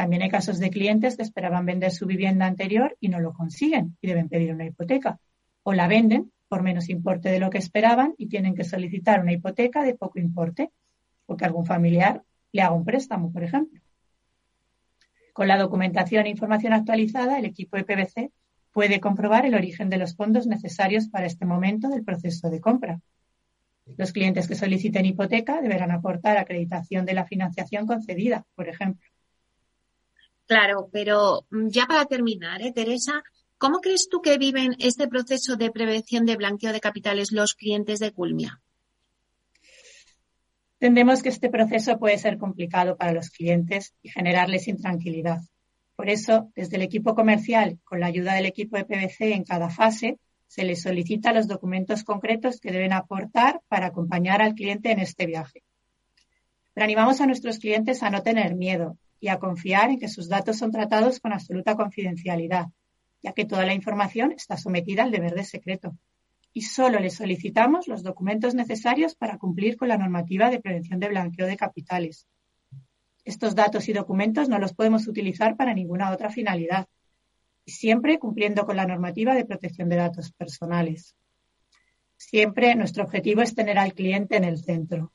También 0.00 0.22
hay 0.22 0.30
casos 0.30 0.58
de 0.58 0.70
clientes 0.70 1.18
que 1.18 1.22
esperaban 1.22 1.66
vender 1.66 1.92
su 1.92 2.06
vivienda 2.06 2.46
anterior 2.46 2.96
y 3.00 3.10
no 3.10 3.20
lo 3.20 3.34
consiguen 3.34 3.98
y 4.00 4.08
deben 4.08 4.30
pedir 4.30 4.50
una 4.54 4.64
hipoteca. 4.64 5.20
O 5.62 5.74
la 5.74 5.88
venden 5.88 6.32
por 6.48 6.62
menos 6.62 6.88
importe 6.88 7.28
de 7.28 7.38
lo 7.38 7.50
que 7.50 7.58
esperaban 7.58 8.14
y 8.16 8.26
tienen 8.26 8.54
que 8.54 8.64
solicitar 8.64 9.20
una 9.20 9.32
hipoteca 9.32 9.82
de 9.82 9.94
poco 9.94 10.18
importe 10.18 10.70
o 11.26 11.36
que 11.36 11.44
algún 11.44 11.66
familiar 11.66 12.22
le 12.50 12.62
haga 12.62 12.72
un 12.72 12.86
préstamo, 12.86 13.30
por 13.30 13.44
ejemplo. 13.44 13.78
Con 15.34 15.48
la 15.48 15.58
documentación 15.58 16.24
e 16.24 16.30
información 16.30 16.72
actualizada, 16.72 17.38
el 17.38 17.44
equipo 17.44 17.76
de 17.76 17.84
PBC 17.84 18.32
puede 18.72 19.00
comprobar 19.00 19.44
el 19.44 19.54
origen 19.54 19.90
de 19.90 19.98
los 19.98 20.16
fondos 20.16 20.46
necesarios 20.46 21.08
para 21.08 21.26
este 21.26 21.44
momento 21.44 21.90
del 21.90 22.04
proceso 22.04 22.48
de 22.48 22.58
compra. 22.58 23.02
Los 23.98 24.12
clientes 24.12 24.48
que 24.48 24.54
soliciten 24.54 25.04
hipoteca 25.04 25.60
deberán 25.60 25.90
aportar 25.90 26.38
acreditación 26.38 27.04
de 27.04 27.12
la 27.12 27.26
financiación 27.26 27.86
concedida, 27.86 28.46
por 28.54 28.66
ejemplo. 28.66 29.09
Claro, 30.50 30.88
pero 30.92 31.46
mm, 31.50 31.68
ya 31.68 31.86
para 31.86 32.06
terminar, 32.06 32.60
¿eh, 32.60 32.72
Teresa, 32.72 33.22
¿Cómo 33.56 33.80
crees 33.80 34.08
tú 34.08 34.22
que 34.22 34.38
viven 34.38 34.74
este 34.78 35.06
proceso 35.06 35.54
de 35.54 35.70
prevención 35.70 36.24
de 36.24 36.36
blanqueo 36.36 36.72
de 36.72 36.80
capitales 36.80 37.30
los 37.30 37.52
clientes 37.52 37.98
de 37.98 38.10
Culmia? 38.10 38.58
Entendemos 40.80 41.22
que 41.22 41.28
este 41.28 41.50
proceso 41.50 41.98
puede 41.98 42.16
ser 42.16 42.38
complicado 42.38 42.96
para 42.96 43.12
los 43.12 43.28
clientes 43.28 43.92
y 44.00 44.08
generarles 44.08 44.66
intranquilidad. 44.66 45.40
Por 45.94 46.08
eso, 46.08 46.50
desde 46.56 46.76
el 46.76 46.82
equipo 46.82 47.14
comercial, 47.14 47.78
con 47.84 48.00
la 48.00 48.06
ayuda 48.06 48.32
del 48.32 48.46
equipo 48.46 48.78
de 48.78 48.86
PVC 48.86 49.34
en 49.34 49.44
cada 49.44 49.68
fase, 49.68 50.18
se 50.46 50.64
les 50.64 50.80
solicita 50.80 51.34
los 51.34 51.46
documentos 51.46 52.02
concretos 52.02 52.60
que 52.60 52.72
deben 52.72 52.94
aportar 52.94 53.60
para 53.68 53.88
acompañar 53.88 54.40
al 54.40 54.54
cliente 54.54 54.90
en 54.90 55.00
este 55.00 55.26
viaje. 55.26 55.62
Pero 56.72 56.84
animamos 56.84 57.20
a 57.20 57.26
nuestros 57.26 57.58
clientes 57.58 58.02
a 58.02 58.08
no 58.08 58.22
tener 58.22 58.54
miedo 58.54 58.96
y 59.20 59.28
a 59.28 59.38
confiar 59.38 59.90
en 59.90 59.98
que 60.00 60.08
sus 60.08 60.28
datos 60.28 60.58
son 60.58 60.72
tratados 60.72 61.20
con 61.20 61.32
absoluta 61.32 61.76
confidencialidad, 61.76 62.66
ya 63.22 63.32
que 63.32 63.44
toda 63.44 63.66
la 63.66 63.74
información 63.74 64.32
está 64.32 64.56
sometida 64.56 65.02
al 65.02 65.10
deber 65.10 65.34
de 65.34 65.44
secreto 65.44 65.96
y 66.52 66.62
solo 66.62 66.98
le 66.98 67.10
solicitamos 67.10 67.86
los 67.86 68.02
documentos 68.02 68.54
necesarios 68.54 69.14
para 69.14 69.38
cumplir 69.38 69.76
con 69.76 69.88
la 69.88 69.98
normativa 69.98 70.50
de 70.50 70.60
prevención 70.60 70.98
de 70.98 71.08
blanqueo 71.08 71.46
de 71.46 71.56
capitales. 71.56 72.26
Estos 73.24 73.54
datos 73.54 73.88
y 73.88 73.92
documentos 73.92 74.48
no 74.48 74.58
los 74.58 74.74
podemos 74.74 75.06
utilizar 75.06 75.56
para 75.56 75.74
ninguna 75.74 76.10
otra 76.10 76.30
finalidad, 76.30 76.88
siempre 77.66 78.18
cumpliendo 78.18 78.66
con 78.66 78.76
la 78.76 78.86
normativa 78.86 79.34
de 79.34 79.44
protección 79.44 79.88
de 79.88 79.96
datos 79.96 80.32
personales. 80.32 81.14
Siempre 82.16 82.74
nuestro 82.74 83.04
objetivo 83.04 83.42
es 83.42 83.54
tener 83.54 83.78
al 83.78 83.94
cliente 83.94 84.36
en 84.36 84.44
el 84.44 84.58
centro. 84.58 85.12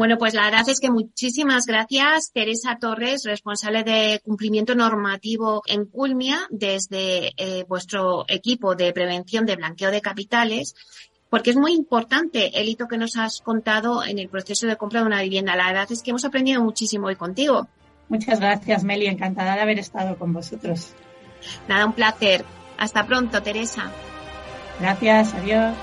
Bueno, 0.00 0.16
pues 0.16 0.32
la 0.32 0.46
verdad 0.46 0.66
es 0.66 0.80
que 0.80 0.90
muchísimas 0.90 1.66
gracias, 1.66 2.32
Teresa 2.32 2.78
Torres, 2.80 3.24
responsable 3.26 3.84
de 3.84 4.22
cumplimiento 4.24 4.74
normativo 4.74 5.60
en 5.66 5.84
Culmia, 5.84 6.38
desde 6.48 7.32
eh, 7.36 7.66
vuestro 7.68 8.24
equipo 8.26 8.74
de 8.74 8.94
prevención 8.94 9.44
de 9.44 9.56
blanqueo 9.56 9.90
de 9.90 10.00
capitales, 10.00 10.74
porque 11.28 11.50
es 11.50 11.56
muy 11.56 11.74
importante 11.74 12.58
el 12.58 12.70
hito 12.70 12.88
que 12.88 12.96
nos 12.96 13.18
has 13.18 13.42
contado 13.42 14.02
en 14.02 14.18
el 14.18 14.30
proceso 14.30 14.66
de 14.66 14.76
compra 14.76 15.00
de 15.00 15.06
una 15.06 15.20
vivienda. 15.20 15.54
La 15.54 15.66
verdad 15.66 15.92
es 15.92 16.02
que 16.02 16.12
hemos 16.12 16.24
aprendido 16.24 16.64
muchísimo 16.64 17.08
hoy 17.08 17.16
contigo. 17.16 17.68
Muchas 18.08 18.40
gracias, 18.40 18.82
Meli. 18.82 19.04
Encantada 19.04 19.54
de 19.54 19.60
haber 19.60 19.80
estado 19.80 20.16
con 20.16 20.32
vosotros. 20.32 20.94
Nada, 21.68 21.84
un 21.84 21.92
placer. 21.92 22.46
Hasta 22.78 23.06
pronto, 23.06 23.42
Teresa. 23.42 23.92
Gracias, 24.80 25.34
adiós. 25.34 25.76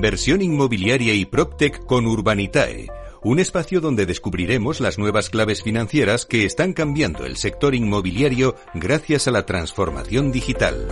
Inversión 0.00 0.40
inmobiliaria 0.40 1.12
y 1.12 1.26
PropTech 1.26 1.84
con 1.84 2.06
Urbanitae, 2.06 2.88
un 3.22 3.38
espacio 3.38 3.82
donde 3.82 4.06
descubriremos 4.06 4.80
las 4.80 4.98
nuevas 4.98 5.28
claves 5.28 5.62
financieras 5.62 6.24
que 6.24 6.46
están 6.46 6.72
cambiando 6.72 7.26
el 7.26 7.36
sector 7.36 7.74
inmobiliario 7.74 8.56
gracias 8.72 9.28
a 9.28 9.30
la 9.30 9.44
transformación 9.44 10.32
digital. 10.32 10.86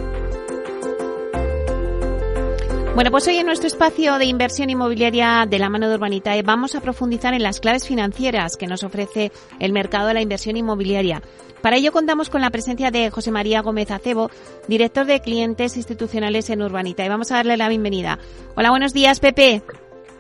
Bueno, 2.95 3.11
pues 3.11 3.27
hoy 3.29 3.37
en 3.37 3.47
nuestro 3.47 3.69
espacio 3.69 4.19
de 4.19 4.27
inversión 4.27 4.69
inmobiliaria 4.69 5.47
de 5.49 5.59
la 5.59 5.71
mano 5.71 5.89
de 5.89 5.95
Urbanitae 5.95 6.43
vamos 6.43 6.75
a 6.75 6.83
profundizar 6.83 7.33
en 7.33 7.43
las 7.43 7.61
claves 7.61 7.89
financieras 7.89 8.59
que 8.59 8.67
nos 8.67 8.85
ofrece 8.85 9.33
el 9.59 9.73
mercado 9.73 10.09
de 10.09 10.15
la 10.15 10.21
inversión 10.21 10.59
inmobiliaria. 10.59 11.23
Para 11.63 11.77
ello 11.77 11.93
contamos 11.93 12.31
con 12.31 12.41
la 12.41 12.51
presencia 12.51 12.91
de 12.91 13.11
José 13.11 13.31
María 13.31 13.63
Gómez 13.63 13.91
Acebo, 13.91 14.31
director 14.69 15.07
de 15.07 15.21
clientes 15.21 15.77
institucionales 15.77 16.51
en 16.51 16.63
Urbanita. 16.63 17.05
Y 17.05 17.09
vamos 17.09 17.33
a 17.33 17.37
darle 17.37 17.57
la 17.57 17.69
bienvenida. 17.69 18.19
Hola, 18.55 18.71
buenos 18.71 18.93
días, 18.93 19.19
Pepe. 19.19 19.63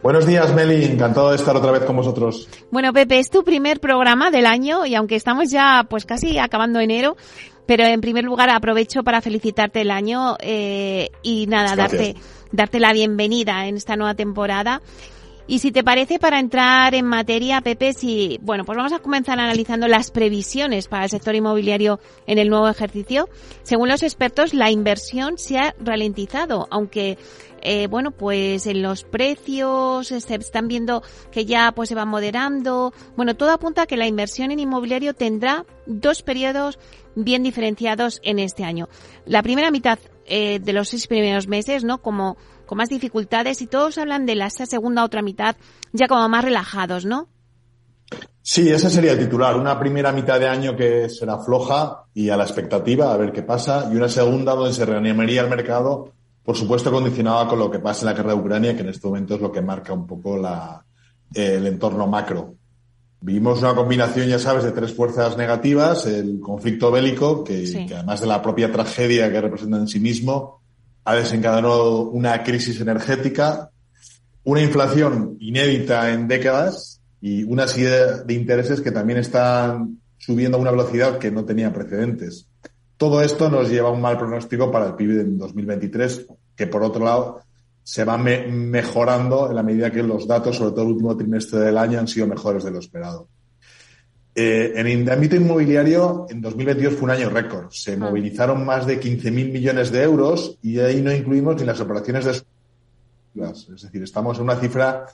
Buenos 0.02 0.26
días, 0.26 0.54
Meli. 0.54 0.84
Encantado 0.84 1.30
de 1.30 1.36
estar 1.36 1.56
otra 1.56 1.72
vez 1.72 1.82
con 1.82 1.96
vosotros. 1.96 2.48
Bueno, 2.70 2.92
Pepe, 2.92 3.18
es 3.18 3.30
tu 3.30 3.44
primer 3.44 3.80
programa 3.80 4.30
del 4.30 4.46
año 4.46 4.86
y 4.86 4.94
aunque 4.94 5.16
estamos 5.16 5.50
ya 5.50 5.86
pues 5.88 6.06
casi 6.06 6.38
acabando 6.38 6.80
enero, 6.80 7.16
pero 7.66 7.84
en 7.84 8.00
primer 8.00 8.24
lugar 8.24 8.48
aprovecho 8.50 9.02
para 9.02 9.20
felicitarte 9.20 9.80
el 9.80 9.90
año 9.90 10.36
eh, 10.40 11.10
y 11.22 11.46
nada, 11.46 11.74
darte, 11.76 12.14
darte 12.52 12.80
la 12.80 12.92
bienvenida 12.92 13.66
en 13.66 13.76
esta 13.76 13.96
nueva 13.96 14.14
temporada. 14.14 14.82
Y 15.50 15.60
si 15.60 15.72
te 15.72 15.82
parece, 15.82 16.18
para 16.18 16.38
entrar 16.38 16.94
en 16.94 17.06
materia, 17.06 17.62
Pepe, 17.62 17.94
si, 17.94 18.38
bueno, 18.42 18.66
pues 18.66 18.76
vamos 18.76 18.92
a 18.92 18.98
comenzar 18.98 19.40
analizando 19.40 19.88
las 19.88 20.10
previsiones 20.10 20.88
para 20.88 21.04
el 21.04 21.10
sector 21.10 21.34
inmobiliario 21.34 22.00
en 22.26 22.36
el 22.36 22.50
nuevo 22.50 22.68
ejercicio. 22.68 23.30
Según 23.62 23.88
los 23.88 24.02
expertos, 24.02 24.52
la 24.52 24.70
inversión 24.70 25.38
se 25.38 25.56
ha 25.56 25.74
ralentizado, 25.80 26.68
aunque 26.70 27.16
eh, 27.62 27.86
bueno, 27.86 28.10
pues 28.10 28.66
en 28.66 28.82
los 28.82 29.04
precios 29.04 30.08
se 30.08 30.34
están 30.34 30.68
viendo 30.68 31.02
que 31.32 31.46
ya 31.46 31.72
pues 31.74 31.88
se 31.88 31.94
va 31.94 32.04
moderando. 32.04 32.92
Bueno, 33.16 33.34
todo 33.34 33.50
apunta 33.50 33.82
a 33.82 33.86
que 33.86 33.96
la 33.96 34.06
inversión 34.06 34.50
en 34.50 34.60
inmobiliario 34.60 35.14
tendrá 35.14 35.64
dos 35.86 36.22
periodos 36.22 36.78
bien 37.14 37.42
diferenciados 37.42 38.20
en 38.22 38.38
este 38.38 38.64
año. 38.64 38.88
La 39.24 39.42
primera 39.42 39.70
mitad 39.70 39.98
eh, 40.26 40.58
de 40.60 40.72
los 40.74 40.90
seis 40.90 41.06
primeros 41.06 41.48
meses, 41.48 41.84
¿no? 41.84 42.02
Como 42.02 42.36
con 42.68 42.78
más 42.78 42.90
dificultades 42.90 43.62
y 43.62 43.66
todos 43.66 43.96
hablan 43.96 44.26
de 44.26 44.36
la 44.36 44.50
segunda 44.50 45.02
otra 45.02 45.22
mitad 45.22 45.56
ya 45.92 46.06
como 46.06 46.28
más 46.28 46.44
relajados, 46.44 47.06
¿no? 47.06 47.28
Sí, 48.42 48.68
ese 48.68 48.90
sería 48.90 49.12
el 49.12 49.18
titular. 49.18 49.56
Una 49.56 49.80
primera 49.80 50.12
mitad 50.12 50.38
de 50.38 50.48
año 50.48 50.76
que 50.76 51.08
será 51.08 51.38
floja 51.38 52.04
y 52.12 52.28
a 52.28 52.36
la 52.36 52.44
expectativa, 52.44 53.12
a 53.12 53.16
ver 53.16 53.32
qué 53.32 53.42
pasa, 53.42 53.88
y 53.90 53.96
una 53.96 54.08
segunda 54.08 54.54
donde 54.54 54.74
se 54.74 54.84
reanimaría 54.84 55.40
el 55.40 55.48
mercado, 55.48 56.12
por 56.42 56.56
supuesto 56.56 56.92
condicionada 56.92 57.48
con 57.48 57.58
lo 57.58 57.70
que 57.70 57.78
pasa 57.78 58.02
en 58.02 58.06
la 58.06 58.12
guerra 58.12 58.34
de 58.34 58.40
Ucrania, 58.40 58.76
que 58.76 58.82
en 58.82 58.90
este 58.90 59.06
momento 59.06 59.34
es 59.34 59.40
lo 59.40 59.50
que 59.50 59.62
marca 59.62 59.94
un 59.94 60.06
poco 60.06 60.36
la, 60.36 60.84
el 61.34 61.66
entorno 61.66 62.06
macro. 62.06 62.54
Vivimos 63.20 63.60
una 63.60 63.74
combinación, 63.74 64.28
ya 64.28 64.38
sabes, 64.38 64.64
de 64.64 64.72
tres 64.72 64.94
fuerzas 64.94 65.36
negativas, 65.38 66.06
el 66.06 66.38
conflicto 66.38 66.90
bélico, 66.90 67.44
que, 67.44 67.86
que 67.86 67.94
además 67.94 68.20
de 68.20 68.26
la 68.26 68.42
propia 68.42 68.70
tragedia 68.70 69.32
que 69.32 69.40
representa 69.40 69.78
en 69.78 69.88
sí 69.88 70.00
mismo, 70.00 70.57
ha 71.08 71.14
desencadenado 71.14 72.02
una 72.02 72.42
crisis 72.42 72.78
energética, 72.82 73.70
una 74.44 74.60
inflación 74.60 75.38
inédita 75.40 76.12
en 76.12 76.28
décadas 76.28 77.00
y 77.18 77.44
una 77.44 77.66
serie 77.66 78.24
de 78.26 78.34
intereses 78.34 78.82
que 78.82 78.90
también 78.90 79.18
están 79.18 80.00
subiendo 80.18 80.58
a 80.58 80.60
una 80.60 80.70
velocidad 80.70 81.16
que 81.16 81.30
no 81.30 81.46
tenía 81.46 81.72
precedentes. 81.72 82.46
Todo 82.98 83.22
esto 83.22 83.48
nos 83.48 83.70
lleva 83.70 83.88
a 83.88 83.92
un 83.92 84.02
mal 84.02 84.18
pronóstico 84.18 84.70
para 84.70 84.88
el 84.88 84.96
PIB 84.96 85.20
en 85.20 85.38
2023, 85.38 86.26
que 86.54 86.66
por 86.66 86.82
otro 86.82 87.06
lado 87.06 87.40
se 87.82 88.04
va 88.04 88.18
mejorando 88.18 89.48
en 89.48 89.56
la 89.56 89.62
medida 89.62 89.90
que 89.90 90.02
los 90.02 90.28
datos, 90.28 90.56
sobre 90.56 90.72
todo 90.72 90.82
el 90.82 90.92
último 90.92 91.16
trimestre 91.16 91.60
del 91.60 91.78
año, 91.78 92.00
han 92.00 92.08
sido 92.08 92.26
mejores 92.26 92.64
de 92.64 92.70
lo 92.70 92.80
esperado. 92.80 93.28
Eh, 94.40 94.72
en 94.76 94.86
el 94.86 95.10
ámbito 95.10 95.34
inmobiliario, 95.34 96.26
en 96.30 96.40
2022 96.40 96.94
fue 96.94 97.02
un 97.06 97.10
año 97.10 97.28
récord. 97.28 97.72
Se 97.72 97.94
ah. 97.94 97.96
movilizaron 97.96 98.64
más 98.64 98.86
de 98.86 99.00
15.000 99.00 99.32
millones 99.32 99.90
de 99.90 100.04
euros 100.04 100.56
y 100.62 100.78
ahí 100.78 101.02
no 101.02 101.12
incluimos 101.12 101.56
ni 101.56 101.64
las 101.64 101.80
operaciones 101.80 102.24
de... 102.24 102.30
Es 103.34 103.82
decir, 103.82 104.00
estamos 104.00 104.38
en 104.38 104.44
una 104.44 104.54
cifra 104.54 105.06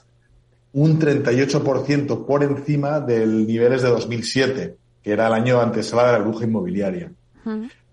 un 0.73 0.99
38% 0.99 2.23
por 2.23 2.43
encima 2.43 2.99
del 2.99 3.47
niveles 3.47 3.81
de 3.81 3.89
2007, 3.89 4.75
que 5.01 5.11
era 5.11 5.25
el 5.25 5.33
año 5.33 5.59
antesala 5.59 6.05
de 6.05 6.11
la 6.11 6.19
bruja 6.19 6.45
inmobiliaria. 6.45 7.11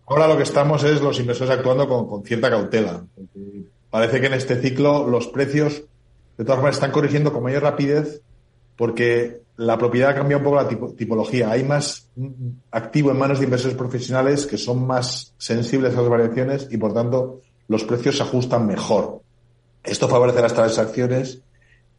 Ahora 0.07 0.28
lo 0.28 0.37
que 0.37 0.43
estamos 0.43 0.85
es 0.85 1.01
los 1.01 1.18
inversores 1.18 1.55
actuando 1.55 1.89
con, 1.89 2.09
con 2.09 2.24
cierta 2.24 2.51
cautela. 2.51 3.07
Parece 3.89 4.20
que 4.20 4.26
en 4.26 4.35
este 4.35 4.57
ciclo 4.61 5.09
los 5.09 5.28
precios, 5.28 5.83
de 6.37 6.45
todas 6.45 6.57
formas, 6.57 6.74
están 6.74 6.93
corrigiendo 6.93 7.33
con 7.33 7.43
mayor 7.43 7.62
rapidez 7.62 8.20
porque 8.76 9.41
la 9.57 9.78
propiedad 9.78 10.14
cambia 10.14 10.38
un 10.38 10.44
poco 10.44 10.57
la 10.57 10.68
tipología. 10.68 11.50
Hay 11.50 11.64
más 11.64 12.09
activo 12.70 13.11
en 13.11 13.18
manos 13.18 13.38
de 13.38 13.44
inversores 13.44 13.76
profesionales 13.76 14.46
que 14.46 14.57
son 14.57 14.86
más 14.86 15.34
sensibles 15.38 15.94
a 15.94 16.00
las 16.00 16.11
variaciones 16.11 16.68
y, 16.70 16.76
por 16.78 16.94
tanto, 16.94 17.40
los 17.68 17.84
precios 17.84 18.16
se 18.16 18.22
ajustan 18.22 18.66
mejor. 18.66 19.22
Esto 19.84 20.09
favorece 20.09 20.40
las 20.40 20.55
transacciones 20.55 21.42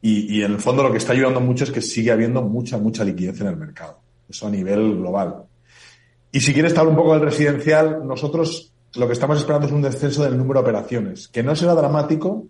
y, 0.01 0.37
y, 0.37 0.43
en 0.43 0.53
el 0.53 0.59
fondo 0.59 0.83
lo 0.83 0.91
que 0.91 0.97
está 0.97 1.13
ayudando 1.13 1.39
mucho 1.39 1.63
es 1.63 1.71
que 1.71 1.81
sigue 1.81 2.11
habiendo 2.11 2.41
mucha, 2.41 2.77
mucha 2.77 3.03
liquidez 3.03 3.39
en 3.41 3.47
el 3.47 3.57
mercado. 3.57 3.99
Eso 4.27 4.47
a 4.47 4.49
nivel 4.49 4.97
global. 4.97 5.43
Y 6.31 6.41
si 6.41 6.53
quieres 6.53 6.71
hablar 6.77 6.87
un 6.87 6.95
poco 6.95 7.13
del 7.13 7.21
residencial, 7.21 8.05
nosotros 8.05 8.73
lo 8.95 9.07
que 9.07 9.13
estamos 9.13 9.37
esperando 9.37 9.67
es 9.67 9.73
un 9.73 9.81
descenso 9.81 10.23
del 10.23 10.37
número 10.37 10.61
de 10.61 10.69
operaciones, 10.69 11.27
que 11.27 11.43
no 11.43 11.55
será 11.55 11.73
dramático, 11.73 12.47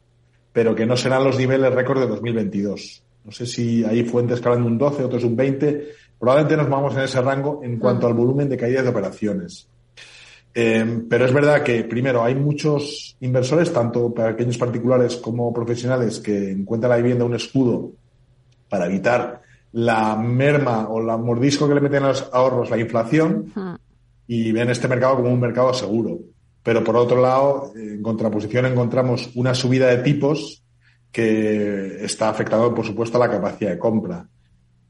pero 0.51 0.75
que 0.75 0.85
no 0.85 0.97
serán 0.97 1.23
los 1.23 1.37
niveles 1.37 1.73
récord 1.73 1.99
de 1.99 2.07
2022. 2.07 3.02
No 3.25 3.31
sé 3.31 3.45
si 3.45 3.83
hay 3.83 4.03
fuentes 4.03 4.41
que 4.41 4.47
hablan 4.47 4.63
de 4.63 4.71
un 4.71 4.77
12, 4.77 5.03
otros 5.03 5.23
un 5.23 5.35
20. 5.35 5.87
Probablemente 6.19 6.57
nos 6.57 6.69
vamos 6.69 6.93
en 6.95 7.01
ese 7.01 7.21
rango 7.21 7.61
en 7.63 7.79
cuanto 7.79 8.07
al 8.07 8.13
volumen 8.13 8.49
de 8.49 8.57
caída 8.57 8.81
de 8.81 8.89
operaciones. 8.89 9.67
Eh, 10.55 11.01
pero 11.09 11.25
es 11.25 11.33
verdad 11.33 11.63
que, 11.63 11.83
primero, 11.83 12.23
hay 12.23 12.35
muchos 12.35 13.17
inversores, 13.21 13.73
tanto 13.73 14.13
pequeños 14.13 14.57
particulares 14.57 15.17
como 15.17 15.51
profesionales, 15.53 16.19
que 16.19 16.51
encuentran 16.51 16.91
la 16.91 16.97
vivienda 16.97 17.25
un 17.25 17.35
escudo 17.35 17.91
para 18.69 18.85
evitar 18.85 19.41
la 19.73 20.15
merma 20.15 20.87
o 20.89 21.01
la 21.01 21.17
mordisco 21.17 21.67
que 21.67 21.75
le 21.75 21.81
meten 21.81 22.03
a 22.03 22.09
los 22.09 22.29
ahorros 22.31 22.69
la 22.69 22.77
inflación 22.77 23.51
y 24.27 24.51
ven 24.51 24.69
este 24.69 24.87
mercado 24.87 25.17
como 25.17 25.31
un 25.31 25.39
mercado 25.39 25.73
seguro. 25.73 26.19
Pero 26.61 26.83
por 26.83 26.95
otro 26.95 27.21
lado, 27.21 27.73
en 27.75 28.01
contraposición 28.01 28.67
encontramos 28.67 29.31
una 29.35 29.53
subida 29.53 29.87
de 29.87 29.97
tipos 29.97 30.62
que 31.13 32.03
está 32.03 32.29
afectando, 32.29 32.73
por 32.73 32.85
supuesto, 32.85 33.17
a 33.17 33.27
la 33.27 33.31
capacidad 33.31 33.69
de 33.69 33.77
compra. 33.77 34.27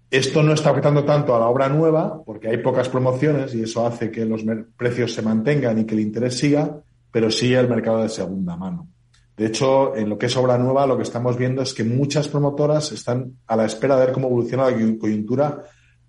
Esto 0.09 0.41
no 0.41 0.53
está 0.53 0.69
afectando 0.69 1.03
tanto 1.03 1.35
a 1.35 1.39
la 1.39 1.47
obra 1.47 1.67
nueva 1.67 2.23
porque 2.23 2.47
hay 2.47 2.57
pocas 2.57 2.87
promociones 2.87 3.53
y 3.53 3.63
eso 3.63 3.85
hace 3.85 4.09
que 4.09 4.25
los 4.25 4.43
precios 4.77 5.11
se 5.11 5.21
mantengan 5.21 5.77
y 5.79 5.85
que 5.85 5.95
el 5.95 5.99
interés 5.99 6.37
siga, 6.37 6.79
pero 7.11 7.29
sí 7.29 7.53
el 7.53 7.67
mercado 7.67 8.01
de 8.01 8.09
segunda 8.09 8.55
mano. 8.55 8.87
De 9.35 9.47
hecho, 9.47 9.95
en 9.97 10.07
lo 10.07 10.17
que 10.17 10.27
es 10.27 10.37
obra 10.37 10.57
nueva, 10.57 10.87
lo 10.87 10.95
que 10.95 11.03
estamos 11.03 11.35
viendo 11.35 11.61
es 11.61 11.73
que 11.73 11.83
muchas 11.83 12.29
promotoras 12.29 12.91
están 12.93 13.39
a 13.47 13.57
la 13.57 13.65
espera 13.65 13.95
de 13.95 14.05
ver 14.05 14.13
cómo 14.13 14.27
evoluciona 14.27 14.69
la 14.69 14.97
coyuntura 14.97 15.63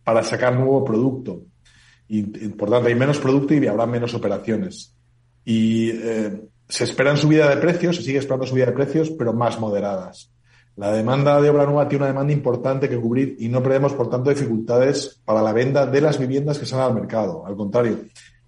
para 0.05 0.23
sacar 0.23 0.55
nuevo 0.55 0.85
producto. 0.85 1.43
Y, 2.07 2.23
por 2.51 2.71
tanto, 2.71 2.87
hay 2.87 2.95
menos 2.95 3.19
producto 3.19 3.55
y 3.55 3.67
habrá 3.67 3.87
menos 3.87 4.15
operaciones. 4.15 4.95
Y 5.45 5.91
eh, 5.91 6.43
se 6.69 6.85
esperan 6.85 7.17
subida 7.17 7.49
de 7.49 7.57
precios, 7.57 7.97
se 7.97 8.03
sigue 8.03 8.19
esperando 8.19 8.47
subida 8.47 8.67
de 8.67 8.73
precios, 8.73 9.11
pero 9.11 9.33
más 9.33 9.61
moderadas. 9.61 10.31
La 10.77 10.93
demanda 10.93 11.41
de 11.41 11.51
obra 11.51 11.67
nueva 11.67 11.89
tiene 11.89 12.05
una 12.05 12.13
demanda 12.13 12.33
importante 12.33 12.89
que 12.89 13.01
cubrir 13.01 13.37
y 13.39 13.49
no 13.49 13.63
prevemos, 13.63 13.93
por 13.93 14.11
tanto, 14.11 14.31
dificultades 14.31 15.21
para 15.25 15.41
la 15.41 15.53
venta 15.53 15.87
de 15.87 16.01
las 16.01 16.19
viviendas 16.19 16.59
que 16.59 16.67
salen 16.67 16.87
al 16.87 16.95
mercado. 16.95 17.47
Al 17.47 17.55
contrario, 17.55 18.01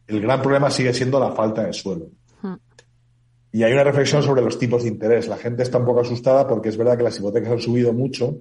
el 0.08 0.20
gran 0.20 0.42
problema 0.42 0.70
sigue 0.70 0.92
siendo 0.92 1.20
la 1.20 1.32
falta 1.32 1.64
de 1.64 1.72
suelo. 1.72 2.08
Y 3.52 3.62
hay 3.62 3.72
una 3.72 3.84
reflexión 3.84 4.22
sobre 4.22 4.42
los 4.42 4.58
tipos 4.58 4.82
de 4.82 4.88
interés. 4.88 5.28
La 5.28 5.36
gente 5.36 5.62
está 5.62 5.78
un 5.78 5.86
poco 5.86 6.00
asustada 6.00 6.46
porque 6.46 6.68
es 6.68 6.76
verdad 6.76 6.96
que 6.96 7.04
las 7.04 7.18
hipotecas 7.18 7.52
han 7.52 7.60
subido 7.60 7.92
mucho, 7.92 8.40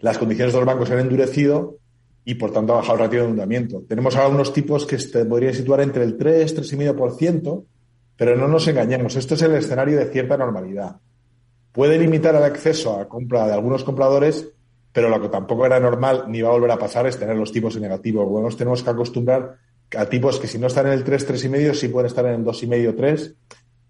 las 0.00 0.18
condiciones 0.18 0.52
de 0.52 0.58
los 0.58 0.66
bancos 0.66 0.88
se 0.88 0.94
han 0.94 1.00
endurecido 1.00 1.76
y 2.24 2.34
por 2.34 2.50
tanto 2.50 2.72
ha 2.72 2.76
bajado 2.76 2.94
el 2.94 3.00
ratio 3.04 3.20
de 3.20 3.26
endeudamiento. 3.26 3.84
Tenemos 3.88 4.16
ahora 4.16 4.34
unos 4.34 4.52
tipos 4.52 4.86
que 4.86 4.98
se 4.98 5.24
podrían 5.26 5.54
situar 5.54 5.80
entre 5.82 6.02
el 6.04 6.16
3, 6.16 6.56
3,5%, 6.56 7.64
pero 8.20 8.36
no 8.36 8.46
nos 8.48 8.68
engañemos, 8.68 9.16
esto 9.16 9.32
es 9.32 9.40
el 9.40 9.54
escenario 9.54 9.98
de 9.98 10.04
cierta 10.04 10.36
normalidad. 10.36 10.96
Puede 11.72 11.98
limitar 11.98 12.34
el 12.34 12.42
acceso 12.42 13.00
a 13.00 13.08
compra 13.08 13.46
de 13.46 13.54
algunos 13.54 13.82
compradores, 13.82 14.46
pero 14.92 15.08
lo 15.08 15.22
que 15.22 15.30
tampoco 15.30 15.64
era 15.64 15.80
normal 15.80 16.26
ni 16.28 16.42
va 16.42 16.50
a 16.50 16.52
volver 16.52 16.70
a 16.72 16.78
pasar 16.78 17.06
es 17.06 17.18
tener 17.18 17.34
los 17.34 17.50
tipos 17.50 17.76
en 17.76 17.80
negativo. 17.80 18.26
Bueno, 18.26 18.48
nos 18.48 18.58
tenemos 18.58 18.82
que 18.82 18.90
acostumbrar 18.90 19.56
a 19.96 20.04
tipos 20.04 20.38
que 20.38 20.48
si 20.48 20.58
no 20.58 20.66
están 20.66 20.88
en 20.88 20.92
el 20.92 21.02
3, 21.02 21.30
3,5, 21.30 21.72
sí 21.72 21.88
pueden 21.88 22.08
estar 22.08 22.26
en 22.26 22.34
el 22.34 22.44
2,5, 22.44 22.94
3 22.94 23.36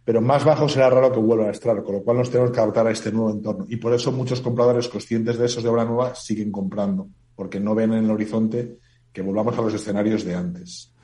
pero 0.05 0.21
más 0.21 0.45
bajo 0.45 0.69
será 0.69 0.91
raro 0.91 1.13
que 1.13 1.19
vuelvan 1.19 1.49
a 1.49 1.51
estar, 1.51 1.83
con 1.83 1.97
lo 1.97 2.03
cual 2.05 2.19
nos 2.19 2.31
tenemos 2.31 2.53
que 2.53 2.61
adaptar 2.61 2.87
a 2.87 2.93
este 2.93 3.11
nuevo 3.11 3.33
entorno. 3.33 3.67
Y 3.69 3.79
por 3.79 3.93
eso 3.95 4.13
muchos 4.13 4.41
compradores 4.41 4.89
conscientes 4.89 5.39
de 5.39 5.47
esos 5.47 5.65
de 5.65 5.69
obra 5.69 5.85
nueva 5.85 6.15
siguen 6.15 6.53
comprando, 6.53 7.09
porque 7.35 7.59
no 7.59 7.75
ven 7.75 7.95
en 7.95 8.05
el 8.05 8.11
horizonte 8.13 8.79
que 9.13 9.23
volvamos 9.23 9.59
a 9.59 9.63
los 9.63 9.75
escenarios 9.75 10.25
de 10.25 10.37
antes. 10.37 10.95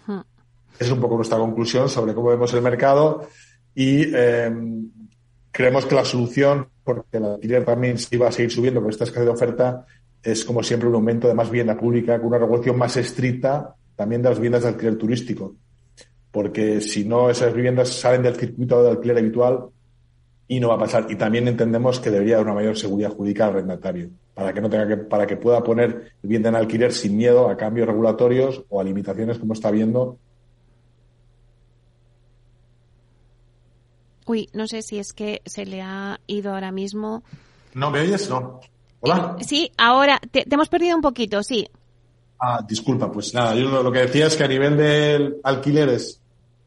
Es 0.79 0.91
un 0.91 1.01
poco 1.01 1.17
nuestra 1.17 1.39
conclusión 1.39 1.89
sobre 1.89 2.15
cómo 2.15 2.29
vemos 2.29 2.53
el 2.55 2.63
mercado 2.63 3.29
y 3.75 4.15
eh, 4.15 4.51
creemos 5.51 5.87
que 5.87 5.95
la 5.95 6.05
solución, 6.05 6.69
porque 6.85 7.21
la 7.21 7.35
alquiler 7.35 7.65
también 7.65 7.99
se 7.99 8.15
iba 8.17 8.29
a 8.29 8.33
seguir 8.33 8.51
subiendo 8.51 8.81
con 8.81 8.91
esta 8.91 9.05
escasez 9.05 9.27
de 9.27 9.33
oferta, 9.33 9.87
es 10.23 10.45
como 10.45 10.63
siempre 10.63 10.89
un 10.89 10.95
aumento 10.95 11.29
de 11.29 11.35
más 11.35 11.51
vivienda 11.51 11.77
pública 11.77 12.19
con 12.19 12.29
una 12.29 12.39
regulación 12.39 12.77
más 12.77 12.97
estricta 12.97 13.75
también 13.95 14.23
de 14.23 14.29
las 14.29 14.39
viviendas 14.39 14.63
de 14.63 14.69
alquiler 14.69 14.97
turístico 14.97 15.55
porque 16.37 16.83
si 16.83 17.07
no, 17.07 17.31
esas 17.31 17.55
viviendas 17.55 17.89
salen 17.89 18.23
del 18.23 18.37
circuito 18.37 18.83
de 18.83 18.91
alquiler 18.91 19.17
habitual 19.17 19.71
y 20.47 20.61
no 20.61 20.69
va 20.69 20.75
a 20.75 20.79
pasar. 20.79 21.07
Y 21.09 21.17
también 21.17 21.49
entendemos 21.49 21.99
que 21.99 22.11
debería 22.11 22.35
haber 22.35 22.49
una 22.49 22.57
mayor 22.57 22.77
seguridad 22.77 23.09
jurídica 23.09 23.47
al 23.47 23.53
arrendatario, 23.53 24.11
para 24.35 24.53
que 24.53 24.61
no 24.61 24.69
tenga 24.69 24.87
que, 24.87 24.99
para 24.99 25.27
que 25.27 25.39
pueda 25.39 25.65
poner 25.65 26.13
vivienda 26.23 26.51
en 26.51 26.57
alquiler 26.57 26.93
sin 26.93 27.17
miedo 27.17 27.49
a 27.49 27.57
cambios 27.57 27.87
regulatorios 27.87 28.63
o 28.69 28.79
a 28.79 28.85
limitaciones 28.85 29.39
como 29.39 29.55
está 29.55 29.71
viendo. 29.71 30.19
Uy, 34.27 34.49
no 34.53 34.67
sé 34.67 34.83
si 34.83 34.99
es 34.99 35.13
que 35.13 35.43
se 35.47 35.65
le 35.65 35.83
ha 35.83 36.21
ido 36.27 36.53
ahora 36.53 36.73
mismo. 36.73 37.23
¿No 37.75 37.91
me 37.91 38.01
oyes? 38.01 38.29
No. 38.29 38.61
Hola. 39.01 39.37
Eh, 39.39 39.45
sí, 39.45 39.71
ahora 39.79 40.21
te, 40.31 40.45
te, 40.45 40.55
hemos 40.55 40.69
perdido 40.69 40.97
un 40.97 41.03
poquito, 41.03 41.43
sí. 41.43 41.69
Ah, 42.39 42.65
disculpa, 42.67 43.11
pues 43.11 43.33
nada, 43.33 43.55
yo 43.55 43.83
lo 43.83 43.91
que 43.91 44.01
decía 44.01 44.27
es 44.27 44.37
que 44.37 44.45
a 44.45 44.49
nivel 44.49 44.77
de 44.77 45.41
alquileres 45.43 46.21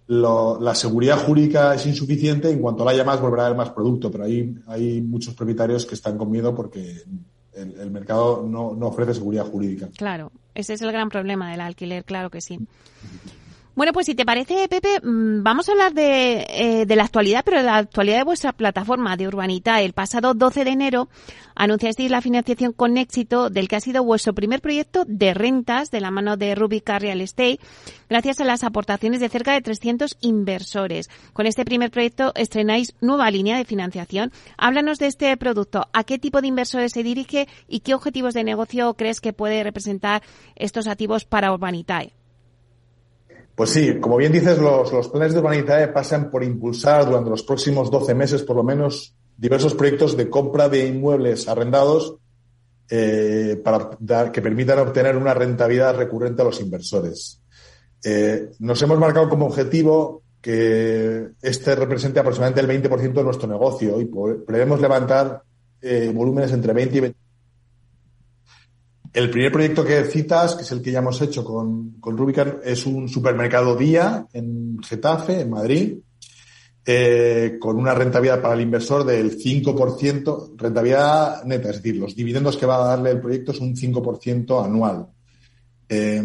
la 0.10 0.74
seguridad 0.74 1.20
jurídica 1.20 1.76
es 1.76 1.86
insuficiente, 1.86 2.49
en 2.49 2.60
cuanto 2.60 2.84
la 2.84 2.91
haya 2.91 3.03
más 3.03 3.22
volverá 3.22 3.43
a 3.43 3.45
haber 3.47 3.57
más 3.57 3.70
producto, 3.70 4.12
pero 4.12 4.24
hay, 4.24 4.55
hay 4.66 5.01
muchos 5.01 5.36
propietarios 5.36 5.86
que 5.86 5.93
están 5.93 6.18
con 6.18 6.32
miedo 6.32 6.55
porque 6.55 7.03
el, 7.53 7.91
mercado 7.91 8.43
no, 8.43 8.74
no, 8.74 8.88
ofrece 8.88 9.14
seguridad 9.14 9.45
jurídica. 9.45 9.89
Claro, 9.95 10.32
ese 10.55 10.74
es 10.74 10.82
el 10.82 10.91
gran 10.91 11.10
problema 11.10 11.51
del 11.51 11.62
alquiler, 11.62 12.03
claro 12.05 12.32
que 12.32 12.41
sí. 12.41 12.57
Bueno, 13.80 13.94
pues 13.94 14.08
si 14.08 14.14
te 14.14 14.26
parece, 14.26 14.68
Pepe, 14.68 15.00
mm, 15.02 15.42
vamos 15.42 15.70
a 15.70 15.72
hablar 15.72 15.94
de, 15.94 16.46
eh, 16.50 16.86
de, 16.86 16.96
la 16.98 17.06
actualidad, 17.06 17.44
pero 17.46 17.60
de 17.60 17.64
la 17.64 17.78
actualidad 17.78 18.18
de 18.18 18.24
vuestra 18.26 18.52
plataforma 18.52 19.16
de 19.16 19.26
Urbanita. 19.26 19.82
El 19.82 19.94
pasado 19.94 20.34
12 20.34 20.66
de 20.66 20.72
enero 20.72 21.08
anunciasteis 21.56 22.12
la 22.12 22.20
financiación 22.20 22.74
con 22.74 22.98
éxito 22.98 23.50
del 23.50 23.70
que 23.70 23.78
ha 23.78 23.80
sido 23.80 24.04
vuestro 24.04 24.34
primer 24.34 24.60
proyecto 24.60 25.06
de 25.08 25.34
rentas 25.34 25.92
de 25.92 26.02
la 26.02 26.12
mano 26.12 26.36
de 26.36 26.56
Rubica 26.56 27.00
Real 27.00 27.22
Estate, 27.22 27.62
gracias 28.10 28.42
a 28.42 28.44
las 28.44 28.66
aportaciones 28.66 29.22
de 29.22 29.30
cerca 29.30 29.54
de 29.54 29.62
300 29.62 30.18
inversores. 30.20 31.10
Con 31.32 31.46
este 31.46 31.64
primer 31.64 31.90
proyecto 31.90 32.34
estrenáis 32.36 32.96
nueva 33.00 33.32
línea 33.32 33.58
de 33.58 33.64
financiación. 33.64 34.34
Háblanos 34.58 35.00
de 35.00 35.08
este 35.08 35.38
producto. 35.38 35.88
¿A 35.94 36.04
qué 36.04 36.20
tipo 36.20 36.42
de 36.42 36.48
inversores 36.48 36.92
se 36.92 37.04
dirige 37.04 37.48
y 37.70 37.80
qué 37.80 37.94
objetivos 37.94 38.34
de 38.34 38.44
negocio 38.44 38.94
crees 38.96 39.22
que 39.22 39.32
puede 39.32 39.64
representar 39.64 40.22
estos 40.58 40.86
activos 40.86 41.24
para 41.24 41.54
Urbanitae? 41.54 42.19
Pues 43.60 43.72
sí, 43.72 43.99
como 43.99 44.16
bien 44.16 44.32
dices, 44.32 44.57
los, 44.57 45.10
planes 45.10 45.34
de 45.34 45.39
Urbanitae 45.39 45.89
pasan 45.89 46.32
por 46.32 46.45
impulsar 46.45 47.05
durante 47.05 47.30
los 47.30 47.43
próximos 47.43 47.91
12 47.91 48.16
meses, 48.16 48.41
por 48.43 48.55
lo 48.55 48.64
menos, 48.64 49.14
diversos 49.36 49.76
proyectos 49.76 50.16
de 50.16 50.30
compra 50.30 50.70
de 50.70 50.88
inmuebles 50.88 51.45
arrendados 51.49 52.16
eh, 52.89 53.62
para 53.62 54.32
que 54.32 54.41
permitan 54.41 54.80
obtener 54.80 55.18
una 55.18 55.34
rentabilidad 55.34 55.97
recurrente 55.97 56.41
a 56.41 56.45
los 56.45 56.62
inversores. 56.62 57.41
Eh, 58.01 58.49
nos 58.60 58.82
hemos 58.82 58.97
marcado 58.97 59.28
como 59.28 59.47
objetivo 59.47 60.24
que 60.39 61.32
este 61.41 61.76
represente 61.76 62.22
aproximadamente 62.22 62.62
el 62.62 62.82
20% 62.82 63.12
de 63.12 63.24
nuestro 63.26 63.49
negocio 63.49 63.99
y 63.99 64.10
prevemos 64.47 64.80
levantar 64.80 65.43
eh, 65.82 66.10
volúmenes 66.16 66.53
entre 66.53 66.72
20 66.72 66.97
y 66.97 66.99
20 67.01 67.20
el 69.14 69.30
primer 69.30 69.51
proyecto 69.51 69.84
que 69.84 70.03
citas, 70.03 70.55
que 70.55 70.64
es 70.64 70.72
el 70.72 70.82
que 70.82 70.91
ya 70.91 70.99
hemos 70.99 71.22
hecho 71.22 71.43
con, 71.43 71.93
con 71.99 72.18
Rubicon, 72.18 72.60
es 72.64 72.86
un 72.86 73.10
supermercado 73.10 73.76
día 73.76 74.28
en 74.34 74.78
Getafe, 74.84 75.41
en 75.41 75.49
Madrid, 75.49 75.97
eh, 76.86 77.57
con 77.60 77.78
una 77.78 77.93
rentabilidad 77.93 78.41
para 78.41 78.53
el 78.53 78.62
inversor 78.62 79.03
del 79.03 79.38
5%, 79.38 80.53
rentabilidad 80.57 81.43
neta, 81.43 81.70
es 81.70 81.78
decir, 81.78 81.97
los 81.97 82.16
dividendos 82.16 82.57
que 82.57 82.66
va 82.66 82.76
a 82.76 82.88
darle 82.89 83.12
el 83.12 83.22
proyecto 83.22 83.51
es 83.51 83.60
un 83.60 83.76
5% 83.76 84.64
anual. 84.64 85.07
Eh, 85.88 86.24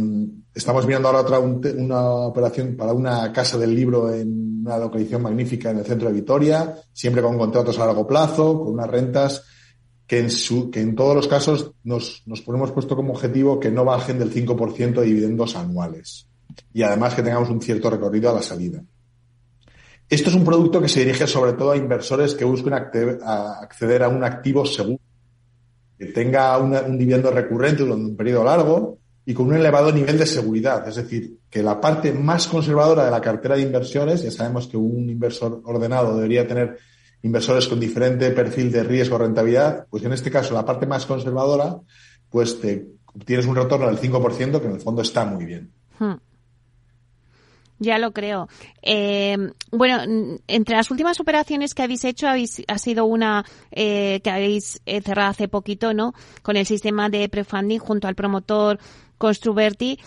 estamos 0.55 0.87
mirando 0.87 1.09
ahora 1.09 1.21
otra 1.21 1.39
una 1.39 2.03
operación 2.03 2.77
para 2.77 2.93
una 2.93 3.33
casa 3.33 3.59
del 3.59 3.75
libro 3.75 4.13
en 4.13 4.61
una 4.65 4.79
localización 4.79 5.23
magnífica 5.23 5.71
en 5.71 5.79
el 5.79 5.85
centro 5.85 6.09
de 6.09 6.15
Vitoria, 6.15 6.77
siempre 6.93 7.23
con 7.23 7.37
contratos 7.39 7.79
a 7.79 7.87
largo 7.87 8.07
plazo, 8.07 8.63
con 8.63 8.75
unas 8.75 8.89
rentas 8.89 9.43
que 10.07 10.19
en, 10.19 10.31
su, 10.31 10.71
que 10.71 10.81
en 10.81 10.95
todos 10.95 11.15
los 11.17 11.29
casos 11.29 11.73
nos, 11.83 12.23
nos 12.27 12.43
ponemos 12.43 12.73
puesto 12.73 12.95
como 12.95 13.13
objetivo 13.13 13.59
que 13.59 13.71
no 13.71 13.85
bajen 13.85 14.19
del 14.19 14.33
5% 14.33 15.01
de 15.01 15.07
dividendos 15.07 15.57
anuales 15.57 16.29
y 16.73 16.83
además 16.83 17.15
que 17.15 17.23
tengamos 17.23 17.49
un 17.51 17.61
cierto 17.61 17.91
recorrido 17.91 18.31
a 18.31 18.35
la 18.35 18.43
salida. 18.43 18.83
Esto 20.09 20.29
es 20.29 20.37
un 20.37 20.45
producto 20.45 20.81
que 20.81 20.89
se 20.89 21.01
dirige 21.01 21.27
sobre 21.27 21.55
todo 21.55 21.73
a 21.73 21.77
inversores 21.77 22.35
que 22.35 22.45
busquen 22.45 22.75
acceder 22.75 24.03
a 24.03 24.09
un 24.09 24.23
activo 24.23 24.67
seguro, 24.67 25.01
que 25.99 26.07
tenga 26.07 26.59
un 26.59 26.99
dividendo 26.99 27.31
recurrente 27.31 27.83
durante 27.83 28.05
un 28.05 28.17
periodo 28.17 28.45
largo 28.45 28.99
y 29.25 29.33
con 29.33 29.47
un 29.47 29.55
elevado 29.55 29.91
nivel 29.91 30.19
de 30.19 30.27
seguridad. 30.27 30.87
Es 30.87 30.97
decir, 30.97 31.39
que 31.49 31.63
la 31.63 31.81
parte 31.81 32.13
más 32.13 32.47
conservadora 32.47 33.07
de 33.07 33.11
la 33.11 33.23
cartera 33.23 33.57
de 33.57 33.63
inversiones, 33.63 34.23
ya 34.23 34.31
sabemos 34.31 34.69
que 34.69 34.77
un 34.77 35.09
inversor 35.09 35.63
ordenado 35.65 36.17
debería 36.17 36.47
tener 36.47 36.79
inversores 37.25 37.67
con 37.67 37.81
diferente 37.81 38.31
perfil 38.31 38.71
de 38.71 38.85
riesgo 38.85 39.17
o 39.17 39.19
rentabilidad, 39.19 39.87
pues 39.91 40.05
en 40.05 40.13
este 40.13 40.31
caso 40.31 40.55
la 40.55 40.65
parte 40.65 40.87
más 40.87 41.07
conservadora, 41.07 41.81
pues 42.29 42.61
te 42.61 42.87
tienes 43.25 43.47
un 43.47 43.57
retorno 43.57 43.87
del 43.87 43.99
5%, 43.99 44.61
que 44.61 44.67
en 44.67 44.75
el 44.75 44.81
fondo 44.81 45.01
está 45.01 45.25
muy 45.25 45.47
bien. 45.47 45.73
Hmm. 45.99 46.15
Ya 47.79 47.99
lo 47.99 48.13
creo. 48.13 48.49
Eh, 48.83 49.37
bueno, 49.73 50.39
entre 50.47 50.77
las 50.77 50.91
últimas 50.91 51.19
operaciones 51.19 51.75
que 51.75 51.83
habéis 51.83 52.05
hecho 52.05 52.29
habéis, 52.29 52.63
ha 52.69 52.79
sido 52.79 53.07
una 53.07 53.45
eh, 53.73 54.21
que 54.23 54.31
habéis 54.31 54.81
eh, 54.85 55.01
cerrado 55.01 55.31
hace 55.31 55.49
poquito, 55.49 55.95
¿no? 55.95 56.15
Con 56.43 56.57
el 56.57 56.67
sistema 56.67 57.09
de 57.09 57.29
prefunding 57.29 57.79
junto 57.79 58.07
al 58.07 58.15
promotor 58.15 58.79
Construverti. 59.17 59.99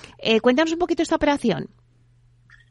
cuéntanos 0.41 0.73
un 0.73 0.79
poquito 0.79 1.01
esta 1.01 1.15
operación. 1.15 1.69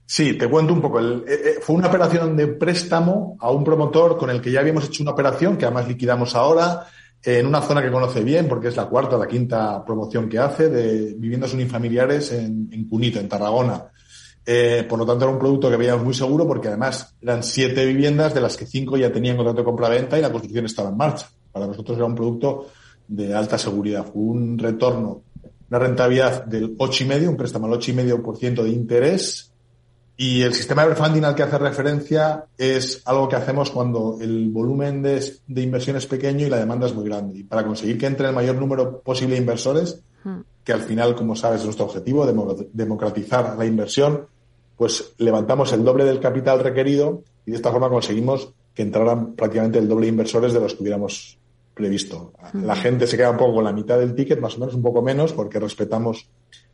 Sí, 0.06 0.34
te 0.34 0.48
cuento 0.48 0.72
un 0.72 0.80
poco. 0.80 1.00
Eh, 1.00 1.24
eh, 1.26 1.54
fue 1.60 1.76
una 1.76 1.88
operación 1.88 2.36
de 2.36 2.46
préstamo 2.46 3.36
a 3.40 3.50
un 3.50 3.64
promotor 3.64 4.16
con 4.16 4.30
el 4.30 4.40
que 4.40 4.52
ya 4.52 4.60
habíamos 4.60 4.86
hecho 4.86 5.02
una 5.02 5.12
operación 5.12 5.56
que 5.56 5.64
además 5.64 5.88
liquidamos 5.88 6.34
ahora 6.36 6.86
en 7.22 7.44
una 7.44 7.60
zona 7.60 7.82
que 7.82 7.90
conoce 7.90 8.22
bien, 8.22 8.46
porque 8.46 8.68
es 8.68 8.76
la 8.76 8.86
cuarta 8.86 9.16
o 9.16 9.18
la 9.18 9.26
quinta 9.26 9.84
promoción 9.84 10.28
que 10.28 10.38
hace 10.38 10.68
de 10.68 11.14
viviendas 11.14 11.52
unifamiliares 11.54 12.30
en, 12.32 12.68
en 12.70 12.88
Cunito, 12.88 13.18
en 13.18 13.28
Tarragona. 13.28 13.90
Eh, 14.48 14.86
por 14.88 15.00
lo 15.00 15.04
tanto, 15.04 15.24
era 15.24 15.32
un 15.32 15.40
producto 15.40 15.68
que 15.68 15.76
veíamos 15.76 16.04
muy 16.04 16.14
seguro 16.14 16.46
porque 16.46 16.68
además 16.68 17.16
eran 17.20 17.42
siete 17.42 17.84
viviendas 17.84 18.32
de 18.32 18.40
las 18.40 18.56
que 18.56 18.64
cinco 18.64 18.96
ya 18.96 19.10
tenían 19.10 19.36
contrato 19.36 19.58
de 19.58 19.64
compra-venta 19.64 20.16
y 20.16 20.22
la 20.22 20.30
construcción 20.30 20.66
estaba 20.66 20.90
en 20.90 20.96
marcha. 20.96 21.28
Para 21.50 21.66
nosotros 21.66 21.96
era 21.96 22.06
un 22.06 22.14
producto 22.14 22.68
de 23.08 23.34
alta 23.34 23.58
seguridad. 23.58 24.04
Fue 24.04 24.22
un 24.22 24.56
retorno, 24.56 25.22
una 25.68 25.78
rentabilidad 25.80 26.44
del 26.44 26.78
8,5, 26.78 27.28
un 27.28 27.36
préstamo 27.36 27.66
al 27.66 27.72
8,5% 27.72 28.62
de 28.62 28.70
interés. 28.70 29.52
Y 30.18 30.42
el 30.42 30.54
sistema 30.54 30.86
de 30.86 30.94
funding 30.94 31.24
al 31.24 31.34
que 31.34 31.42
hace 31.42 31.58
referencia 31.58 32.46
es 32.56 33.02
algo 33.04 33.28
que 33.28 33.36
hacemos 33.36 33.70
cuando 33.70 34.16
el 34.20 34.48
volumen 34.48 35.02
de, 35.02 35.22
de 35.46 35.62
inversión 35.62 35.96
es 35.96 36.06
pequeño 36.06 36.46
y 36.46 36.50
la 36.50 36.58
demanda 36.58 36.86
es 36.86 36.94
muy 36.94 37.04
grande. 37.04 37.40
Y 37.40 37.44
para 37.44 37.64
conseguir 37.64 37.98
que 37.98 38.06
entre 38.06 38.28
el 38.28 38.34
mayor 38.34 38.56
número 38.56 39.00
posible 39.00 39.34
de 39.34 39.40
inversores, 39.40 40.00
hmm. 40.24 40.40
que 40.64 40.72
al 40.72 40.80
final, 40.80 41.14
como 41.14 41.36
sabes, 41.36 41.60
es 41.60 41.66
nuestro 41.66 41.84
objetivo, 41.84 42.26
democratizar 42.72 43.56
la 43.58 43.66
inversión, 43.66 44.26
pues 44.76 45.12
levantamos 45.18 45.72
el 45.72 45.84
doble 45.84 46.04
del 46.04 46.20
capital 46.20 46.60
requerido 46.60 47.22
y 47.44 47.50
de 47.50 47.56
esta 47.56 47.70
forma 47.70 47.88
conseguimos 47.88 48.50
que 48.74 48.82
entraran 48.82 49.34
prácticamente 49.34 49.78
el 49.78 49.88
doble 49.88 50.06
de 50.06 50.12
inversores 50.12 50.52
de 50.52 50.60
los 50.60 50.74
que 50.74 50.82
hubiéramos 50.82 51.38
previsto. 51.74 52.32
La 52.54 52.74
gente 52.74 53.06
se 53.06 53.16
queda 53.16 53.30
un 53.30 53.36
poco 53.36 53.56
con 53.56 53.64
la 53.64 53.72
mitad 53.72 53.98
del 53.98 54.14
ticket, 54.14 54.40
más 54.40 54.56
o 54.56 54.60
menos 54.60 54.74
un 54.74 54.82
poco 54.82 55.02
menos, 55.02 55.32
porque 55.32 55.60
respetamos 55.60 56.26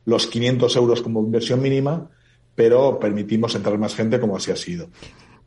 los 0.05 0.27
500 0.27 0.77
euros 0.77 1.03
como 1.03 1.21
inversión 1.21 1.61
mínima, 1.61 2.09
pero 2.55 2.99
permitimos 2.99 3.55
entrar 3.55 3.79
más 3.79 3.95
gente 3.95 4.21
como 4.21 4.37
así 4.37 4.51
ha 4.51 4.57
sido. 4.57 4.89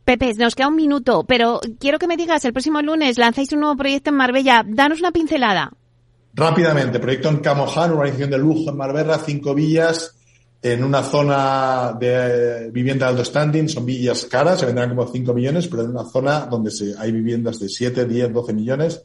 Pepe, 0.03 0.34
nos 0.36 0.56
queda 0.56 0.68
un 0.68 0.76
minuto, 0.76 1.26
pero 1.28 1.60
quiero 1.80 1.97
que 1.97 2.08
me 2.08 2.18
digas, 2.18 2.45
el 2.45 2.53
próximo 2.53 2.82
lunes 2.82 3.18
lanzáis 3.18 3.51
un 3.53 3.62
nuevo 3.62 3.76
proyecto 3.76 4.12
en 4.12 4.18
Marbella. 4.18 4.64
Danos 4.68 4.99
una 4.99 5.12
pincelada. 5.12 5.72
Rápidamente, 6.34 6.99
proyecto 6.99 7.30
en 7.30 7.38
Camoján, 7.38 7.91
urbanización 7.91 8.30
de 8.30 8.38
lujo 8.38 8.70
en 8.70 8.78
Marbella, 8.78 9.18
cinco 9.18 9.56
villas, 9.56 10.16
en 10.66 10.84
una 10.84 11.03
zona 11.03 11.95
de 11.99 12.72
vivienda 12.72 13.06
de 13.06 13.12
alto 13.12 13.24
standing, 13.24 13.70
son 13.70 13.86
villas 13.86 14.26
caras, 14.26 14.60
se 14.60 14.66
vendrán 14.66 14.89
como 14.89 15.06
5 15.06 15.32
millones, 15.32 15.68
pero 15.68 15.84
en 15.84 15.91
una 15.91 16.06
zona 16.06 16.47
donde 16.47 16.72
se, 16.72 16.95
hay 16.97 17.12
viviendas 17.12 17.60
de 17.60 17.70
7, 17.70 18.06
10, 18.06 18.34
12 18.34 18.53
millones. 18.53 19.03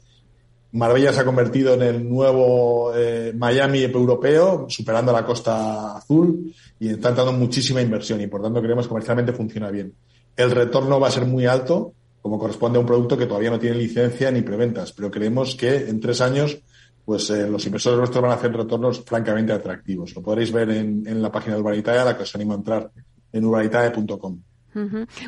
Marbella 0.73 1.13
se 1.13 1.21
ha 1.21 1.25
convertido 1.25 1.75
en 1.75 1.83
el 1.83 2.09
nuevo 2.09 2.93
eh, 2.95 3.33
Miami 3.37 3.83
europeo, 3.83 4.67
superando 4.69 5.13
la 5.13 5.25
costa 5.25 5.97
azul 5.97 6.55
y 6.79 6.91
está 6.91 7.09
entrando 7.09 7.33
muchísima 7.33 7.83
inversión 7.83 8.21
y 8.21 8.29
por 8.29 8.43
tanto 8.43 8.63
creemos 8.63 8.85
que 8.87 8.91
comercialmente 8.91 9.33
funciona 9.33 9.71
bien. 9.71 9.93
El 10.37 10.51
retorno 10.53 11.01
va 11.01 11.09
a 11.09 11.11
ser 11.11 11.27
muy 11.27 11.47
alto, 11.47 11.93
como 12.23 12.39
corresponde 12.39 12.79
a 12.79 12.81
un 12.81 12.87
producto 12.87 13.19
que 13.19 13.27
todavía 13.27 13.51
no 13.51 13.59
tiene 13.59 13.77
licencia 13.77 14.31
ni 14.31 14.43
preventas, 14.43 14.93
pero 14.93 15.11
creemos 15.11 15.57
que 15.57 15.89
en 15.89 15.99
tres 16.01 16.21
años 16.21 16.63
pues 17.05 17.29
eh, 17.31 17.49
los 17.49 17.65
inversores 17.67 17.99
nuestros 17.99 18.23
van 18.23 18.31
a 18.31 18.35
hacer 18.35 18.53
retornos 18.53 19.03
francamente 19.05 19.53
atractivos. 19.53 20.15
Lo 20.15 20.23
podréis 20.23 20.53
ver 20.53 20.71
en, 20.71 21.21
la 21.21 21.33
página 21.33 21.57
de 21.57 21.61
Urbanitae, 21.61 21.99
a 21.99 22.05
la 22.05 22.17
que 22.17 22.23
os 22.23 22.35
animo 22.37 22.53
a 22.53 22.57
entrar 22.57 22.91
en 23.33 23.45
urbanitae.com. 23.45 24.41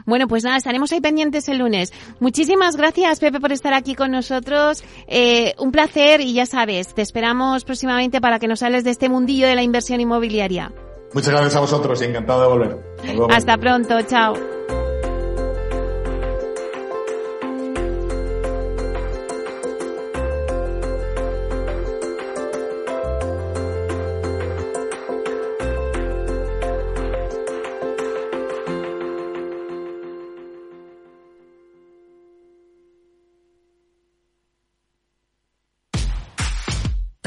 Bueno, 0.07 0.28
pues 0.28 0.45
nada, 0.45 0.57
estaremos 0.57 0.93
ahí 0.93 1.01
pendientes 1.01 1.49
el 1.49 1.59
lunes. 1.59 1.93
Muchísimas 2.20 2.76
gracias, 2.76 3.20
Pepe, 3.20 3.40
por 3.40 3.53
estar 3.53 3.74
aquí 3.74 3.95
con 3.95 4.11
nosotros. 4.11 4.82
Eh, 5.07 5.55
un 5.59 5.72
placer 5.72 6.20
y 6.20 6.32
ya 6.32 6.47
sabes, 6.47 6.95
te 6.95 7.03
esperamos 7.03 7.64
próximamente 7.64 8.20
para 8.20 8.38
que 8.38 8.49
nos 8.49 8.62
hables 8.62 8.84
de 8.84 8.90
este 8.90 9.09
mundillo 9.09 9.47
de 9.47 9.55
la 9.55 9.62
inversión 9.62 10.01
inmobiliaria. 10.01 10.72
Muchas 11.14 11.30
gracias 11.30 11.57
a 11.57 11.61
vosotros 11.61 12.01
y 12.01 12.07
encantado 12.07 12.43
de 12.43 12.49
volver. 12.49 12.78
Hasta 13.30 13.59
pronto, 13.59 14.01
chao. 14.03 14.34